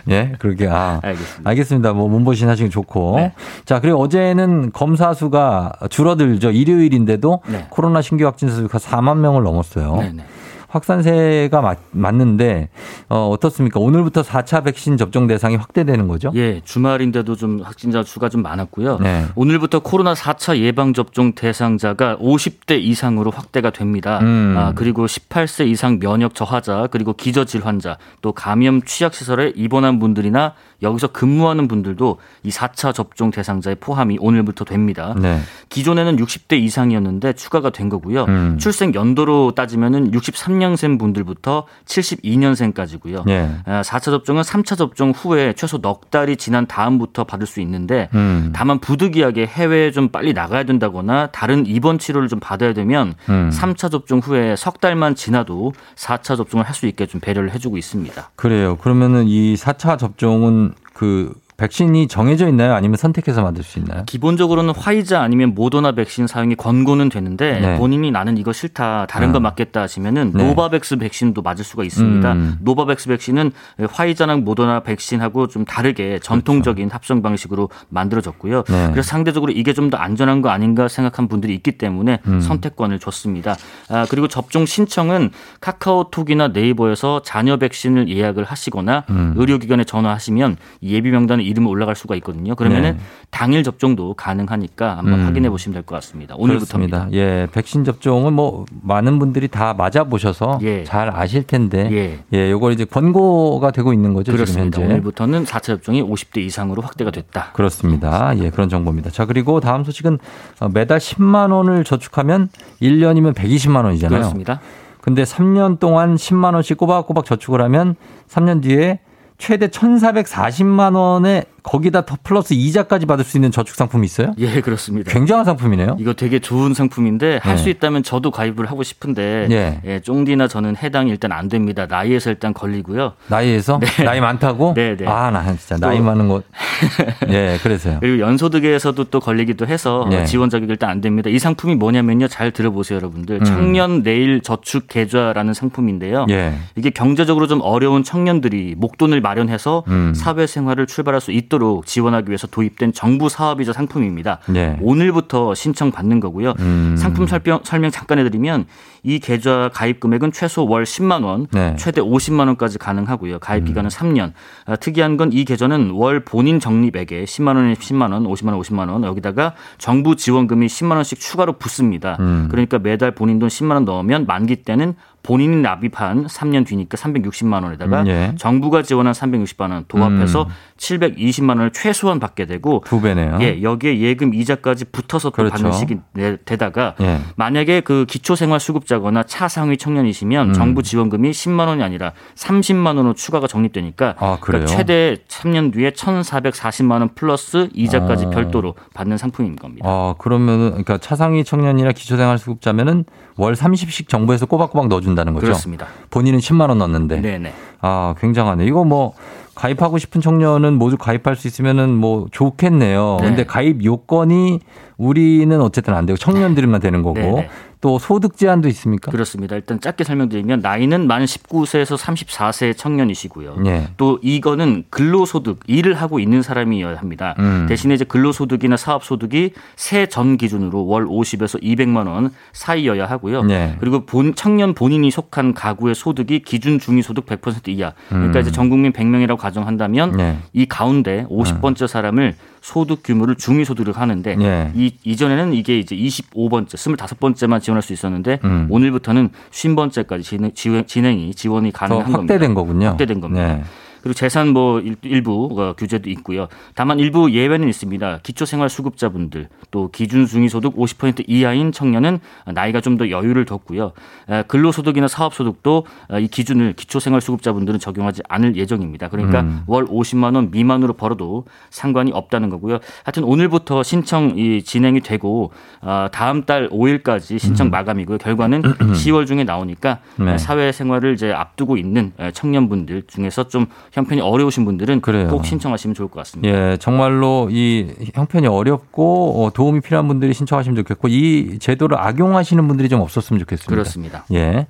예, 0.10 0.34
그렇게, 0.40 0.68
아. 0.68 1.00
알겠습니다. 1.04 1.50
알겠습니다. 1.50 1.94
뭐, 1.94 2.08
몸보신 2.10 2.50
하시기 2.50 2.70
좋고. 2.70 3.16
네. 3.18 3.34
자, 3.66 3.80
그리고 3.80 4.00
어제는 4.02 4.72
검사 4.72 5.14
수가 5.14 5.74
줄어들죠. 5.90 6.52
일요일인데도 6.52 7.42
네. 7.48 7.68
코로나 7.70 8.02
신규 8.02 8.26
확진자 8.26 8.56
수가 8.56 8.78
4만 8.78 9.18
명을 9.18 9.44
넘었어요. 9.44 9.98
네네. 9.98 10.26
확산세가 10.72 11.62
맞, 11.62 11.80
맞는데, 11.92 12.70
어, 13.10 13.30
어떻습니까? 13.30 13.80
오늘부터 13.80 14.22
4차 14.22 14.64
백신 14.64 14.98
접종 14.98 15.28
대상이 15.28 15.58
확대되는 15.58 16.08
거죠? 16.08 16.32
예, 16.36 16.62
주말인데도 16.64 17.36
좀 17.36 17.62
확진자 17.62 18.04
수가 18.04 18.30
좀 18.30 18.42
많았고요. 18.42 19.00
네. 19.00 19.26
오늘부터 19.36 19.80
코로나 19.80 20.14
4차 20.14 20.58
예방 20.58 20.94
접종 20.94 21.34
대상자가 21.34 22.18
50대 22.18 22.80
이상으로 22.82 23.32
확대가 23.32 23.70
됩니다. 23.70 24.20
음. 24.22 24.56
아, 24.58 24.72
그리고 24.74 25.06
18세 25.06 25.68
이상 25.68 26.00
면역 26.00 26.36
저하자, 26.36 26.88
그리고 26.92 27.14
기저질 27.14 27.66
환자, 27.66 27.98
또 28.22 28.32
감염 28.32 28.82
취약 28.82 29.14
시설에 29.14 29.52
입원한 29.56 30.00
분들이나 30.00 30.54
여기서 30.82 31.08
근무하는 31.08 31.68
분들도 31.68 32.18
이 32.44 32.50
4차 32.50 32.94
접종 32.94 33.32
대상자에 33.32 33.76
포함이 33.76 34.18
오늘부터 34.20 34.66
됩니다. 34.66 35.16
네. 35.18 35.40
기존에는 35.70 36.18
60대 36.18 36.60
이상이었는데 36.60 37.34
추가가 37.34 37.70
된 37.70 37.88
거고요. 37.90 38.26
음. 38.26 38.58
출생 38.60 38.94
연도로 38.94 39.54
따지면은 39.56 40.12
63년생 40.12 41.00
분들부터 41.00 41.66
72년생까지고요. 41.86 43.28
예. 43.30 43.50
4차 43.66 44.02
접종은 44.02 44.44
3차 44.44 44.78
접종 44.78 45.12
후에 45.12 45.54
최소 45.54 45.78
넉 45.80 46.10
달이 46.10 46.36
지난 46.38 46.66
다음부터 46.68 47.24
받을 47.24 47.48
수 47.48 47.62
있는데 47.62 48.10
음. 48.14 48.52
다만 48.54 48.80
부득이하게 48.80 49.46
해외에 49.46 49.92
좀 49.92 50.10
빨리 50.10 50.34
나가야 50.34 50.64
된다거나 50.64 51.28
다른 51.28 51.66
입원 51.66 52.00
치료를 52.00 52.28
좀 52.28 52.40
받아야 52.40 52.74
되면 52.74 53.14
음. 53.30 53.50
3차 53.54 53.90
접종 53.92 54.20
후에 54.20 54.56
석 54.56 54.82
달만 54.82 55.16
지나도 55.16 55.72
4차 55.96 56.36
접종을 56.36 56.66
할 56.66 56.72
수 56.72 56.88
있게 56.88 57.06
좀 57.06 57.20
배려를 57.20 57.54
해주고 57.54 57.78
있습니다. 57.78 58.32
그래요. 58.38 58.78
그러면은 58.78 59.28
이 59.28 59.56
4차 59.56 60.00
접종은 60.00 60.71
그 61.02 61.34
백신이 61.62 62.08
정해져 62.08 62.48
있나요? 62.48 62.74
아니면 62.74 62.98
선택해서 62.98 63.44
만들 63.44 63.64
수 63.64 63.78
있나요? 63.78 64.02
기본적으로는 64.08 64.74
화이자 64.76 65.22
아니면 65.22 65.54
모더나 65.54 65.92
백신 65.92 66.26
사용이 66.26 66.56
권고는 66.56 67.10
되는데 67.10 67.60
네. 67.60 67.78
본인이 67.78 68.10
나는 68.10 68.40
이거 68.40 68.52
싫다 68.52 69.06
다른 69.08 69.30
아. 69.30 69.34
거 69.34 69.40
맞겠다 69.40 69.82
하시면은 69.82 70.32
네. 70.34 70.44
노바백스 70.44 70.98
백신도 70.98 71.44
맞을 71.44 71.64
수가 71.64 71.84
있습니다. 71.84 72.32
음. 72.32 72.58
노바백스 72.62 73.10
백신은 73.10 73.52
화이자랑 73.92 74.44
모더나 74.44 74.80
백신하고 74.80 75.46
좀 75.48 75.64
다르게 75.64 76.18
전통적인 76.24 76.90
합성 76.90 77.22
방식으로 77.22 77.70
만들어졌고요. 77.90 78.64
그렇죠. 78.64 78.74
네. 78.74 78.92
그래서 78.92 79.08
상대적으로 79.08 79.52
이게 79.52 79.74
좀 79.74 79.92
더 79.92 79.98
안전한 79.98 80.42
거 80.42 80.50
아닌가 80.50 80.88
생각한 80.88 81.28
분들이 81.28 81.54
있기 81.56 81.74
때문에 81.74 82.20
음. 82.26 82.40
선택권을 82.40 82.98
줬습니다. 83.00 83.58
아, 83.90 84.06
그리고 84.10 84.28
접종 84.30 84.66
신청은 84.66 85.32
카카오톡이나 85.60 86.48
네이버에서 86.48 87.22
자녀 87.24 87.58
백신을 87.58 88.08
예약을 88.08 88.46
하시거나 88.46 89.04
음. 89.10 89.34
의료기관에 89.36 89.84
전화하시면 89.84 90.56
예비 90.84 91.12
명단에 91.12 91.44
이름이 91.52 91.68
올라갈 91.68 91.96
수가 91.96 92.16
있거든요. 92.16 92.56
그러면은 92.56 92.94
네. 92.94 92.98
당일 93.30 93.64
접종도 93.64 94.16
가능하니까 94.16 94.98
한번 94.98 95.20
음. 95.22 95.26
확인해 95.26 95.50
보시면 95.50 95.74
될 95.74 95.84
것 95.84 95.96
같습니다. 95.96 96.36
오늘부터입니다. 96.38 97.10
예, 97.14 97.48
백신 97.52 97.84
접종은 97.84 98.34
뭐 98.34 98.66
많은 98.82 99.20
분들이 99.20 99.48
다 99.48 99.74
맞아 99.74 100.04
보셔서 100.06 100.60
예. 100.64 100.84
잘 100.84 101.10
아실 101.16 101.44
텐데 101.44 101.90
예. 101.92 102.20
예, 102.34 102.52
요걸 102.52 102.74
이제 102.74 102.86
권고가 102.86 103.72
되고 103.72 103.94
있는 103.94 104.14
거죠, 104.14 104.32
그렇습니다. 104.32 104.82
오늘부터는 104.82 105.46
4차 105.46 105.62
접종이 105.62 106.02
50대 106.02 106.38
이상으로 106.40 106.82
확대가 106.82 107.12
됐다. 107.12 107.52
그렇습니다. 107.54 108.34
예, 108.40 108.50
그런 108.50 108.70
정보입니다. 108.70 109.10
자, 109.12 109.26
그리고 109.26 109.60
다음 109.60 109.84
소식은 109.84 110.18
어, 110.60 110.70
매달 110.70 111.00
10만 111.00 111.52
원을 111.52 111.84
저축하면 111.84 112.50
1년이면 112.82 113.34
120만 113.34 113.84
원이잖아요. 113.86 114.20
그렇습니다. 114.20 114.60
근데 115.02 115.24
3년 115.24 115.80
동안 115.80 116.16
10만 116.16 116.54
원씩 116.54 116.78
꼬박꼬박 116.78 117.26
저축을 117.26 117.62
하면 117.64 117.96
3년 118.30 118.62
뒤에 118.62 119.00
최대 119.42 119.68
1,440만 119.68 120.96
원에 120.96 121.44
거기다 121.64 122.06
더 122.06 122.18
플러스 122.24 122.54
이자까지 122.54 123.06
받을 123.06 123.24
수 123.24 123.38
있는 123.38 123.52
저축 123.52 123.76
상품이 123.76 124.06
있어요? 124.06 124.34
예, 124.40 124.62
그렇습니다. 124.62 125.12
굉장한 125.12 125.46
상품이네요. 125.46 125.98
이거 126.00 126.14
되게 126.14 126.40
좋은 126.40 126.74
상품인데 126.74 127.40
할수 127.44 127.66
네. 127.66 127.72
있다면 127.72 128.02
저도 128.04 128.32
가입을 128.32 128.66
하고 128.72 128.82
싶은데 128.84 129.48
예. 129.52 129.82
예, 129.86 130.00
쫑디나 130.00 130.48
저는 130.48 130.76
해당이 130.78 131.12
일단 131.12 131.32
안 131.32 131.50
됩니다. 131.50 131.86
나이에서 131.88 132.32
일단 132.32 132.54
걸리고요. 132.54 133.14
나이에서 133.28 133.80
나이 134.04 134.20
많다고? 134.22 134.74
네, 134.76 134.96
네. 134.98 135.06
아, 135.08 135.30
나 135.30 135.44
진짜 135.56 135.78
나이 135.78 135.98
또- 136.00 136.04
많은 136.04 136.28
거. 136.30 136.42
예, 137.30 137.58
그래서요. 137.62 137.98
그리고 138.00 138.20
연소득에서도 138.20 139.04
또 139.06 139.20
걸리기도 139.20 139.68
해서 139.68 140.08
네. 140.10 140.26
지원 140.26 140.50
자격이 140.50 140.72
일단 140.72 140.90
안 140.90 141.02
됩니다. 141.02 141.30
이 141.30 141.38
상품이 141.38 141.76
뭐냐면요. 141.76 142.28
잘 142.28 142.52
들어보세요, 142.52 142.98
여러분들. 142.98 143.38
음. 143.42 143.44
청년 143.46 144.02
내일 144.04 144.42
저축 144.42 144.88
계좌라는 144.88 145.54
상품인데요. 145.54 146.26
예. 146.32 146.54
이게 146.76 146.90
경제적으로 146.90 147.46
좀 147.48 147.62
어려운 147.62 148.04
청년들이 148.04 148.76
목돈을 148.78 149.22
마련해서 149.22 149.84
음. 149.88 150.14
사회생활을 150.16 150.88
출발할 150.88 151.22
수 151.22 151.32
있 151.32 151.51
도록 151.52 151.86
지원하기 151.86 152.30
위해서 152.30 152.48
도입된 152.48 152.94
정부 152.94 153.28
사업이자 153.30 153.74
상품입니다. 153.74 154.40
예. 154.56 154.78
오늘부터 154.82 155.54
신청 155.54 155.92
받는 155.92 156.20
거고요. 156.22 156.54
음. 156.60 156.96
상품 156.98 157.28
설명, 157.28 157.60
설명 157.64 157.92
잠깐 157.92 158.20
해드리면 158.20 158.66
이 159.04 159.20
계좌 159.20 159.70
가입 159.74 160.00
금액은 160.00 160.32
최소 160.32 160.66
월 160.68 160.84
10만 160.84 161.24
원, 161.24 161.48
네. 161.52 161.76
최대 161.78 162.02
50만 162.02 162.48
원까지 162.48 162.78
가능하고요. 162.78 163.40
가입 163.40 163.64
음. 163.64 163.66
기간은 163.66 163.90
3년. 163.90 164.34
아, 164.66 164.76
특이한 164.76 165.18
건 165.18 165.32
이 165.32 165.46
계좌는 165.46 165.92
월 165.92 166.20
본인 166.22 166.60
적립액에 166.60 167.24
10만 167.24 167.56
원에 167.56 167.74
10만 167.74 168.12
원, 168.12 168.24
50만 168.24 168.52
원, 168.52 168.60
50만 168.62 168.90
원 168.90 169.04
여기다가 169.04 169.54
정부 169.78 170.16
지원금이 170.16 170.68
10만 170.68 170.96
원씩 170.96 171.20
추가로 171.20 171.54
붙습니다. 171.54 172.18
음. 172.20 172.48
그러니까 172.50 172.80
매달 172.80 173.12
본인 173.12 173.40
돈 173.40 173.50
10만 173.50 173.72
원 173.72 173.86
넣으면 173.86 174.26
만기 174.26 174.58
때는 174.58 174.96
본인이 175.24 175.58
납입한 175.62 176.26
3년 176.26 176.66
뒤니까 176.66 176.98
360만 176.98 177.64
원에다가 177.64 178.02
음, 178.02 178.08
예. 178.08 178.34
정부가 178.38 178.82
지원한 178.82 179.14
360만 179.14 179.72
원 179.72 179.86
도합해서 179.88 180.44
음. 180.44 180.48
720만 180.82 181.50
원을 181.50 181.72
최소한 181.72 182.20
받게 182.20 182.46
되고 182.46 182.84
두 182.86 183.00
배네요. 183.02 183.38
예, 183.42 183.62
여기에 183.62 184.00
예금 184.00 184.34
이자까지 184.34 184.86
붙어서 184.86 185.30
또 185.30 185.34
그렇죠. 185.36 185.54
받는 185.54 185.72
식이 185.74 185.98
내- 186.14 186.38
되다가 186.44 186.96
예. 187.02 187.20
만약에 187.36 187.82
그 187.82 188.06
기초생활수급자거나 188.08 189.24
차상위 189.24 189.78
청년이시면 189.78 190.50
음. 190.50 190.54
정부 190.54 190.82
지원금이 190.82 191.32
10만 191.32 191.68
원이 191.68 191.84
아니라 191.84 192.14
30만 192.36 192.88
원으로 192.98 193.14
추가가 193.14 193.46
적립되니까 193.48 194.16
아, 194.18 194.38
그래요? 194.42 194.66
그러니까 194.66 194.66
최대 194.76 195.18
3년 195.28 195.72
뒤에 195.72 195.92
1,440만 195.92 196.92
원 197.00 197.10
플러스 197.14 197.70
이자까지 197.74 198.26
어. 198.26 198.30
별도로 198.32 198.74
받는 198.96 199.18
상품인 199.18 199.56
겁니다. 199.58 199.86
어, 199.88 200.16
그러면은 200.18 200.70
그러니까 200.70 200.98
차상위 200.98 201.44
청년이나 201.44 201.92
기초생활 201.92 202.40
수급자면은 202.40 203.06
월 203.38 203.54
30씩 203.54 204.10
정부에서 204.10 204.46
꼬박꼬박 204.48 204.88
넣어준다는 204.88 205.34
거죠. 205.34 205.46
그렇습니다. 205.46 205.88
본인은 206.10 206.40
10만 206.40 206.70
원 206.70 206.80
넣는데. 206.80 207.22
네네. 207.22 207.54
아, 207.82 208.14
굉장하네. 208.20 208.66
이거 208.66 208.84
뭐 208.84 209.14
가입하고 209.56 209.98
싶은 209.98 210.22
청년은 210.22 210.74
모두 210.74 210.98
가입할 210.98 211.36
수 211.36 211.48
있으면은 211.48 211.90
뭐 211.90 212.28
좋겠네요. 212.32 213.18
네. 213.22 213.28
근데 213.28 213.44
가입 213.46 213.84
요건이 213.84 214.60
우리는 214.98 215.62
어쨌든 215.62 215.94
안 215.94 216.06
되고 216.06 216.18
청년들만 216.18 216.80
되는 216.80 217.02
거고 217.04 217.20
네네. 217.20 217.50
또 217.82 217.98
소득 217.98 218.38
제한도 218.38 218.68
있습니까? 218.70 219.12
그렇습니다. 219.12 219.56
일단 219.56 219.80
짧게 219.80 220.04
설명드리면 220.04 220.60
나이는 220.62 221.08
만 221.08 221.26
19세에서 221.26 221.98
34세 221.98 222.78
청년이시고요. 222.78 223.58
예. 223.66 223.88
또 223.98 224.20
이거는 224.22 224.84
근로소득 224.92 225.62
일을 225.66 225.96
하고 225.96 226.20
있는 226.20 226.44
사람이어야 226.44 226.98
합니다. 226.98 227.34
음. 227.40 227.66
대신에 227.68 227.96
이제 227.96 228.06
근로소득이나 228.06 228.78
사업소득이 228.78 229.54
세 229.76 230.06
전 230.12 230.36
기준으로 230.38 230.86
월 230.88 231.06
50에서 231.08 231.62
200만 231.64 232.06
원 232.08 232.32
사이여야 232.54 233.06
하고요. 233.06 233.44
네. 233.44 233.78
그리고 233.80 234.06
본 234.06 234.36
청년 234.36 234.74
본인이 234.74 235.10
속한 235.10 235.54
가구의 235.54 235.96
소득이 235.96 236.40
기준 236.42 236.80
중위소득 236.80 237.26
100% 237.26 237.70
이하. 237.70 237.94
그러니까 238.10 238.40
음. 238.40 238.42
이제 238.42 238.52
전 238.52 238.70
국민 238.70 238.92
100명이라고 238.92 239.38
가정한다면 239.38 240.12
네. 240.18 240.38
이 240.54 240.66
가운데 240.66 241.26
50번째 241.30 241.88
사람을 241.88 242.36
소득 242.62 243.02
규모를 243.04 243.36
중위소득으로 243.36 243.94
하는데 243.94 244.36
네. 244.36 244.72
이 244.76 244.94
이전에는 245.04 245.54
이게 245.54 245.80
이제 245.80 245.96
25번째, 245.96 246.68
25번째만 246.76 247.60
지 247.62 247.71
원할 247.72 247.82
수 247.82 247.94
있었는데 247.94 248.40
음. 248.44 248.68
오늘부터는 248.70 249.30
50번째까지 249.52 250.24
진행, 250.54 250.86
진행이 250.86 251.34
지원이 251.34 251.72
더 251.72 251.80
가능한 251.80 252.12
겁니다. 252.12 252.34
확대된 252.34 252.54
거군요. 252.54 252.88
확대된 252.88 253.22
겁니다. 253.22 253.56
네. 253.56 253.64
그리고 254.02 254.14
재산 254.14 254.50
뭐 254.50 254.80
일- 254.80 254.96
일부 255.04 255.50
어, 255.58 255.74
규제도 255.78 256.10
있고요. 256.12 256.48
다만 256.76 257.00
일부 257.00 257.32
예외는 257.32 257.68
있습니다. 257.70 258.20
기초생활수급자분들 258.24 259.48
또 259.72 259.90
기준 259.92 260.26
중위소득 260.26 260.76
50% 260.76 261.26
이하인 261.28 261.72
청년은 261.72 262.20
나이가 262.54 262.80
좀 262.80 262.92
더 262.98 263.10
여유를 263.10 263.46
뒀고요. 263.46 263.94
에, 264.30 264.44
근로소득이나 264.44 265.08
사업소득도 265.08 265.86
어, 266.10 266.20
이 266.20 266.28
기준을 266.28 266.74
기초생활수급자분들은 266.74 267.80
적용하지 267.80 268.22
않을 268.28 268.58
예정입니다. 268.58 269.08
그러니까 269.08 269.42
음. 269.42 269.62
월 269.66 269.86
50만 269.86 270.36
원 270.36 270.52
미만으로 270.52 270.94
벌어도 270.94 271.46
상관이 271.70 272.12
없다는 272.12 272.50
거고요. 272.50 272.80
하여튼 273.06 273.24
오늘부터 273.24 273.82
신청 273.84 274.34
이 274.38 274.62
진행이 274.62 275.00
되고 275.02 275.52
어, 275.82 276.08
다음 276.12 276.44
달 276.44 276.70
5일까지 276.70 277.40
신청 277.40 277.70
마감이고요. 277.70 278.18
결과는 278.18 278.62
10월 278.94 279.26
중에 279.26 279.46
나오니까 279.46 280.00
음. 280.20 280.26
네. 280.26 280.38
사회생활을 280.38 281.14
이제 281.14 281.32
앞두고 281.32 281.78
있는 281.78 282.12
청년분들 282.34 283.04
중에서 283.08 283.48
좀 283.48 283.68
형편이 283.92 284.22
어려우신 284.22 284.66
분들은 284.66 285.02
그래요. 285.02 285.28
꼭 285.28 285.46
신청하시면 285.46 285.94
좋을 285.94 286.08
것 286.10 286.20
같습니다. 286.22 286.50
예, 286.54 286.78
정말로 286.78 287.50
이 287.52 287.94
형편이 288.14 288.48
어렵고 288.48 289.44
어, 289.44 289.52
도움이 289.52 289.82
필요한 289.82 290.08
분들이 290.08 290.34
신청하시면 290.34 290.78
좋겠고 290.78 291.10
이 291.10 291.60
제도를 291.60 291.98
악용하시는 292.00 292.68
분들이 292.68 292.88
좀 292.90 293.02
없었으면 293.02 293.40
좋겠습니다. 293.40 293.70
그렇습니다. 293.70 294.26
예. 294.34 294.68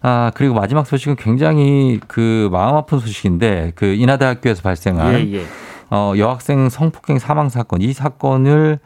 아, 0.00 0.30
그리고 0.34 0.54
마지막 0.54 0.86
소식은 0.86 1.16
굉장히 1.16 2.00
그 2.08 2.48
마음 2.52 2.76
아픈 2.76 2.98
소식인데 2.98 3.72
그 3.74 3.86
인하대학교에서 3.86 4.62
발생한 4.62 5.14
예, 5.14 5.32
예. 5.32 5.44
어, 5.90 6.14
여학생 6.16 6.68
성폭행 6.68 7.18
사망 7.18 7.48
사건 7.48 7.82
이 7.82 7.92
사건을 7.92 8.78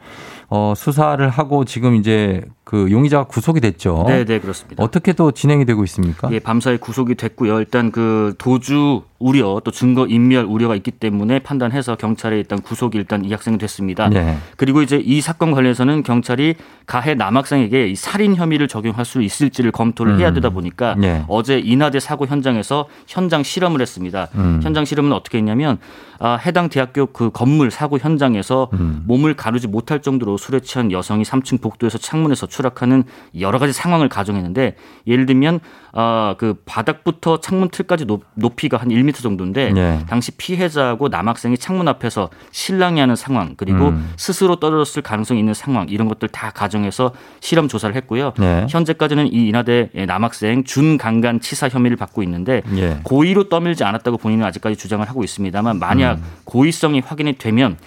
어, 0.49 0.73
수사를 0.75 1.27
하고 1.29 1.65
지금 1.65 1.95
이제 1.95 2.41
그 2.63 2.91
용의자가 2.91 3.25
구속이 3.25 3.61
됐죠. 3.61 4.03
네, 4.07 4.25
네, 4.25 4.39
그렇습니다. 4.39 4.83
어떻게 4.83 5.13
또 5.13 5.31
진행이 5.31 5.65
되고 5.65 5.83
있습니까? 5.85 6.29
예, 6.31 6.39
밤사이 6.39 6.77
구속이 6.77 7.15
됐고요. 7.15 7.59
일단 7.59 7.91
그 7.91 8.33
도주 8.37 9.03
우려 9.19 9.61
또 9.63 9.71
증거 9.71 10.05
인멸 10.05 10.45
우려가 10.45 10.75
있기 10.75 10.91
때문에 10.91 11.39
판단해서 11.39 11.95
경찰에 11.95 12.37
일단 12.37 12.61
구속이 12.61 12.97
일단 12.97 13.25
이 13.25 13.31
학생이 13.31 13.57
됐습니다. 13.57 14.09
네. 14.09 14.37
그리고 14.57 14.81
이제 14.81 15.01
이 15.03 15.21
사건 15.21 15.51
관련해서는 15.51 16.03
경찰이 16.03 16.55
가해 16.85 17.15
남학생에게 17.15 17.87
이 17.87 17.95
살인 17.95 18.35
혐의를 18.35 18.67
적용할 18.67 19.05
수 19.05 19.21
있을지를 19.21 19.71
검토를 19.71 20.13
음. 20.13 20.19
해야 20.19 20.33
되다 20.33 20.49
보니까 20.49 20.95
네. 20.95 21.23
어제 21.27 21.59
인하대 21.59 21.99
사고 21.99 22.27
현장에서 22.27 22.87
현장 23.07 23.43
실험을 23.43 23.81
했습니다. 23.81 24.27
음. 24.35 24.59
현장 24.61 24.85
실험은 24.85 25.13
어떻게 25.13 25.37
했냐면 25.39 25.79
아, 26.19 26.35
해당 26.35 26.69
대학교 26.69 27.07
그 27.07 27.31
건물 27.31 27.71
사고 27.71 27.97
현장에서 27.97 28.69
음. 28.73 29.03
몸을 29.07 29.35
가누지 29.35 29.67
못할 29.67 30.01
정도로 30.01 30.36
술에 30.37 30.59
취한 30.59 30.91
여성이 30.91 31.23
3층 31.23 31.61
복도에서 31.61 31.97
창문에서 31.97 32.47
추락하는 32.47 33.03
여러 33.39 33.59
가지 33.59 33.73
상황을 33.73 34.09
가정했는데 34.09 34.75
예를 35.07 35.25
들면 35.25 35.59
아, 35.93 36.35
그 36.37 36.55
바닥부터 36.65 37.39
창문 37.39 37.69
틀까지 37.69 38.05
높, 38.05 38.23
높이가 38.35 38.77
한 38.77 38.89
1m 38.89 39.21
정도인데 39.21 39.71
네. 39.71 40.05
당시 40.07 40.31
피해자하고 40.31 41.07
남학생이 41.07 41.57
창문 41.57 41.87
앞에서 41.87 42.29
실랑이 42.51 42.99
하는 42.99 43.15
상황 43.15 43.55
그리고 43.57 43.89
음. 43.89 44.13
스스로 44.15 44.57
떨어졌을 44.57 45.01
가능성이 45.01 45.39
있는 45.39 45.55
상황 45.55 45.87
이런 45.89 46.07
것들 46.07 46.29
다 46.29 46.51
가정해서 46.51 47.13
실험 47.39 47.67
조사를 47.67 47.95
했고요. 47.95 48.33
네. 48.37 48.67
현재까지는 48.69 49.33
이 49.33 49.47
인하대 49.47 49.89
남학생 50.07 50.63
준강간 50.65 51.39
치사 51.39 51.67
혐의를 51.67 51.97
받고 51.97 52.21
있는데 52.23 52.61
예. 52.75 52.99
고의로 53.03 53.49
떠밀지 53.49 53.83
않았다고 53.83 54.17
본인은 54.17 54.45
아직까지 54.45 54.75
주장을 54.75 55.07
하고 55.07 55.23
있습니다만 55.23 55.79
만약 55.79 56.17
음. 56.17 56.23
고의성이 56.43 56.99
확인이 56.99 57.33
되면 57.33 57.77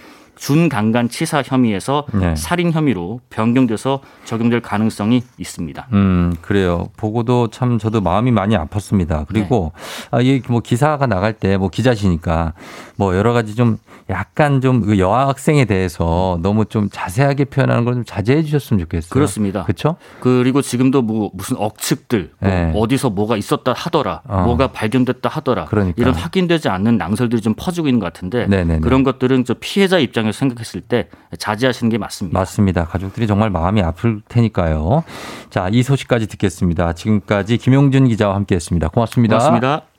준강간 0.41 1.11
치사 1.11 1.43
혐의에서 1.45 2.07
네. 2.15 2.35
살인 2.35 2.73
혐의로 2.73 3.21
변경돼서 3.29 4.01
적용될 4.25 4.63
가능성이 4.63 5.23
있습니다. 5.39 5.87
음, 5.93 6.35
그래요. 6.41 6.89
보고도 6.97 7.49
참 7.49 7.79
저도 7.79 8.01
마음이 8.01 8.31
많이 8.31 8.57
아팠습니다. 8.57 9.27
그리고 9.29 9.73
아, 10.11 10.21
이뭐 10.23 10.61
기사가 10.61 11.07
나갈 11.07 11.35
때 11.35 11.51
뭐 11.61 11.69
기자시니까 11.69 12.55
뭐 12.97 13.15
여러 13.17 13.33
가지 13.35 13.55
좀 13.55 13.77
약간 14.09 14.61
좀그 14.63 14.99
여학생에 14.99 15.67
대해서 15.67 16.39
너무 16.43 16.65
좀 16.65 16.89
자세하게 16.91 17.45
표현하는 17.47 17.85
걸 17.85 17.91
좀 17.95 18.05
자제해 18.05 18.43
주셨으면 18.43 18.81
좋겠어요. 18.81 19.11
그렇습니다. 19.11 19.65
그렇죠? 19.65 19.97
그리고 20.21 20.63
지금도 20.63 21.03
뭐 21.03 21.31
무슨 21.35 21.57
억측들 21.59 22.31
뭐 22.39 22.49
네. 22.51 22.73
어디서 22.75 23.11
뭐가 23.11 23.37
있었다 23.37 23.73
하더라 23.77 24.23
어. 24.27 24.43
뭐가 24.45 24.69
발견됐다 24.69 25.29
하더라 25.29 25.65
그러니까. 25.67 25.97
이런 26.01 26.15
확인되지 26.15 26.69
않는 26.71 26.97
낭설들이 26.97 27.43
좀 27.43 27.55
퍼지고 27.59 27.89
있는 27.89 27.99
것 28.01 28.07
같은데 28.13 28.47
네네네. 28.47 28.81
그런 28.81 29.03
것들은 29.05 29.45
저 29.45 29.55
피해자 29.61 29.99
입장에서 29.99 30.39
생각했을 30.39 30.81
때 30.81 31.09
자제하시는 31.39 31.91
게 31.91 31.99
맞습니다. 31.99 32.39
맞습니다. 32.39 32.85
가족들이 32.87 33.27
정말 33.27 33.51
마음이 33.51 33.83
아플 33.83 34.21
테니까요. 34.29 35.05
자, 35.51 35.69
이 35.71 35.83
소식까지 35.83 36.27
듣겠습니다. 36.27 36.93
지금까지 36.93 37.59
김용준 37.59 38.09
기자와 38.09 38.35
함께 38.35 38.55
했습니다. 38.55 38.89
고맙습니다. 38.89 39.39
고맙습니다. 39.39 39.90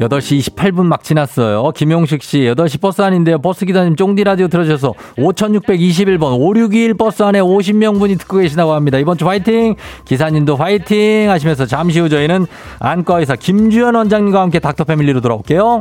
8시 0.00 0.54
28분 0.54 0.84
막 0.84 1.02
지났어요. 1.02 1.70
김용식 1.74 2.22
씨, 2.22 2.38
8시 2.40 2.80
버스 2.80 3.00
안인데요. 3.00 3.38
버스 3.38 3.64
기사님 3.64 3.96
쫑디 3.96 4.24
라디오 4.24 4.48
들어주셔서 4.48 4.92
5621번 5.16 6.38
5621 6.38 6.94
버스 6.94 7.22
안에 7.22 7.40
50명분이 7.40 8.18
듣고 8.20 8.38
계시다고 8.38 8.72
합니다. 8.72 8.98
이번 8.98 9.16
주 9.16 9.26
화이팅! 9.26 9.74
기사님도 10.04 10.56
화이팅! 10.56 11.30
하시면서 11.30 11.64
잠시 11.66 12.00
후 12.00 12.08
저희는 12.08 12.46
안과 12.78 13.20
의사 13.20 13.36
김주현 13.36 13.94
원장님과 13.94 14.40
함께 14.40 14.58
닥터 14.58 14.84
패밀리로 14.84 15.20
돌아올게요. 15.22 15.80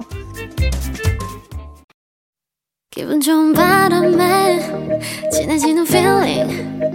기분 2.92 3.20
좋은 3.20 3.52
바람에 3.54 4.60
진해지는 5.30 5.84
feeling 5.86 6.95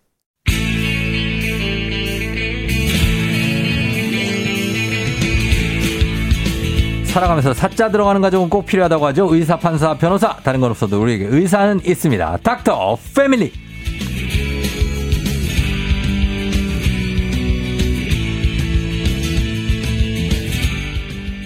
살아가면서 7.11 7.53
사자 7.53 7.91
들어가는 7.91 8.21
가족은 8.21 8.49
꼭 8.49 8.65
필요하다고 8.65 9.05
하죠. 9.07 9.27
의사, 9.33 9.57
판사, 9.57 9.93
변호사. 9.97 10.37
다른 10.37 10.61
건 10.61 10.71
없어도 10.71 11.01
우리에게 11.01 11.27
의사는 11.29 11.81
있습니다. 11.85 12.37
닥터 12.41 12.97
패밀리. 13.13 13.51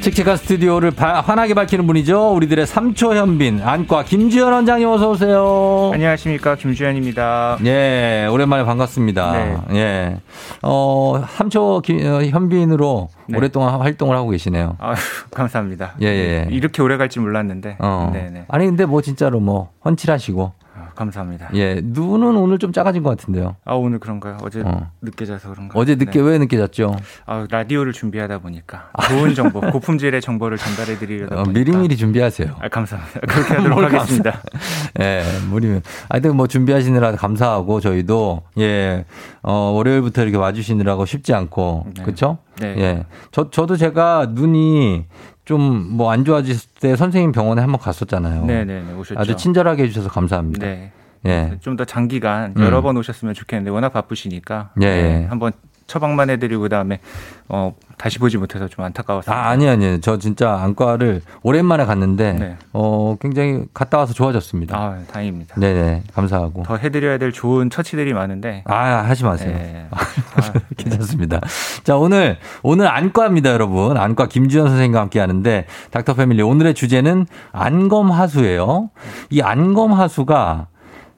칙칙한 0.06 0.38
스튜디오를 0.38 0.91
바- 0.91 1.22
환하게 1.22 1.56
밝히는 1.56 1.88
분이죠. 1.88 2.34
우리들의 2.36 2.68
삼초 2.68 3.16
현빈 3.16 3.60
안과 3.64 4.03
김주현 4.03 4.53
원장님 4.53 4.88
어서 4.88 5.10
오세요. 5.10 5.89
안녕하십니까 5.95 6.53
김주현입니다. 6.53 7.58
예, 7.66 8.28
오랜만에 8.32 8.64
반갑습니다. 8.66 9.32
네. 9.32 9.58
예. 9.74 10.18
어, 10.62 11.24
삼초 11.28 11.82
기- 11.84 12.06
어, 12.06 12.22
현빈으로 12.24 13.10
네. 13.30 13.38
오랫동안 13.39 13.80
활동을 13.82 14.16
하고 14.16 14.30
계시네요. 14.30 14.76
아 14.78 14.93
감사합니다. 15.34 15.95
예, 16.03 16.06
예. 16.06 16.47
이렇게 16.51 16.84
오래 16.84 16.97
갈줄 16.97 17.24
몰랐는데. 17.24 17.78
어. 17.80 18.12
네네. 18.14 18.45
아니 18.47 18.66
근데 18.68 18.86
뭐 18.86 19.01
진짜로 19.01 19.39
뭐 19.39 19.72
헌칠하시고 19.86 20.51
아, 20.60 20.64
감사합니다. 20.96 21.50
예 21.54 21.82
눈은 21.84 22.36
오늘 22.38 22.58
좀 22.58 22.72
작아진 22.72 23.04
것 23.04 23.10
같은데요. 23.10 23.56
아 23.66 23.74
오늘 23.74 24.00
그런가요? 24.00 24.38
어제 24.41 24.62
어. 24.66 24.89
늦게 25.02 25.26
자서 25.26 25.50
그런가? 25.50 25.78
어제 25.78 25.96
늦게 25.96 26.20
왜 26.22 26.38
늦게 26.38 26.58
잤죠? 26.58 26.96
아 27.26 27.46
라디오를 27.50 27.93
준비하다 27.93 28.39
보니까 28.39 28.89
좋은 29.10 29.36
정보, 29.36 29.60
고품질의 29.72 30.22
정보를 30.22 30.58
전달해 30.58 30.98
드리려다 30.98 31.41
어. 31.41 31.43
미리미리 31.46 31.98
준비하세요. 31.98 32.56
아 32.60 32.70
감사합니다. 32.70 33.20
그렇게 33.22 33.54
하도록 33.56 33.80
뭘 33.80 33.86
하겠습니다. 33.86 34.41
예, 35.00 35.24
무리면. 35.50 35.82
하여튼 36.10 36.36
뭐 36.36 36.48
준비하시느라 36.48 37.16
감사하고 37.16 37.80
저희도 37.82 38.43
예, 38.60 39.06
어, 39.43 39.54
월요일부터 39.76 40.24
이렇게 40.24 40.38
와주시느라고 40.38 41.06
쉽지 41.06 41.34
않고 41.34 41.88
그렇죠? 42.04 42.39
네. 42.60 42.76
예, 42.78 43.06
저 43.32 43.50
저도 43.50 43.76
제가 43.76 44.28
눈이 44.32 45.06
좀 45.46 45.96
뭐 45.98 46.10
안 46.12 46.26
좋아졌을 46.26 46.70
때 46.80 46.96
선생님 46.96 47.32
병원에 47.32 47.62
한번 47.62 47.80
갔었잖아요. 47.80 48.46
네네네 48.46 48.93
오셨죠. 48.93 49.20
아주 49.20 49.36
친절하게 49.36 49.84
해주셔서 49.84 50.10
감사합니다. 50.10 50.66
네. 50.66 50.91
예. 51.26 51.58
좀 51.62 51.76
더 51.78 51.86
장기간 51.86 52.54
음. 52.58 52.64
여러 52.64 52.82
번 52.82 52.98
오셨으면 52.98 53.34
좋겠는데 53.34 53.70
워낙 53.72 53.89
바쁘시니까 53.89 54.72
예, 54.82 54.86
네, 54.86 55.22
예. 55.24 55.26
한번 55.28 55.52
처방만 55.88 56.30
해드리고 56.30 56.64
그다음에 56.64 57.00
어 57.48 57.76
다시 57.98 58.20
보지 58.20 58.38
못해서 58.38 58.68
좀 58.68 58.84
안타까웠습니다. 58.86 59.34
아, 59.34 59.50
아니, 59.50 59.68
아니. 59.68 60.02
저 60.02 60.18
진짜 60.18 60.56
안과를 60.56 61.22
오랜만에 61.44 61.86
갔는데, 61.86 62.34
네. 62.34 62.58
어, 62.74 63.16
굉장히 63.22 63.64
갔다 63.74 63.98
와서 63.98 64.14
좋아졌습니다. 64.14 64.78
아, 64.78 64.98
다행입니다. 65.12 65.56
네네. 65.56 66.04
감사하고. 66.14 66.64
더 66.64 66.76
해드려야 66.78 67.18
될 67.18 67.32
좋은 67.32 67.70
처치들이 67.70 68.14
많은데. 68.14 68.64
아, 68.66 69.04
하지 69.08 69.24
마세요. 69.24 69.56
네. 69.58 69.88
괜찮습니다. 70.78 71.40
자, 71.84 71.96
오늘, 71.96 72.38
오늘 72.64 72.88
안과입니다, 72.88 73.52
여러분. 73.52 73.98
안과 73.98 74.28
김주현 74.28 74.68
선생님과 74.68 75.00
함께 75.00 75.20
하는데, 75.20 75.66
닥터 75.92 76.16
패밀리 76.16 76.42
오늘의 76.42 76.74
주제는 76.74 77.26
안검 77.52 78.12
하수예요. 78.12 78.90
이 79.30 79.42
안검 79.42 79.94
하수가 79.94 80.68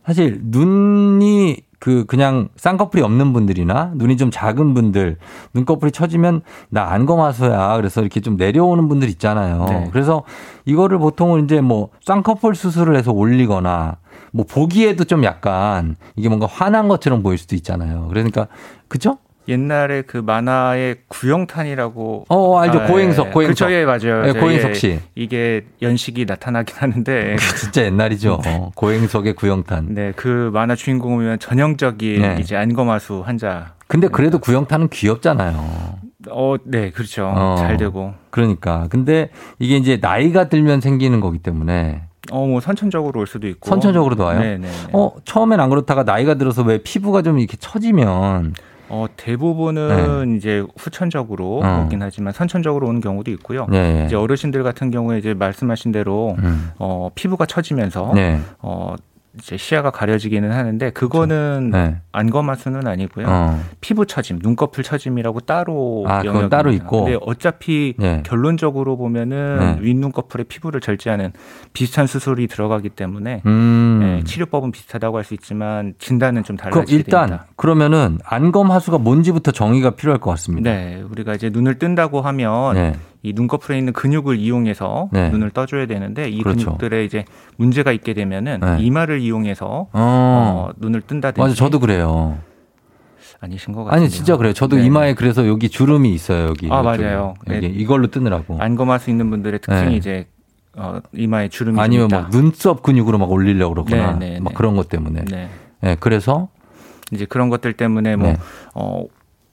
사실 0.06 0.40
눈이 0.44 1.67
그 1.80 2.06
그냥 2.06 2.50
쌍꺼풀이 2.56 3.04
없는 3.04 3.34
분들이나 3.34 3.92
눈이 3.96 4.18
좀 4.18 4.32
작은 4.32 4.74
분들 4.74 5.18
눈꺼풀이 5.54 5.92
처지면 5.92 6.42
나 6.70 6.92
안검하수야 6.92 7.76
그래서 7.78 8.02
이렇게 8.02 8.20
좀 8.20 8.36
내려오는 8.36 8.88
분들 8.88 9.08
있잖아요. 9.10 9.66
네. 9.70 9.90
그래서 9.92 10.24
이거를 10.66 10.98
보통은 10.98 11.46
이제 11.46 11.62
뭐 11.62 11.90
쌍꺼풀 12.04 12.56
수술을 12.56 12.96
해서 12.96 13.12
올리거나 13.12 13.98
뭐 14.32 14.46
보기에도 14.50 15.04
좀 15.04 15.24
약간 15.24 15.96
이게 16.16 16.30
뭔가 16.30 16.48
화난 16.48 16.88
것처럼 16.88 17.22
보일 17.22 17.38
수도 17.38 17.56
있잖아요. 17.56 18.08
그러니까 18.10 18.48
그죠? 18.88 19.18
옛날에 19.48 20.02
그 20.02 20.18
만화의 20.18 20.98
구영탄이라고 21.08 22.26
어, 22.30 22.58
알죠. 22.60 22.86
고행석, 22.86 23.28
예. 23.28 23.32
고행석. 23.32 23.68
그쵸, 23.68 23.72
예, 23.72 23.86
맞아요. 23.86 24.28
예, 24.28 24.34
저, 24.34 24.40
고행석 24.40 24.70
예, 24.72 24.74
씨. 24.74 25.00
이게 25.16 25.66
연식이 25.82 26.26
나타나긴 26.26 26.76
하는데 26.78 27.36
진짜 27.60 27.84
옛날이죠. 27.84 28.40
어, 28.46 28.72
고행석의 28.76 29.34
구영탄. 29.34 29.88
네, 29.94 30.12
그 30.16 30.50
만화 30.54 30.76
주인공이면 30.76 31.40
전형적인 31.40 32.22
네. 32.22 32.38
이제 32.40 32.56
안검하수 32.56 33.24
환자. 33.26 33.74
근데 33.88 34.08
그래도 34.10 34.40
구영탄은 34.40 34.90
귀엽잖아요. 34.90 35.98
어, 36.30 36.56
네, 36.66 36.92
그렇죠. 36.92 37.32
어, 37.34 37.56
잘 37.58 37.78
되고. 37.78 38.14
그러니까. 38.32 38.88
근데 38.90 39.30
이게 39.60 39.78
이제 39.78 39.98
나이가 40.02 40.50
들면 40.50 40.82
생기는 40.82 41.22
거기 41.22 41.40
때문에 41.40 42.02
어, 42.32 42.46
뭐 42.46 42.60
선천적으로 42.60 43.22
올 43.22 43.28
수도 43.28 43.48
있고. 43.48 43.70
선천적으로도 43.70 44.24
와요. 44.24 44.40
네, 44.40 44.58
네. 44.58 44.68
어, 44.92 45.12
처음엔 45.24 45.60
안 45.62 45.70
그렇다가 45.70 46.04
나이가 46.04 46.34
들어서 46.34 46.64
왜 46.64 46.80
피부가 46.80 47.22
좀 47.22 47.40
이렇게 47.40 47.56
처지면 47.58 48.54
어, 48.90 49.06
대부분은 49.16 50.38
이제 50.38 50.64
후천적으로 50.78 51.60
네. 51.62 51.68
어. 51.68 51.84
오긴 51.86 52.02
하지만 52.02 52.34
선천적으로 52.34 52.88
오는 52.88 53.02
경우도 53.02 53.32
있고요. 53.32 53.68
네. 53.70 54.06
이제 54.06 54.16
어르신들 54.16 54.64
같은 54.64 54.92
경우에 54.92 55.18
이제 55.18 55.34
말씀하신 55.34 55.92
대로 55.92 56.36
음. 56.40 56.72
어, 56.78 57.10
피부가 57.16 57.46
처지면서 57.46 58.12
네. 58.16 58.40
어, 58.60 58.96
이제 59.40 59.56
시야가 59.58 59.92
가려지기는 59.92 60.52
하는데 60.52 60.90
그거는 60.90 61.70
네. 61.72 61.98
안검하수는 62.12 62.88
아니고요. 62.88 63.26
어. 63.30 63.62
피부 63.82 64.06
처짐, 64.06 64.40
눈꺼풀 64.42 64.84
처짐이라고 64.84 65.42
따로 65.42 66.06
아, 66.08 66.20
영역입니다. 66.20 66.50
따로 66.58 66.72
있고. 66.72 67.04
근데 67.06 67.20
어차피 67.22 67.94
네. 68.00 68.24
결론적으로 68.26 68.98
보면은 68.98 69.60
네. 69.60 69.78
윗눈꺼풀의 69.82 70.46
피부를 70.46 70.82
절제하는 70.82 71.32
비슷한 71.74 72.08
수술이 72.08 72.48
들어가기 72.48 72.90
때문에 72.90 73.42
음. 73.46 74.00
네, 74.02 74.24
치료법은 74.24 74.72
비슷하다고 74.72 75.18
할 75.18 75.28
수 75.28 75.34
있지만 75.34 75.94
진단은 76.00 76.44
좀 76.46 76.56
달라지게 76.56 76.96
일단 76.96 77.28
됩니다. 77.28 77.48
그러면은 77.58 78.18
안검 78.24 78.72
하수가 78.72 78.98
뭔지부터 79.00 79.52
정의가 79.52 79.92
필요할 79.92 80.22
것 80.22 80.30
같습니다. 80.32 80.72
네, 80.72 81.04
우리가 81.12 81.34
이제 81.36 81.50
눈을 81.50 81.80
뜬다고 81.80 82.22
하면 82.22 82.74
네. 82.76 82.96
이 83.28 83.34
눈꺼풀에 83.34 83.78
있는 83.78 83.92
근육을 83.92 84.38
이용해서 84.38 85.10
네. 85.12 85.30
눈을 85.30 85.50
떠줘야 85.50 85.86
되는데 85.86 86.30
이 86.30 86.42
그렇죠. 86.42 86.66
근육들에 86.66 87.04
이제 87.04 87.26
문제가 87.58 87.92
있게 87.92 88.14
되면은 88.14 88.60
네. 88.62 88.78
이마를 88.80 89.20
이용해서 89.20 89.66
어. 89.68 89.88
어, 89.92 90.70
눈을 90.78 91.02
뜬다든지 91.02 91.42
맞아, 91.42 91.54
저도 91.54 91.80
그래요. 91.80 92.38
아니신 93.42 93.74
것 93.74 93.84
같아요. 93.84 94.00
아니 94.00 94.10
진짜 94.10 94.38
그래요. 94.38 94.54
저도 94.54 94.78
네. 94.78 94.86
이마에 94.86 95.14
그래서 95.14 95.46
여기 95.48 95.68
주름이 95.70 96.12
있어요. 96.14 96.48
여기 96.48 96.70
아 96.72 96.80
이쪽에. 96.80 97.04
맞아요. 97.04 97.34
여기 97.50 97.60
네. 97.60 97.68
이걸로 97.68 98.08
뜨느라고. 98.08 98.60
안검할 98.60 99.00
수 99.00 99.10
있는 99.10 99.30
분들의 99.30 99.60
특징이 99.60 99.90
네. 99.92 99.96
이제 99.98 100.28
어, 100.76 101.00
이마에 101.14 101.50
주름이 101.50 101.80
아니면 101.80 102.08
좀 102.10 102.22
막. 102.22 102.30
눈썹 102.32 102.82
근육으로 102.82 103.18
막 103.18 103.30
올리려고 103.30 103.74
그러거나 103.84 104.14
네, 104.14 104.34
네, 104.34 104.40
막 104.40 104.52
네. 104.52 104.56
그런 104.56 104.76
것 104.78 104.88
때문에. 104.90 105.26
네. 105.26 105.50
네, 105.82 105.98
그래서 106.00 106.48
이제 107.12 107.26
그런 107.26 107.50
것들 107.50 107.74
때문에 107.74 108.16
뭐 108.16 108.30
네. 108.30 108.38
어, 108.74 109.04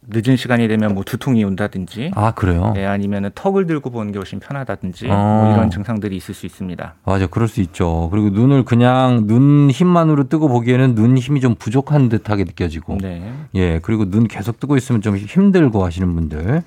늦은 0.06 0.36
시간이 0.36 0.68
되면 0.68 0.94
뭐 0.94 1.02
두통이 1.04 1.42
온다든지 1.44 2.12
아 2.14 2.32
그래요. 2.32 2.72
네, 2.74 2.84
아니면은 2.84 3.30
턱을 3.34 3.66
들고 3.66 3.90
보는 3.90 4.12
게 4.12 4.18
훨씬 4.18 4.38
편하다든지 4.38 5.08
어. 5.08 5.14
뭐 5.14 5.54
이런 5.54 5.70
증상들이 5.70 6.16
있을 6.16 6.34
수 6.34 6.46
있습니다. 6.46 6.94
맞아, 7.04 7.26
그럴 7.26 7.48
수 7.48 7.60
있죠. 7.62 8.08
그리고 8.10 8.30
눈을 8.30 8.64
그냥 8.64 9.26
눈 9.26 9.70
힘만으로 9.70 10.28
뜨고 10.28 10.48
보기에는 10.48 10.94
눈 10.94 11.16
힘이 11.16 11.40
좀 11.40 11.54
부족한 11.54 12.08
듯하게 12.08 12.44
느껴지고. 12.44 12.98
네. 13.00 13.32
예, 13.54 13.78
그리고 13.80 14.10
눈 14.10 14.28
계속 14.28 14.60
뜨고 14.60 14.76
있으면 14.76 15.00
좀 15.00 15.16
힘들고 15.16 15.84
하시는 15.84 16.14
분들. 16.14 16.62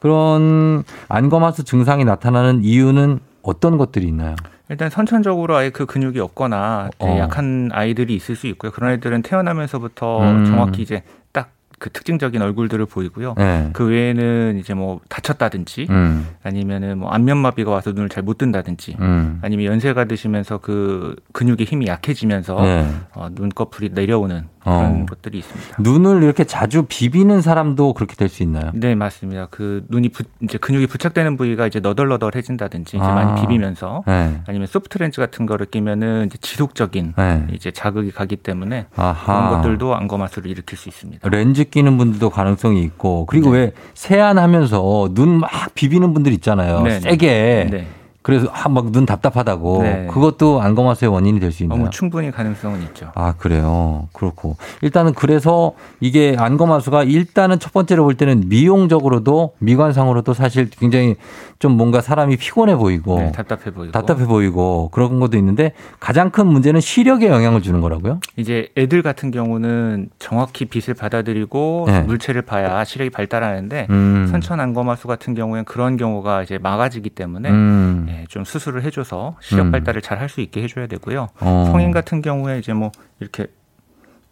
그런 0.00 0.82
안검하수 1.08 1.64
증상이 1.64 2.04
나타나는 2.04 2.64
이유는 2.64 3.20
어떤 3.42 3.78
것들이 3.78 4.06
있나요? 4.08 4.36
일단 4.68 4.88
선천적으로 4.88 5.56
아예 5.56 5.70
그 5.70 5.84
근육이 5.84 6.20
없거나 6.20 6.90
어. 7.00 7.16
약한 7.18 7.70
아이들이 7.72 8.14
있을 8.14 8.36
수 8.36 8.46
있고요. 8.48 8.70
그런 8.70 8.92
애들은 8.92 9.22
태어나면서부터 9.22 10.22
음. 10.22 10.44
정확히 10.46 10.82
이제 10.82 11.02
딱 11.32 11.50
그 11.80 11.88
특징적인 11.90 12.40
얼굴들을 12.42 12.84
보이고요. 12.84 13.34
네. 13.38 13.70
그 13.72 13.86
외에는 13.86 14.58
이제 14.60 14.74
뭐 14.74 15.00
다쳤다든지 15.08 15.86
음. 15.88 16.28
아니면은 16.42 16.98
뭐 16.98 17.08
안면마비가 17.10 17.70
와서 17.70 17.90
눈을 17.90 18.08
잘 18.10 18.20
못 18.20 18.36
뜬다든지 18.36 18.96
음. 19.00 19.38
아니면 19.40 19.64
연세가 19.64 20.04
드시면서 20.04 20.58
그 20.58 21.16
근육의 21.32 21.64
힘이 21.66 21.86
약해지면서 21.86 22.60
네. 22.60 22.86
어, 23.14 23.28
눈꺼풀이 23.32 23.88
내려오는 23.94 24.46
그런 24.62 25.02
어. 25.02 25.06
것들이 25.08 25.38
있습니다. 25.38 25.76
눈을 25.80 26.22
이렇게 26.22 26.44
자주 26.44 26.84
비비는 26.88 27.40
사람도 27.40 27.94
그렇게 27.94 28.14
될 28.16 28.28
수 28.28 28.42
있나요? 28.42 28.70
네, 28.74 28.94
맞습니다. 28.94 29.48
그 29.50 29.84
눈이 29.88 30.10
부, 30.10 30.22
이제 30.42 30.56
근육이 30.58 30.86
부착되는 30.86 31.36
부위가 31.36 31.66
이제 31.66 31.80
너덜너덜해진다든지 31.80 32.96
이제 32.98 33.04
아. 33.04 33.14
많이 33.14 33.40
비비면서 33.40 34.04
네. 34.06 34.40
아니면 34.46 34.66
소프트 34.66 34.98
렌즈 34.98 35.20
같은 35.20 35.46
거를 35.46 35.66
끼면은 35.66 36.26
이제 36.26 36.38
지속적인 36.40 37.14
네. 37.16 37.46
이제 37.52 37.70
자극이 37.70 38.10
가기 38.12 38.36
때문에 38.36 38.86
아하. 38.96 39.24
그런 39.24 39.50
것들도 39.62 39.94
안검하수를 39.96 40.50
일으킬 40.50 40.78
수 40.78 40.88
있습니다. 40.88 41.28
렌즈 41.28 41.64
끼는 41.64 41.96
분들도 41.98 42.30
가능성이 42.30 42.82
있고 42.84 43.26
그리고 43.26 43.52
네. 43.52 43.58
왜 43.58 43.72
세안하면서 43.94 45.10
눈 45.14 45.40
막 45.40 45.50
비비는 45.74 46.12
분들 46.12 46.32
있잖아요. 46.34 46.82
네, 46.82 46.90
네. 46.90 47.00
세게. 47.00 47.86
네. 48.20 48.22
그래서 48.22 48.48
막눈 48.68 49.06
답답하다고. 49.06 49.82
네. 49.82 50.06
그것도 50.10 50.60
안검하수의 50.60 51.10
원인이 51.10 51.40
될 51.40 51.50
수 51.52 51.62
있나요? 51.62 51.76
어, 51.76 51.80
뭐 51.80 51.90
충분히 51.90 52.30
가능성은 52.30 52.82
있죠. 52.82 53.10
아, 53.14 53.32
그래요. 53.38 54.08
그렇고. 54.12 54.56
일단은 54.82 55.14
그래서 55.14 55.72
이게 56.00 56.36
안검하수가 56.38 57.04
일단은 57.04 57.58
첫 57.58 57.72
번째로 57.72 58.04
볼 58.04 58.14
때는 58.14 58.44
미용적으로도 58.48 59.54
미관상으로도 59.58 60.34
사실 60.34 60.68
굉장히 60.70 61.16
좀 61.58 61.72
뭔가 61.76 62.00
사람이 62.00 62.36
피곤해 62.36 62.76
보이고 62.76 63.18
네, 63.18 63.32
답답해 63.32 63.72
보이고. 63.72 63.92
답답해 63.92 64.26
보이고 64.26 64.90
그런 64.92 65.18
것도 65.20 65.36
있는데 65.38 65.72
가장 65.98 66.30
큰 66.30 66.46
문제는 66.46 66.80
시력에 66.80 67.28
영향을 67.28 67.62
주는 67.62 67.80
거라고요? 67.80 68.20
이제 68.36 68.68
애들 68.76 69.02
같은 69.02 69.30
경우는 69.30 70.10
정확히 70.18 70.64
빛을 70.66 70.94
받아들이고 70.94 71.84
네. 71.88 72.00
물체를 72.02 72.42
봐야 72.42 72.84
시력이 72.84 73.10
발달하는데 73.10 73.86
음. 73.90 74.28
선천 74.30 74.60
안검하수 74.60 75.08
같은 75.08 75.34
경우에는 75.34 75.64
그런 75.64 75.96
경우가 75.96 76.42
이제 76.42 76.58
막아지기 76.58 77.10
때문에 77.10 77.50
음. 77.50 78.06
예, 78.10 78.24
좀 78.28 78.44
수술을 78.44 78.82
해줘서 78.82 79.36
시력 79.40 79.66
음. 79.66 79.70
발달을 79.70 80.02
잘 80.02 80.18
할 80.20 80.28
수 80.28 80.40
있게 80.40 80.62
해줘야 80.62 80.86
되고요. 80.86 81.28
어. 81.40 81.68
성인 81.70 81.90
같은 81.92 82.20
경우에 82.22 82.58
이제 82.58 82.72
뭐 82.72 82.90
이렇게 83.20 83.46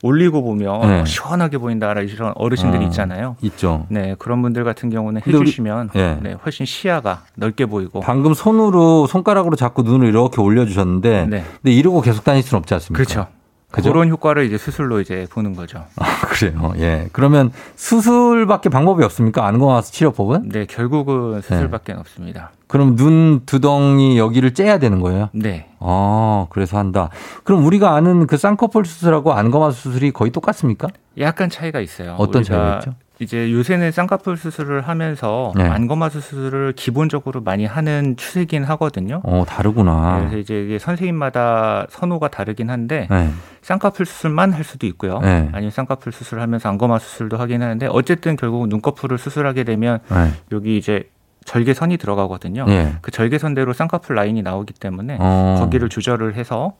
올리고 0.02 0.42
보면 0.42 0.80
네. 0.82 1.00
어, 1.00 1.04
시원하게 1.04 1.58
보인다라 1.58 2.02
이런 2.02 2.32
어르신들이 2.36 2.84
아, 2.84 2.86
있잖아요. 2.86 3.36
있죠. 3.42 3.86
네 3.88 4.14
그런 4.18 4.42
분들 4.42 4.62
같은 4.62 4.90
경우는 4.90 5.22
근데 5.22 5.36
우리- 5.36 5.46
해주시면 5.46 5.90
예. 5.96 6.18
네, 6.22 6.32
훨씬 6.44 6.66
시야가 6.66 7.24
넓게 7.34 7.66
보이고 7.66 8.00
방금 8.00 8.32
손으로 8.34 9.06
손가락으로 9.08 9.56
잡고 9.56 9.82
눈을 9.82 10.06
이렇게 10.08 10.40
올려주셨는데, 10.40 11.26
네. 11.26 11.44
근데 11.62 11.72
이러고 11.72 12.00
계속 12.02 12.22
다닐 12.22 12.42
수는 12.42 12.58
없지 12.60 12.74
않습니까? 12.74 12.96
그렇죠. 13.02 13.26
그죠? 13.70 13.92
그런 13.92 14.08
효과를 14.08 14.46
이제 14.46 14.56
수술로 14.56 15.00
이제 15.00 15.26
보는 15.30 15.54
거죠. 15.54 15.84
아, 15.96 16.20
그래요. 16.22 16.72
예. 16.78 17.08
그러면 17.12 17.52
수술밖에 17.76 18.70
방법이 18.70 19.04
없습니까? 19.04 19.46
안검하수 19.46 19.92
치료법은? 19.92 20.48
네 20.48 20.64
결국은 20.64 21.42
수술밖에 21.42 21.92
없습니다. 21.92 22.52
그럼 22.66 22.96
눈 22.96 23.44
두덩이 23.44 24.18
여기를 24.18 24.54
째야 24.54 24.78
되는 24.78 25.00
거예요? 25.00 25.28
네. 25.32 25.68
아, 25.80 26.46
그래서 26.50 26.78
한다. 26.78 27.10
그럼 27.44 27.64
우리가 27.66 27.94
아는 27.94 28.26
그 28.26 28.36
쌍꺼풀 28.38 28.86
수술하고 28.86 29.32
안검하수 29.34 29.82
수술이 29.82 30.12
거의 30.12 30.30
똑같습니까? 30.30 30.88
약간 31.18 31.50
차이가 31.50 31.80
있어요. 31.80 32.14
어떤 32.18 32.42
차이가 32.42 32.76
있죠? 32.78 32.94
이제 33.20 33.52
요새는 33.52 33.90
쌍꺼풀 33.90 34.36
수술을 34.36 34.82
하면서 34.82 35.52
네. 35.56 35.64
안검하수 35.64 36.20
수술을 36.20 36.72
기본적으로 36.76 37.40
많이 37.40 37.66
하는 37.66 38.16
추세긴 38.16 38.64
하거든요. 38.64 39.20
어, 39.24 39.44
다르구나. 39.46 40.18
그래서 40.18 40.38
이제 40.38 40.62
이게 40.62 40.78
선생님마다 40.78 41.86
선호가 41.90 42.28
다르긴 42.28 42.70
한데 42.70 43.08
네. 43.10 43.30
쌍꺼풀 43.62 44.06
수술만 44.06 44.52
할 44.52 44.62
수도 44.62 44.86
있고요. 44.86 45.18
네. 45.18 45.48
아니면 45.52 45.70
쌍꺼풀 45.70 46.12
수술하면서 46.12 46.68
안검하 46.68 46.98
수술도 46.98 47.36
하긴 47.38 47.62
하는데 47.62 47.86
어쨌든 47.90 48.36
결국은 48.36 48.68
눈꺼풀을 48.68 49.18
수술하게 49.18 49.64
되면 49.64 49.98
네. 50.08 50.30
여기 50.52 50.76
이제 50.76 51.10
절개선이 51.44 51.96
들어가거든요. 51.96 52.66
네. 52.66 52.94
그 53.00 53.10
절개선대로 53.10 53.72
쌍꺼풀 53.72 54.14
라인이 54.14 54.42
나오기 54.42 54.74
때문에 54.74 55.16
어. 55.18 55.56
거기를 55.58 55.88
조절을 55.88 56.34
해서 56.34 56.74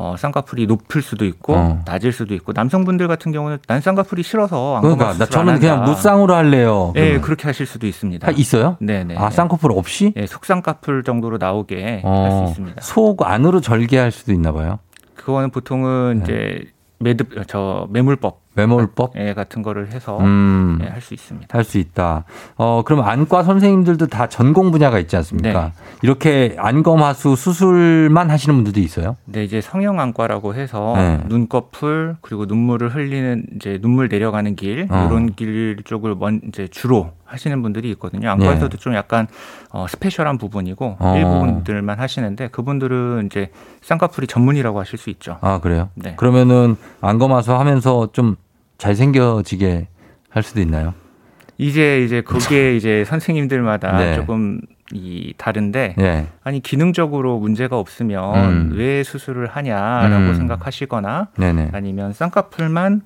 어, 0.00 0.16
쌍꺼풀이 0.16 0.66
높을 0.66 1.02
수도 1.02 1.26
있고 1.26 1.54
어. 1.54 1.82
낮을 1.84 2.12
수도 2.12 2.32
있고 2.32 2.52
남성분들 2.54 3.06
같은 3.06 3.32
경우는 3.32 3.58
난 3.66 3.82
쌍꺼풀이 3.82 4.22
싫어서 4.22 4.76
안검하 4.76 4.96
그러니까 4.96 5.18
나 5.18 5.26
저는 5.26 5.52
안 5.54 5.60
그냥. 5.60 5.84
무쌍으로 5.84 6.34
할래요. 6.34 6.94
예. 6.96 7.20
그렇게 7.20 7.46
하실 7.46 7.66
수도 7.66 7.86
있습니다. 7.86 8.26
아, 8.26 8.30
있어요? 8.30 8.78
네 8.80 9.04
네. 9.04 9.14
아, 9.18 9.28
쌍꺼풀 9.28 9.72
없이? 9.72 10.14
예, 10.16 10.26
속쌍꺼풀 10.26 11.04
정도로 11.04 11.36
나오게 11.36 12.00
할수 12.02 12.06
어, 12.06 12.46
있습니다. 12.48 12.80
속 12.80 13.26
안으로 13.26 13.60
절개할 13.60 14.10
수도 14.10 14.32
있나 14.32 14.52
봐요. 14.52 14.78
그거는 15.16 15.50
보통은 15.50 16.22
이제 16.22 16.64
매듭 16.98 17.46
저 17.46 17.86
매물법 17.90 18.39
매몰법? 18.54 19.12
예, 19.16 19.32
같은 19.32 19.62
거를 19.62 19.92
해서 19.92 20.18
음. 20.18 20.78
예, 20.82 20.88
할수 20.88 21.14
있습니다. 21.14 21.56
할 21.56 21.64
수 21.64 21.78
있다. 21.78 22.24
어, 22.56 22.82
그럼 22.84 23.04
안과 23.04 23.42
선생님들도 23.44 24.08
다 24.08 24.26
전공 24.28 24.70
분야가 24.72 24.98
있지 24.98 25.16
않습니까? 25.16 25.66
네. 25.66 25.72
이렇게 26.02 26.56
안검하수 26.58 27.36
수술만 27.36 28.30
하시는 28.30 28.54
분들도 28.56 28.80
있어요? 28.80 29.16
네, 29.26 29.44
이제 29.44 29.60
성형안과라고 29.60 30.54
해서 30.54 30.94
네. 30.96 31.20
눈꺼풀 31.28 32.16
그리고 32.22 32.46
눈물을 32.46 32.94
흘리는 32.94 33.44
이제 33.56 33.78
눈물 33.80 34.08
내려가는 34.08 34.56
길 34.56 34.88
어. 34.90 35.06
이런 35.08 35.34
길 35.34 35.76
쪽을 35.84 36.16
먼 36.16 36.40
이제 36.48 36.66
주로 36.68 37.12
하시는 37.30 37.62
분들이 37.62 37.90
있거든요. 37.92 38.30
안과에서도 38.30 38.76
좀 38.78 38.94
약간 38.94 39.28
어, 39.70 39.86
스페셜한 39.88 40.38
부분이고 40.38 40.96
네. 41.00 41.06
어. 41.06 41.16
일부분들만 41.16 41.98
하시는데 41.98 42.48
그분들은 42.48 43.26
이제 43.26 43.50
쌍꺼풀이 43.82 44.26
전문이라고 44.26 44.80
하실 44.80 44.98
수 44.98 45.10
있죠. 45.10 45.38
아, 45.40 45.60
그래요? 45.60 45.90
네. 45.94 46.14
그러면은 46.16 46.76
안검하수 47.00 47.54
하면서 47.54 48.10
좀 48.12 48.36
잘생겨지게 48.78 49.88
할 50.28 50.42
수도 50.42 50.60
있나요? 50.60 50.94
이제 51.58 52.02
이제 52.02 52.22
그게 52.22 52.76
이제 52.76 53.04
선생님들마다 53.04 53.98
네. 53.98 54.14
조금 54.14 54.60
이 54.92 55.34
다른데 55.36 55.94
예. 55.98 56.26
아니 56.42 56.60
기능적으로 56.60 57.38
문제가 57.38 57.78
없으면 57.78 58.34
음. 58.34 58.72
왜 58.74 59.02
수술을 59.04 59.46
하냐라고 59.46 60.30
음. 60.30 60.34
생각하시거나 60.34 61.28
네네. 61.36 61.70
아니면 61.72 62.12
쌍꺼풀만 62.12 63.02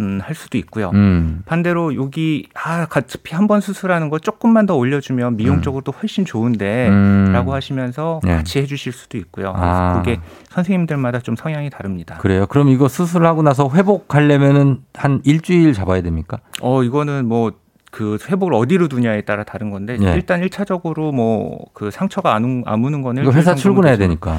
음, 0.00 0.20
할 0.22 0.34
수도 0.34 0.58
있고요. 0.58 0.90
음. 0.94 1.42
반대로 1.46 1.94
여기 1.96 2.48
아 2.54 2.86
어차피 2.94 3.34
한 3.34 3.46
번 3.46 3.60
수술하는 3.60 4.10
거 4.10 4.18
조금만 4.18 4.66
더 4.66 4.74
올려주면 4.76 5.36
미용적으로도 5.36 5.92
훨씬 5.92 6.24
좋은데라고 6.24 7.50
음. 7.50 7.54
하시면서 7.54 8.20
네. 8.24 8.36
같이 8.36 8.58
해주실 8.58 8.92
수도 8.92 9.16
있고요. 9.18 9.52
아. 9.56 9.94
그게 9.96 10.20
선생님들마다 10.50 11.20
좀 11.20 11.36
성향이 11.36 11.70
다릅니다. 11.70 12.16
그래요. 12.18 12.46
그럼 12.46 12.68
이거 12.68 12.88
수술하고 12.88 13.42
나서 13.42 13.70
회복하려면은 13.72 14.78
한 14.94 15.20
일주일 15.24 15.72
잡아야 15.72 16.02
됩니까? 16.02 16.38
어 16.60 16.82
이거는 16.82 17.26
뭐그 17.26 18.18
회복을 18.28 18.54
어디로 18.54 18.88
두냐에 18.88 19.20
따라 19.22 19.44
다른 19.44 19.70
건데 19.70 19.96
예. 20.00 20.12
일단 20.14 20.40
일차적으로 20.40 21.12
뭐 21.12 21.56
그 21.72 21.90
상처가 21.90 22.34
안 22.34 22.44
우- 22.44 22.62
아무는 22.66 23.02
거는 23.02 23.30
회사 23.32 23.54
출근해야. 23.54 23.96
되니까. 23.96 24.34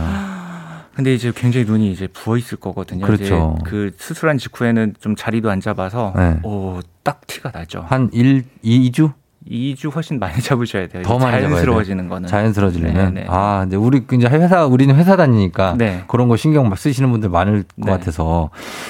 근데 0.98 1.14
이제 1.14 1.32
굉장히 1.36 1.68
눈이 1.68 1.92
이제 1.92 2.08
부어 2.08 2.38
있을 2.38 2.58
거거든요. 2.58 3.06
그렇죠. 3.06 3.56
이제 3.62 3.70
그 3.70 3.92
수술한 3.98 4.40
직후에는 4.40 4.96
좀 5.00 5.16
자리도 5.16 5.52
안 5.52 5.62
잡아서 5.62 6.12
네. 6.16 6.40
오, 6.42 6.80
딱 7.04 7.22
티가 7.28 7.52
나죠. 7.54 7.86
한 7.88 8.10
1, 8.12 8.44
2, 8.64 8.92
2주? 8.92 9.14
2주 9.48 9.94
훨씬 9.94 10.18
많이 10.18 10.34
잡으셔야 10.42 10.88
돼요. 10.88 11.04
더 11.04 11.20
많이 11.20 11.40
자연스러워지는? 11.44 12.10
거는. 12.10 12.28
자연스러워지려면. 12.28 13.14
네, 13.14 13.22
네. 13.22 13.28
아, 13.30 13.60
근데 13.62 13.76
우리 13.76 14.02
이제 14.12 14.28
회사 14.28 14.66
우리는 14.66 14.94
회사 14.96 15.16
다니니까 15.16 15.76
네. 15.78 16.04
그런 16.08 16.30
거 16.30 16.36
신경 16.36 16.68
막 16.68 16.80
쓰시는 16.80 17.12
분들 17.12 17.30
많을 17.30 17.62
것 17.62 17.68
네. 17.76 17.92
같아서 17.92 18.50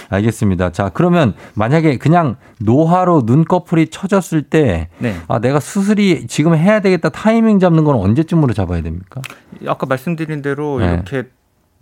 알겠습니다. 0.09 0.71
자, 0.71 0.89
그러면 0.93 1.33
만약에 1.55 1.97
그냥 1.97 2.37
노화로 2.61 3.23
눈꺼풀이 3.25 3.87
처졌을 3.89 4.43
때 4.43 4.87
네. 4.99 5.13
아, 5.27 5.39
내가 5.39 5.59
수술이 5.59 6.27
지금 6.27 6.55
해야 6.55 6.79
되겠다 6.79 7.09
타이밍 7.09 7.59
잡는 7.59 7.83
건 7.83 7.95
언제쯤으로 7.95 8.53
잡아야 8.53 8.81
됩니까? 8.81 9.21
아까 9.67 9.85
말씀드린 9.85 10.41
대로 10.41 10.79
네. 10.79 10.93
이렇게 10.93 11.23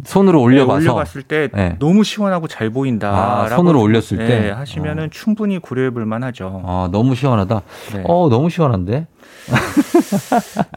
손으로 0.03 0.41
올려봐서 0.41 0.79
네, 0.79 0.85
올려봤을 0.89 1.23
때 1.23 1.49
네. 1.53 1.75
너무 1.79 2.03
시원하고 2.03 2.47
잘 2.47 2.69
보인다. 2.69 3.09
아, 3.09 3.47
손으로 3.49 3.81
올렸을 3.81 4.17
때? 4.17 4.27
네, 4.39 4.49
하시면은 4.51 5.09
충분히 5.09 5.57
고려해 5.59 5.91
볼 5.91 6.05
만하죠. 6.05 6.61
아, 6.65 6.89
너무 6.91 7.15
시원하다. 7.15 7.61
네. 7.93 8.03
어, 8.05 8.27
너무 8.29 8.49
시원한데? 8.49 9.07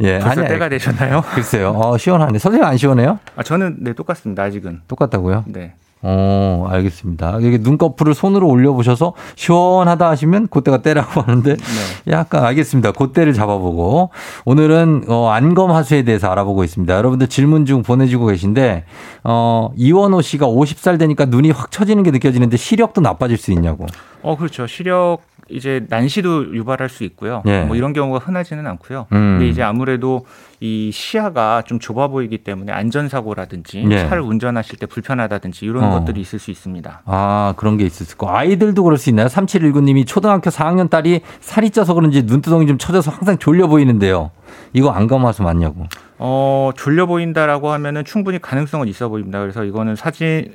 예, 0.00 0.18
벌써 0.18 0.40
아니, 0.40 0.48
때가 0.48 0.68
되셨나요? 0.68 1.22
글쎄요. 1.34 1.70
어, 1.70 1.96
시원하네. 1.96 2.38
선생님 2.38 2.66
안 2.66 2.76
시원해요? 2.76 3.20
아, 3.36 3.42
저는 3.42 3.76
네 3.80 3.92
똑같습니다. 3.92 4.42
아직은. 4.42 4.80
똑같다고요? 4.88 5.44
네. 5.46 5.74
어, 6.06 6.66
알겠습니다. 6.68 7.38
이게 7.40 7.56
눈꺼풀을 7.58 8.12
손으로 8.12 8.46
올려보셔서 8.46 9.14
시원하다 9.36 10.10
하시면 10.10 10.48
그때가 10.48 10.82
때라고 10.82 11.22
하는데 11.22 11.56
네. 11.56 12.12
약간 12.12 12.44
알겠습니다. 12.44 12.92
그때를 12.92 13.32
잡아보고 13.32 14.10
오늘은 14.44 15.04
어, 15.08 15.30
안검하수에 15.30 16.02
대해서 16.02 16.30
알아보고 16.30 16.62
있습니다. 16.62 16.94
여러분들 16.94 17.28
질문 17.28 17.64
중 17.64 17.82
보내주고 17.82 18.26
계신데 18.26 18.84
어, 19.24 19.70
이원호 19.76 20.20
씨가 20.20 20.46
50살 20.46 20.98
되니까 20.98 21.24
눈이 21.24 21.50
확 21.52 21.70
처지는 21.70 22.02
게 22.02 22.10
느껴지는데 22.10 22.58
시력도 22.58 23.00
나빠질 23.00 23.38
수 23.38 23.50
있냐고. 23.52 23.86
어, 24.22 24.36
그렇죠. 24.36 24.66
시력 24.66 25.20
이제 25.48 25.86
난시도 25.88 26.54
유발할 26.54 26.88
수 26.88 27.04
있고요. 27.04 27.42
예. 27.46 27.62
뭐 27.64 27.76
이런 27.76 27.92
경우가 27.92 28.18
흔하지는 28.18 28.66
않고요. 28.66 29.06
음. 29.12 29.38
근데 29.38 29.48
이제 29.48 29.62
아무래도 29.62 30.26
이 30.60 30.90
시야가 30.92 31.62
좀 31.66 31.78
좁아 31.78 32.08
보이기 32.08 32.38
때문에 32.38 32.72
안전 32.72 33.08
사고라든지 33.08 33.84
예. 33.90 34.08
차를 34.08 34.22
운전하실 34.22 34.78
때 34.78 34.86
불편하다든지 34.86 35.66
이런 35.66 35.84
어. 35.84 35.90
것들이 35.90 36.20
있을 36.20 36.38
수 36.38 36.50
있습니다. 36.50 37.02
아, 37.04 37.54
그런 37.56 37.76
게 37.76 37.84
있을 37.84 38.16
거. 38.16 38.34
아이들도 38.34 38.82
그럴 38.82 38.96
수 38.96 39.10
있나요? 39.10 39.26
3719님이 39.26 40.06
초등학교 40.06 40.50
4학년 40.50 40.88
딸이 40.88 41.20
살이 41.40 41.70
쪄서 41.70 41.94
그런지 41.94 42.22
눈두덩이 42.22 42.66
좀 42.66 42.78
처져서 42.78 43.10
항상 43.10 43.38
졸려 43.38 43.66
보이는데요. 43.66 44.30
이거 44.72 44.90
안검하수 44.90 45.42
맞냐고. 45.42 45.86
어, 46.18 46.70
졸려 46.76 47.06
보인다라고 47.06 47.70
하면은 47.72 48.04
충분히 48.04 48.40
가능성은 48.40 48.88
있어 48.88 49.08
보입니다. 49.08 49.40
그래서 49.40 49.64
이거는 49.64 49.96
사진 49.96 50.52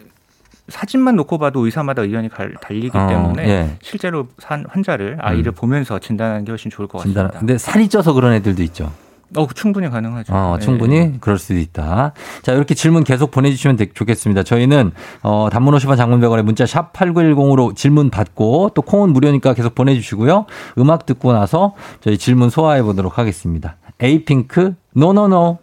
사진만 0.70 1.16
놓고 1.16 1.38
봐도 1.38 1.66
의사마다 1.66 2.02
의견이 2.04 2.30
갈- 2.30 2.54
달리기 2.62 2.98
어, 2.98 3.08
때문에 3.08 3.48
예. 3.50 3.78
실제로 3.82 4.28
산 4.40 4.66
환자를 4.70 5.18
아이를 5.20 5.52
보면서 5.52 6.00
진단하는 6.00 6.46
게 6.46 6.52
훨씬 6.52 6.70
좋을 6.72 6.88
것 6.88 7.02
진단. 7.04 7.26
같습니다. 7.28 7.40
근데 7.40 7.58
살이 7.58 7.88
쪄서 7.90 8.14
그런 8.14 8.34
애들도 8.34 8.62
있죠. 8.64 8.92
어, 9.38 9.46
충분히 9.54 9.88
가능하죠. 9.90 10.34
어, 10.34 10.56
네. 10.60 10.66
충분히 10.66 11.22
그럴 11.22 11.38
수도 11.38 11.54
있다. 11.60 12.14
자, 12.42 12.52
이렇게 12.54 12.74
질문 12.74 13.04
계속 13.04 13.30
보내주시면 13.30 13.76
되- 13.76 13.94
좋겠습니다. 13.94 14.42
저희는, 14.42 14.92
어, 15.22 15.50
단문 15.52 15.76
50원 15.76 15.98
장문 15.98 16.20
100원에 16.20 16.42
문자 16.42 16.66
샵 16.66 16.94
8910으로 16.94 17.76
질문 17.76 18.10
받고 18.10 18.72
또 18.74 18.82
콩은 18.82 19.14
무료니까 19.14 19.54
계속 19.54 19.76
보내주시고요. 19.76 20.48
음악 20.80 21.06
듣고 21.06 21.32
나서 21.34 21.76
저희 22.02 22.18
질문 22.18 22.50
소화해 22.50 22.82
보도록 22.82 23.20
하겠습니다. 23.20 23.76
에이핑크, 24.02 24.74
No 24.94 25.13
No 25.13 25.32
No. 25.32 25.60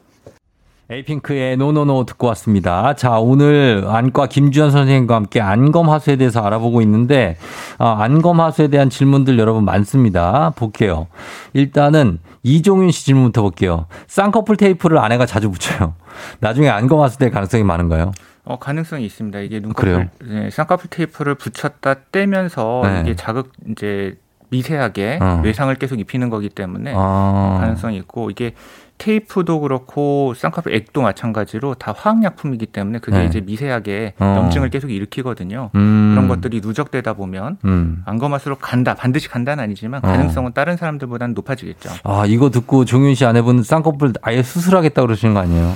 에이핑크의 0.89 1.57
No 1.57 1.73
No 1.73 1.90
No 1.90 2.07
듣고 2.07 2.28
왔습니다. 2.28 2.95
자, 2.95 3.18
오늘 3.18 3.84
안과 3.89 4.26
김주현 4.26 4.70
선생님과 4.70 5.16
함께 5.16 5.41
안검 5.41 5.91
하수에 5.91 6.14
대해서 6.14 6.43
알아보고 6.43 6.80
있는데, 6.82 7.37
아, 7.78 7.97
안검 8.01 8.41
하수에 8.41 8.68
대한 8.68 8.89
질문들 8.89 9.37
여러분 9.39 9.64
많습니다. 9.64 10.53
볼게요. 10.55 11.09
일단은 11.55 12.20
이종윤 12.45 12.93
씨 12.93 13.05
질문부터 13.07 13.43
볼게요. 13.43 13.87
쌍꺼풀 14.07 14.57
테이프를 14.57 14.99
아내가 14.99 15.26
자주 15.26 15.51
붙여요. 15.51 15.95
나중에 16.39 16.68
안검 16.68 17.01
하수 17.01 17.18
될 17.18 17.32
가능성이 17.32 17.64
많은가요? 17.64 18.12
어, 18.45 18.59
가능성이 18.61 19.05
있습니다. 19.07 19.41
이게 19.41 19.61
그래요? 19.74 19.99
눈꺼풀, 19.99 20.28
네, 20.28 20.51
쌍꺼풀 20.51 20.89
테이프를 20.89 21.34
붙였다 21.34 21.95
떼면서 22.12 22.82
네. 22.84 23.01
이게 23.01 23.16
자극, 23.16 23.51
이제 23.68 24.16
미세하게 24.51 25.18
어. 25.20 25.41
외상을 25.43 25.74
계속 25.74 25.99
입히는 25.99 26.30
거기 26.30 26.49
때문에 26.49 26.93
아. 26.95 27.59
가능성이 27.61 27.97
있고 27.97 28.30
이게 28.30 28.55
테이프도 28.99 29.61
그렇고 29.61 30.33
쌍꺼풀 30.35 30.75
액도 30.75 31.03
마찬가지로 31.03 31.75
다 31.75 31.95
화학약품이기 31.97 32.67
때문에 32.67 32.99
그게 32.99 33.19
네. 33.19 33.25
이제 33.27 33.41
미세하게 33.41 34.15
어. 34.19 34.37
염증을 34.39 34.71
계속 34.71 34.91
일으키거든요. 34.91 35.71
음. 35.75 36.13
그런 36.15 36.29
것들이 36.29 36.61
누적되다 36.63 37.13
보면 37.15 37.59
음. 37.65 38.03
안검하수로 38.07 38.57
간다 38.57 38.95
반드시 38.95 39.29
간다는 39.29 39.63
아니지만 39.65 40.05
어. 40.05 40.09
가능성은 40.09 40.53
다른 40.55 40.77
사람들보다는 40.77 41.35
높아지겠죠. 41.35 41.91
아, 42.05 42.25
이거 42.27 42.51
듣고 42.51 42.85
종윤 42.85 43.15
씨 43.15 43.25
아내분 43.25 43.63
쌍꺼풀 43.63 44.15
아예 44.23 44.43
수술하겠다 44.43 45.03
그러시는 45.03 45.35
거 45.35 45.41
아니에요? 45.41 45.75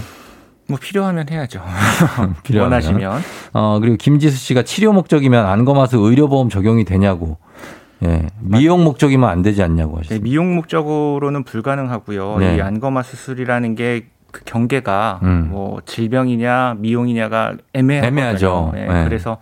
뭐 0.71 0.79
필요하면 0.81 1.29
해야죠. 1.29 1.61
필요하면. 2.45 2.73
원하시면. 2.73 3.21
어, 3.53 3.79
그리고 3.81 3.97
김지수 3.97 4.37
씨가 4.37 4.63
치료 4.63 4.93
목적이면 4.93 5.45
안검하수 5.45 5.99
의료보험 5.99 6.49
적용이 6.49 6.85
되냐고. 6.85 7.39
예. 8.05 8.27
미용 8.41 8.85
목적이면 8.85 9.29
안 9.29 9.43
되지 9.43 9.63
않냐고 9.63 9.93
네, 9.93 9.99
하셨습니다. 9.99 10.25
미용 10.25 10.55
목적으로는 10.55 11.45
불가능하고요. 11.45 12.37
네. 12.39 12.57
이 12.57 12.61
안검하 12.61 13.03
수술이라는 13.03 13.75
게 13.75 14.07
그 14.33 14.43
경계가 14.45 15.21
음. 15.23 15.49
뭐 15.51 15.81
질병이냐 15.85 16.77
미용이냐가 16.79 17.55
애매하거든요. 17.73 18.21
애매하죠. 18.21 18.71
네, 18.75 18.87
네. 18.87 19.05
그래서 19.05 19.39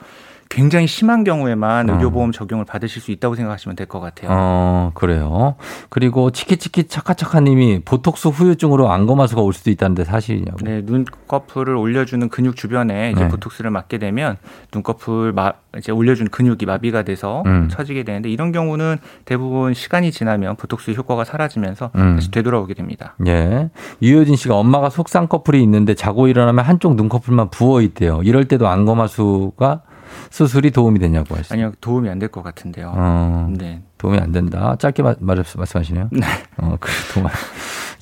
굉장히 0.48 0.86
심한 0.86 1.24
경우에만 1.24 1.90
어. 1.90 1.94
의료보험 1.94 2.32
적용을 2.32 2.64
받으실 2.64 3.02
수 3.02 3.10
있다고 3.10 3.34
생각하시면 3.34 3.76
될 3.76 3.86
것 3.86 4.00
같아요. 4.00 4.28
어, 4.30 4.90
그래요. 4.94 5.54
그리고 5.88 6.30
치키치키 6.30 6.88
차카차카 6.88 7.40
님이 7.40 7.80
보톡스 7.84 8.28
후유증으로 8.28 8.90
안검하수가 8.90 9.40
올 9.42 9.52
수도 9.52 9.70
있다는데 9.70 10.04
사실이냐고. 10.04 10.58
네, 10.62 10.82
눈꺼풀을 10.84 11.74
올려주는 11.76 12.28
근육 12.28 12.56
주변에 12.56 13.12
이제 13.12 13.22
네. 13.24 13.28
보톡스를 13.28 13.70
맞게 13.70 13.98
되면 13.98 14.36
눈꺼풀 14.74 15.32
마, 15.32 15.52
이제 15.76 15.92
올려준 15.92 16.28
근육이 16.28 16.66
마비가 16.66 17.02
돼서 17.02 17.42
음. 17.46 17.68
처지게 17.70 18.02
되는데 18.04 18.28
이런 18.30 18.52
경우는 18.52 18.96
대부분 19.24 19.74
시간이 19.74 20.10
지나면 20.12 20.56
보톡스 20.56 20.90
효과가 20.92 21.24
사라지면서 21.24 21.90
음. 21.96 22.14
다시 22.16 22.30
되돌아오게 22.30 22.74
됩니다. 22.74 23.14
예. 23.26 23.70
유효진 24.02 24.36
씨가 24.36 24.54
엄마가 24.56 24.90
속쌍꺼풀이 24.90 25.62
있는데 25.62 25.94
자고 25.94 26.28
일어나면 26.28 26.64
한쪽 26.64 26.94
눈꺼풀만 26.96 27.50
부어 27.50 27.80
있대요. 27.82 28.20
이럴 28.22 28.46
때도 28.46 28.68
안검하수가 28.68 29.82
수술이 30.30 30.70
도움이 30.70 30.98
되냐고 30.98 31.34
하시죠. 31.36 31.54
아니요, 31.54 31.72
도움이 31.80 32.08
안 32.08 32.18
될 32.18 32.28
것 32.30 32.42
같은데요. 32.42 32.92
어, 32.94 33.48
네. 33.56 33.82
도움이 33.98 34.18
안 34.18 34.32
된다. 34.32 34.76
짧게 34.78 35.02
마- 35.02 35.14
말, 35.20 35.42
말씀하시네요. 35.56 36.08
네. 36.12 36.26
어, 36.58 36.76
그래, 36.80 36.92
도움. 37.14 37.26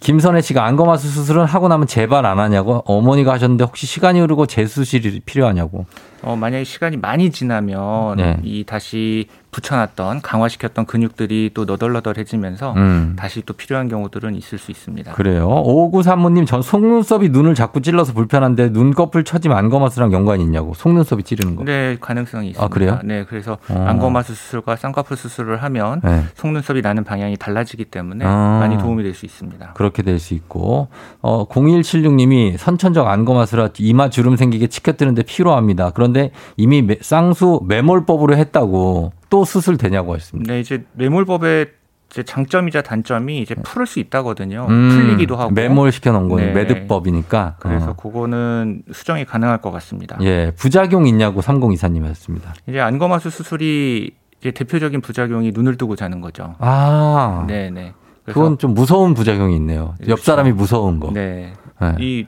김선혜 0.06 0.40
씨가 0.40 0.64
안검하수 0.64 1.08
수술은 1.08 1.46
하고 1.46 1.66
나면 1.66 1.88
재발 1.88 2.26
안 2.26 2.38
하냐고 2.38 2.84
어머니가 2.86 3.32
하셨는데 3.32 3.64
혹시 3.64 3.88
시간이 3.88 4.20
흐르고 4.20 4.46
재수술이 4.46 5.18
필요하냐고. 5.26 5.84
어, 6.22 6.36
만약에 6.36 6.62
시간이 6.62 6.96
많이 6.96 7.30
지나면 7.30 8.16
네. 8.16 8.36
이 8.42 8.64
다시 8.64 9.26
붙여놨던 9.50 10.22
강화시켰던 10.22 10.86
근육들이 10.86 11.52
또 11.54 11.64
너덜너덜해지면서 11.64 12.74
음. 12.74 13.14
다시 13.16 13.42
또 13.46 13.54
필요한 13.54 13.88
경우들은 13.88 14.34
있을 14.34 14.58
수 14.58 14.70
있습니다. 14.70 15.12
그래요. 15.12 15.48
5935님, 15.48 16.46
전 16.46 16.62
속눈썹이 16.62 17.30
눈을 17.30 17.54
자꾸 17.54 17.80
찔러서 17.80 18.12
불편한데 18.12 18.68
눈꺼풀 18.70 19.24
처지면 19.24 19.56
안검하수랑 19.56 20.12
연관이 20.12 20.42
있냐고. 20.42 20.74
속눈썹이 20.74 21.22
찌르는 21.22 21.56
거. 21.56 21.64
네, 21.64 21.96
가능성이 22.00 22.48
있습니다. 22.48 22.64
아, 22.64 22.68
그래요? 22.68 22.98
네, 23.04 23.24
그래서 23.24 23.56
어. 23.70 23.84
안검하수 23.88 24.34
수술과 24.34 24.76
쌍꺼풀 24.76 25.16
수술을 25.16 25.62
하면 25.62 26.00
네. 26.04 26.24
속눈썹이 26.34 26.82
나는 26.82 27.04
방향이 27.04 27.36
달라지기 27.36 27.86
때문에 27.86 28.24
아. 28.26 28.58
많이 28.60 28.76
도움이 28.78 29.02
될 29.02 29.16
수 29.16 29.24
있습니다. 29.24 29.72
그렇 29.74 29.90
게 29.96 30.02
될 30.02 30.18
수 30.18 30.34
있고, 30.34 30.88
어, 31.22 31.46
0176님이 31.48 32.56
선천적 32.58 33.06
안검하수라 33.08 33.70
이마 33.78 34.10
주름 34.10 34.36
생기게 34.36 34.66
치켜뜨는데 34.66 35.22
필요합니다. 35.22 35.90
그런데 35.94 36.30
이미 36.56 36.82
매- 36.82 36.98
쌍수 37.00 37.62
매몰법으로 37.66 38.36
했다고 38.36 39.12
또 39.30 39.44
수술 39.44 39.76
되냐고 39.78 40.14
했습니다. 40.14 40.52
네, 40.52 40.60
이제 40.60 40.84
매몰법에 40.92 41.66
이제 42.10 42.22
장점이자 42.22 42.82
단점이 42.82 43.40
이제 43.40 43.54
풀을 43.56 43.86
수 43.86 43.98
있다거든요. 43.98 44.66
음, 44.68 44.90
풀리기도 44.90 45.34
하고 45.36 45.50
매몰 45.50 45.90
시켜놓은 45.90 46.28
거는 46.28 46.46
네. 46.46 46.52
매듭법이니까. 46.52 47.56
그래서 47.58 47.90
어. 47.90 47.92
그거는 47.96 48.82
수정이 48.92 49.24
가능할 49.24 49.60
것 49.60 49.70
같습니다. 49.72 50.16
예, 50.22 50.52
부작용 50.56 51.06
있냐고 51.08 51.40
3024님 51.40 52.02
하셨습니다. 52.02 52.54
이제 52.68 52.80
안검하수 52.80 53.30
수술이 53.30 54.12
이제 54.40 54.50
대표적인 54.52 55.00
부작용이 55.00 55.50
눈을 55.52 55.76
뜨고 55.76 55.96
자는 55.96 56.20
거죠. 56.20 56.54
아. 56.60 57.44
네, 57.48 57.70
네. 57.70 57.92
그건 58.26 58.58
좀 58.58 58.74
무서운 58.74 59.14
부작용이 59.14 59.54
있네요. 59.56 59.94
옆 60.08 60.20
사람이 60.20 60.52
무서운 60.52 61.00
거. 61.00 61.10
네. 61.12 61.52
네. 61.80 61.94
이 62.00 62.26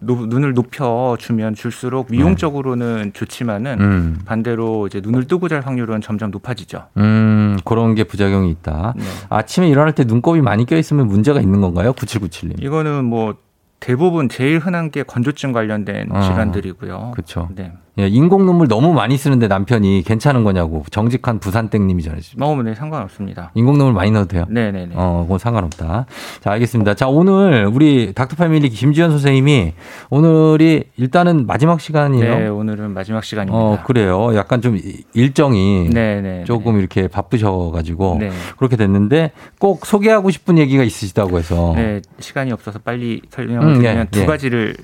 노- 0.00 0.26
눈을 0.26 0.54
높여 0.54 1.16
주면 1.18 1.54
줄수록 1.54 2.06
미용적으로는 2.10 3.12
좋지만은 3.14 3.80
음. 3.80 4.18
반대로 4.24 4.86
이제 4.86 5.00
눈을 5.02 5.24
뜨고 5.26 5.48
잘 5.48 5.60
확률은 5.60 6.00
점점 6.00 6.30
높아지죠. 6.30 6.84
음, 6.98 7.56
그런 7.64 7.94
게 7.96 8.04
부작용이 8.04 8.50
있다. 8.50 8.94
네. 8.96 9.04
아침에 9.28 9.68
일어날 9.68 9.92
때 9.94 10.04
눈곱이 10.04 10.40
많이 10.40 10.66
껴 10.66 10.76
있으면 10.76 11.08
문제가 11.08 11.40
있는 11.40 11.60
건가요? 11.60 11.92
9797님. 11.94 12.62
이거는 12.62 13.04
뭐 13.06 13.34
대부분 13.80 14.28
제일 14.28 14.58
흔한 14.58 14.90
게 14.90 15.02
건조증 15.02 15.52
관련된 15.52 16.10
어, 16.12 16.20
질환들이고요. 16.20 17.10
그렇죠. 17.12 17.48
네. 17.54 17.72
예, 17.98 18.06
인공 18.06 18.46
눈물 18.46 18.68
너무 18.68 18.92
많이 18.92 19.16
쓰는데 19.16 19.48
남편이 19.48 20.04
괜찮은 20.06 20.44
거냐고 20.44 20.84
정직한 20.90 21.40
부산땡님이 21.40 22.02
전해주십니다. 22.04 22.46
어, 22.46 22.62
네, 22.62 22.74
상관없습니다. 22.74 23.50
인공 23.54 23.76
눈물 23.76 23.92
많이 23.92 24.12
넣어도 24.12 24.28
돼요? 24.28 24.44
네네네. 24.48 24.92
어, 24.94 25.22
그건 25.24 25.38
상관없다. 25.38 26.06
자, 26.40 26.50
알겠습니다. 26.52 26.94
자, 26.94 27.08
오늘 27.08 27.66
우리 27.66 28.12
닥터패밀리 28.14 28.68
김지현 28.68 29.10
선생님이 29.10 29.72
오늘이 30.10 30.84
일단은 30.96 31.46
마지막 31.48 31.80
시간이에요. 31.80 32.38
네, 32.38 32.46
오늘은 32.46 32.92
마지막 32.94 33.24
시간입니다. 33.24 33.58
어, 33.58 33.78
그래요. 33.84 34.34
약간 34.36 34.62
좀 34.62 34.76
이- 34.76 35.02
일정이 35.14 35.90
네네. 35.92 36.44
조금 36.44 36.78
이렇게 36.78 37.08
바쁘셔가지고 37.08 38.18
네. 38.20 38.30
그렇게 38.58 38.76
됐는데 38.76 39.32
꼭 39.58 39.84
소개하고 39.84 40.30
싶은 40.30 40.56
얘기가 40.58 40.84
있으시다고 40.84 41.36
해서 41.38 41.72
네, 41.74 42.00
시간이 42.20 42.52
없어서 42.52 42.78
빨리 42.78 43.22
설명을 43.30 43.66
음, 43.66 43.74
드리면 43.80 43.96
예, 43.98 44.04
두 44.12 44.20
예. 44.20 44.24
가지를 44.26 44.76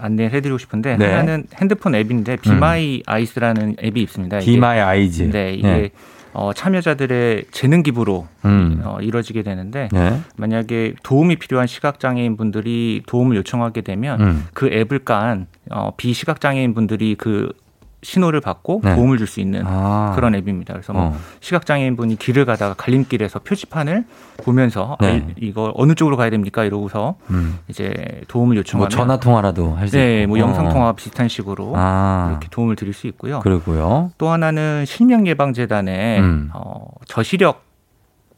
안내를 0.00 0.32
해드리고 0.32 0.58
싶은데 0.58 0.96
네. 0.96 1.06
음. 1.06 1.12
하나는 1.12 1.44
핸드폰 1.56 1.94
앱인데 1.94 2.36
비마이 2.36 3.02
아이스라는 3.06 3.76
앱이 3.82 4.02
있습니다. 4.02 4.38
Be 4.38 4.56
My 4.56 4.78
Eyes. 4.78 5.30
네, 5.30 5.54
이게 5.54 5.68
네. 5.68 5.90
어, 6.32 6.52
참여자들의 6.52 7.46
재능 7.50 7.82
기부로 7.82 8.28
음. 8.44 8.80
어, 8.84 8.98
이루어지게 9.00 9.42
되는데 9.42 9.88
네. 9.92 10.20
만약에 10.36 10.94
도움이 11.02 11.36
필요한 11.36 11.66
시각장애인 11.66 12.36
분들이 12.36 13.02
도움을 13.06 13.36
요청하게 13.36 13.80
되면 13.80 14.20
음. 14.20 14.44
그 14.54 14.68
앱을 14.68 15.00
깐 15.00 15.46
어, 15.70 15.92
비시각장애인 15.96 16.74
분들이 16.74 17.16
그 17.16 17.52
신호를 18.02 18.40
받고 18.40 18.80
네. 18.84 18.94
도움을 18.94 19.18
줄 19.18 19.26
수 19.26 19.40
있는 19.40 19.62
아. 19.66 20.12
그런 20.16 20.34
앱입니다. 20.34 20.72
그래서 20.74 20.92
뭐 20.92 21.02
어. 21.02 21.16
시각장애인 21.40 21.96
분이 21.96 22.16
길을 22.16 22.44
가다가 22.46 22.74
갈림길에서 22.74 23.40
표지판을 23.40 24.04
보면서 24.44 24.96
아, 24.98 25.04
네. 25.06 25.26
이- 25.38 25.46
이거 25.48 25.72
어느 25.76 25.94
쪽으로 25.94 26.16
가야 26.16 26.30
됩니까? 26.30 26.64
이러고서 26.64 27.16
음. 27.30 27.58
이제 27.68 28.22
도움을 28.28 28.54
뭐 28.54 28.58
요청하면 28.60 28.90
전화 28.90 29.18
통화라도 29.20 29.74
할수 29.74 29.96
네, 29.96 30.22
있고. 30.22 30.30
뭐 30.30 30.38
영상 30.38 30.66
어. 30.66 30.72
통화 30.72 30.92
비슷한 30.92 31.28
식으로 31.28 31.74
아. 31.76 32.28
이렇게 32.30 32.48
도움을 32.50 32.76
드릴 32.76 32.92
수 32.94 33.06
있고요. 33.08 33.40
그러고요. 33.40 34.10
또 34.18 34.28
하나는 34.30 34.84
실명예방재단의 34.86 36.20
음. 36.20 36.50
어, 36.54 36.86
저시력 37.06 37.69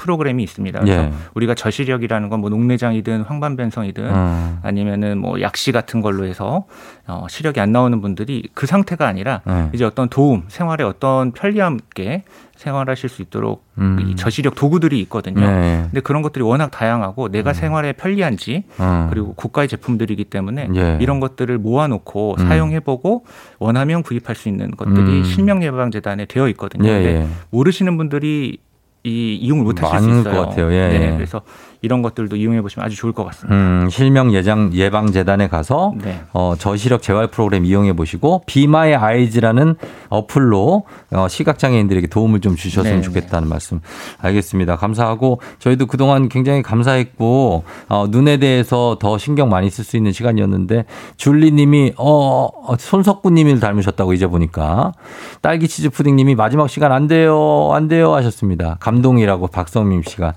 프로그램이 0.03 0.43
있습니다. 0.43 0.81
그래서 0.81 1.05
예. 1.05 1.13
우리가 1.35 1.55
저시력이라는 1.55 2.29
건 2.29 2.43
뭐 2.43 2.51
녹내장이든 2.51 3.23
황반변성이든 3.23 4.09
어. 4.11 4.59
아니면은 4.65 5.19
뭐 5.19 5.41
약시 5.41 5.71
같은 5.71 6.01
걸로 6.01 6.25
해서 6.25 6.65
어, 7.07 7.27
시력이 7.29 7.61
안 7.61 7.71
나오는 7.71 8.01
분들이 8.01 8.49
그 8.53 8.67
상태가 8.67 9.07
아니라 9.07 9.43
네. 9.47 9.71
이제 9.73 9.85
어떤 9.85 10.09
도움, 10.09 10.43
생활에 10.49 10.83
어떤 10.83 11.31
편리함 11.31 11.75
있게 11.77 12.25
생활하실 12.57 13.09
수 13.09 13.23
있도록 13.23 13.65
음. 13.79 13.99
이 14.01 14.17
저시력 14.17 14.57
도구들이 14.57 14.99
있거든요. 15.03 15.41
네. 15.41 15.83
근데 15.85 16.01
그런 16.01 16.23
것들이 16.23 16.43
워낙 16.45 16.73
다양하고 16.73 17.29
내가 17.29 17.53
생활에 17.53 17.93
편리한지 17.93 18.65
어. 18.79 19.07
그리고 19.09 19.35
고가의 19.35 19.69
제품들이기 19.69 20.25
때문에 20.25 20.69
예. 20.75 20.99
이런 21.01 21.21
것들을 21.21 21.57
모아놓고 21.59 22.37
음. 22.41 22.49
사용해보고 22.49 23.25
원하면 23.61 24.03
구입할 24.03 24.35
수 24.35 24.49
있는 24.49 24.73
것들이 24.73 25.19
음. 25.19 25.25
실명예방재단에 25.25 26.25
되어 26.27 26.49
있거든요. 26.49 26.89
예, 26.89 26.93
근데 26.95 27.21
예. 27.21 27.27
모르시는 27.51 27.97
분들이 27.97 28.59
이 29.05 29.35
이용을 29.35 29.65
못 29.65 29.83
하실 29.83 30.13
수 30.13 30.21
있어요. 30.21 30.35
것 30.35 30.49
같아요. 30.49 30.73
예, 30.73 30.89
네, 30.89 31.13
예. 31.13 31.17
그래서 31.17 31.43
이런 31.83 32.01
것들도 32.01 32.37
이용해 32.37 32.63
보시면 32.63 32.87
아주 32.87 32.97
좋을 32.97 33.13
것 33.13 33.25
같습니다. 33.25 33.55
음, 33.55 33.89
실명 33.91 34.33
예방 34.33 34.71
예방 34.75 35.11
재단에 35.11 35.49
가서 35.49 35.93
네. 35.97 36.21
어, 36.33 36.55
저시력 36.57 37.03
재활 37.03 37.27
프로그램 37.27 37.65
이용해 37.65 37.93
보시고 37.95 38.43
비마의 38.47 38.95
아이즈라는 38.95 39.75
어플로 40.09 40.85
어, 41.11 41.29
시각 41.29 41.59
장애인들에게 41.59 42.07
도움을 42.07 42.41
좀 42.41 42.55
주셨으면 42.55 42.97
네, 42.97 43.03
좋겠다는 43.03 43.49
말씀. 43.49 43.81
알겠습니다. 44.21 44.77
감사하고 44.77 45.41
저희도 45.59 45.87
그동안 45.87 46.29
굉장히 46.29 46.63
감사했고 46.63 47.65
어, 47.89 48.07
눈에 48.09 48.37
대해서 48.37 48.97
더 49.01 49.19
신경 49.19 49.49
많이 49.49 49.69
쓸 49.69 49.85
수 49.85 49.97
있는 49.97 50.13
시간이었는데 50.13 50.85
줄리 51.17 51.51
님이 51.51 51.93
어, 51.97 52.49
어, 52.65 52.77
손석구 52.79 53.31
님을 53.31 53.59
닮으셨다고 53.59 54.13
이제 54.13 54.29
보니까 54.29 54.93
딸기 55.41 55.67
치즈 55.67 55.91
푸딩 55.91 56.15
님이 56.15 56.37
마지막 56.37 56.71
시간 56.71 56.93
안 56.93 57.09
돼요. 57.09 57.71
안 57.73 57.89
돼요 57.89 58.15
하셨습니다. 58.15 58.77
감동이라고 58.79 59.49
박성민 59.49 60.03
씨가 60.07 60.35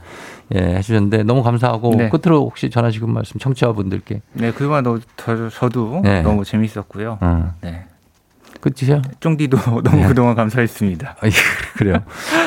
예, 0.54 0.60
해주셨는데 0.78 1.24
너무 1.24 1.42
감사하고 1.42 1.96
네. 1.96 2.10
끝으로 2.10 2.42
혹시 2.46 2.70
전하시고 2.70 3.08
말씀 3.08 3.40
청취자분들께 3.40 4.22
네, 4.34 4.52
그동안 4.52 4.84
너, 4.84 5.00
저, 5.18 5.50
저도 5.50 6.02
네. 6.04 6.22
너무 6.22 6.46
재밌었고요. 6.46 7.18
어. 7.20 7.54
네. 7.62 7.86
끝이요? 8.62 9.02
쫑디도 9.20 9.58
너무 9.84 9.98
네. 9.98 10.08
그동안 10.08 10.34
감사했습니다. 10.36 11.18
아, 11.20 11.28
예, 11.28 11.30
그래요. 11.78 12.00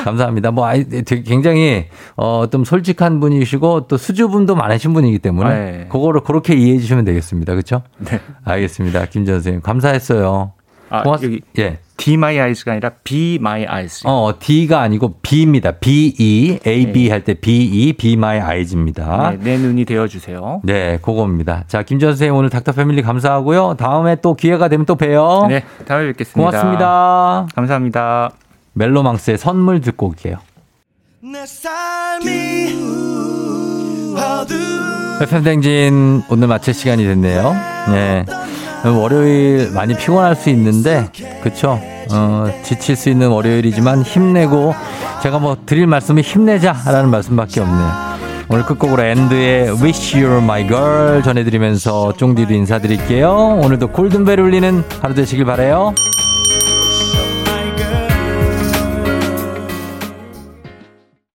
감사합니다. 0.04 0.50
뭐, 0.50 0.66
아이, 0.66 0.84
되게 0.88 1.22
굉장히, 1.22 1.86
어, 2.16 2.46
좀 2.50 2.64
솔직한 2.64 3.20
분이시고 3.20 3.86
또 3.86 3.96
수줍음도 3.96 4.56
많으신 4.56 4.92
분이기 4.94 5.18
때문에 5.20 5.48
네. 5.54 5.86
그거를 5.88 6.22
그렇게 6.22 6.54
이해해 6.54 6.78
주시면 6.80 7.04
되겠습니다. 7.04 7.52
그렇죠? 7.52 7.82
네. 7.98 8.20
알겠습니다. 8.44 9.06
김 9.06 9.24
전 9.26 9.36
선생님. 9.36 9.60
감사했어요. 9.60 10.52
아, 10.90 11.02
고맙- 11.02 11.22
여기 11.22 11.40
예. 11.58 11.78
D 11.96 12.14
my 12.14 12.36
eyes가 12.36 12.72
아니라 12.72 12.90
B 13.02 13.36
my 13.40 13.62
eyes. 13.64 14.02
어, 14.06 14.32
D가 14.38 14.80
아니고 14.82 15.14
B입니다. 15.20 15.72
B-E, 15.72 16.60
A-B 16.64 17.04
네. 17.04 17.10
할때 17.10 17.34
B-E, 17.34 17.92
Be 17.94 18.12
My 18.12 18.38
Eyes입니다. 18.38 19.30
네, 19.32 19.38
내 19.42 19.58
눈이 19.58 19.84
되어 19.84 20.06
주세요. 20.06 20.60
네, 20.62 20.98
그겁니다. 21.02 21.64
자, 21.66 21.82
김전 21.82 22.10
선생님 22.12 22.36
오늘 22.36 22.50
닥터 22.50 22.70
패밀리 22.72 23.02
감사하고요. 23.02 23.74
다음에 23.78 24.14
또 24.22 24.34
기회가 24.34 24.68
되면 24.68 24.86
또 24.86 24.94
봬요. 24.94 25.46
네, 25.48 25.64
다음에 25.88 26.06
뵙겠습니다. 26.12 26.50
고맙습니다. 26.50 27.46
감사합니다. 27.56 28.30
멜로망스의 28.74 29.36
선물 29.38 29.80
듣고 29.80 30.06
올게요. 30.06 30.36
내 31.20 31.44
삶이 31.44 32.74
어두운 34.16 35.22
FM 35.22 35.42
댕진 35.42 36.22
오늘 36.30 36.46
마칠 36.46 36.72
시간이 36.74 37.02
됐네요. 37.04 37.56
네. 37.90 38.24
월요일 38.84 39.70
많이 39.72 39.94
피곤할 39.94 40.36
수 40.36 40.50
있는데, 40.50 41.08
그쵸? 41.42 41.80
어, 42.10 42.46
지칠 42.62 42.96
수 42.96 43.10
있는 43.10 43.28
월요일이지만 43.28 44.02
힘내고, 44.02 44.74
제가 45.22 45.38
뭐 45.38 45.56
드릴 45.66 45.86
말씀이 45.86 46.22
힘내자라는 46.22 47.10
말씀밖에 47.10 47.60
없네요. 47.60 48.08
오늘 48.50 48.64
끝곡으로 48.64 49.02
엔드의 49.02 49.82
Wish 49.82 50.16
You're 50.16 50.38
My 50.38 50.66
Girl 50.66 51.22
전해드리면서 51.22 52.14
쫑디도 52.14 52.54
인사드릴게요. 52.54 53.60
오늘도 53.62 53.88
골든벨 53.88 54.40
울리는 54.40 54.84
하루 55.02 55.14
되시길 55.14 55.44
바래요. 55.44 55.92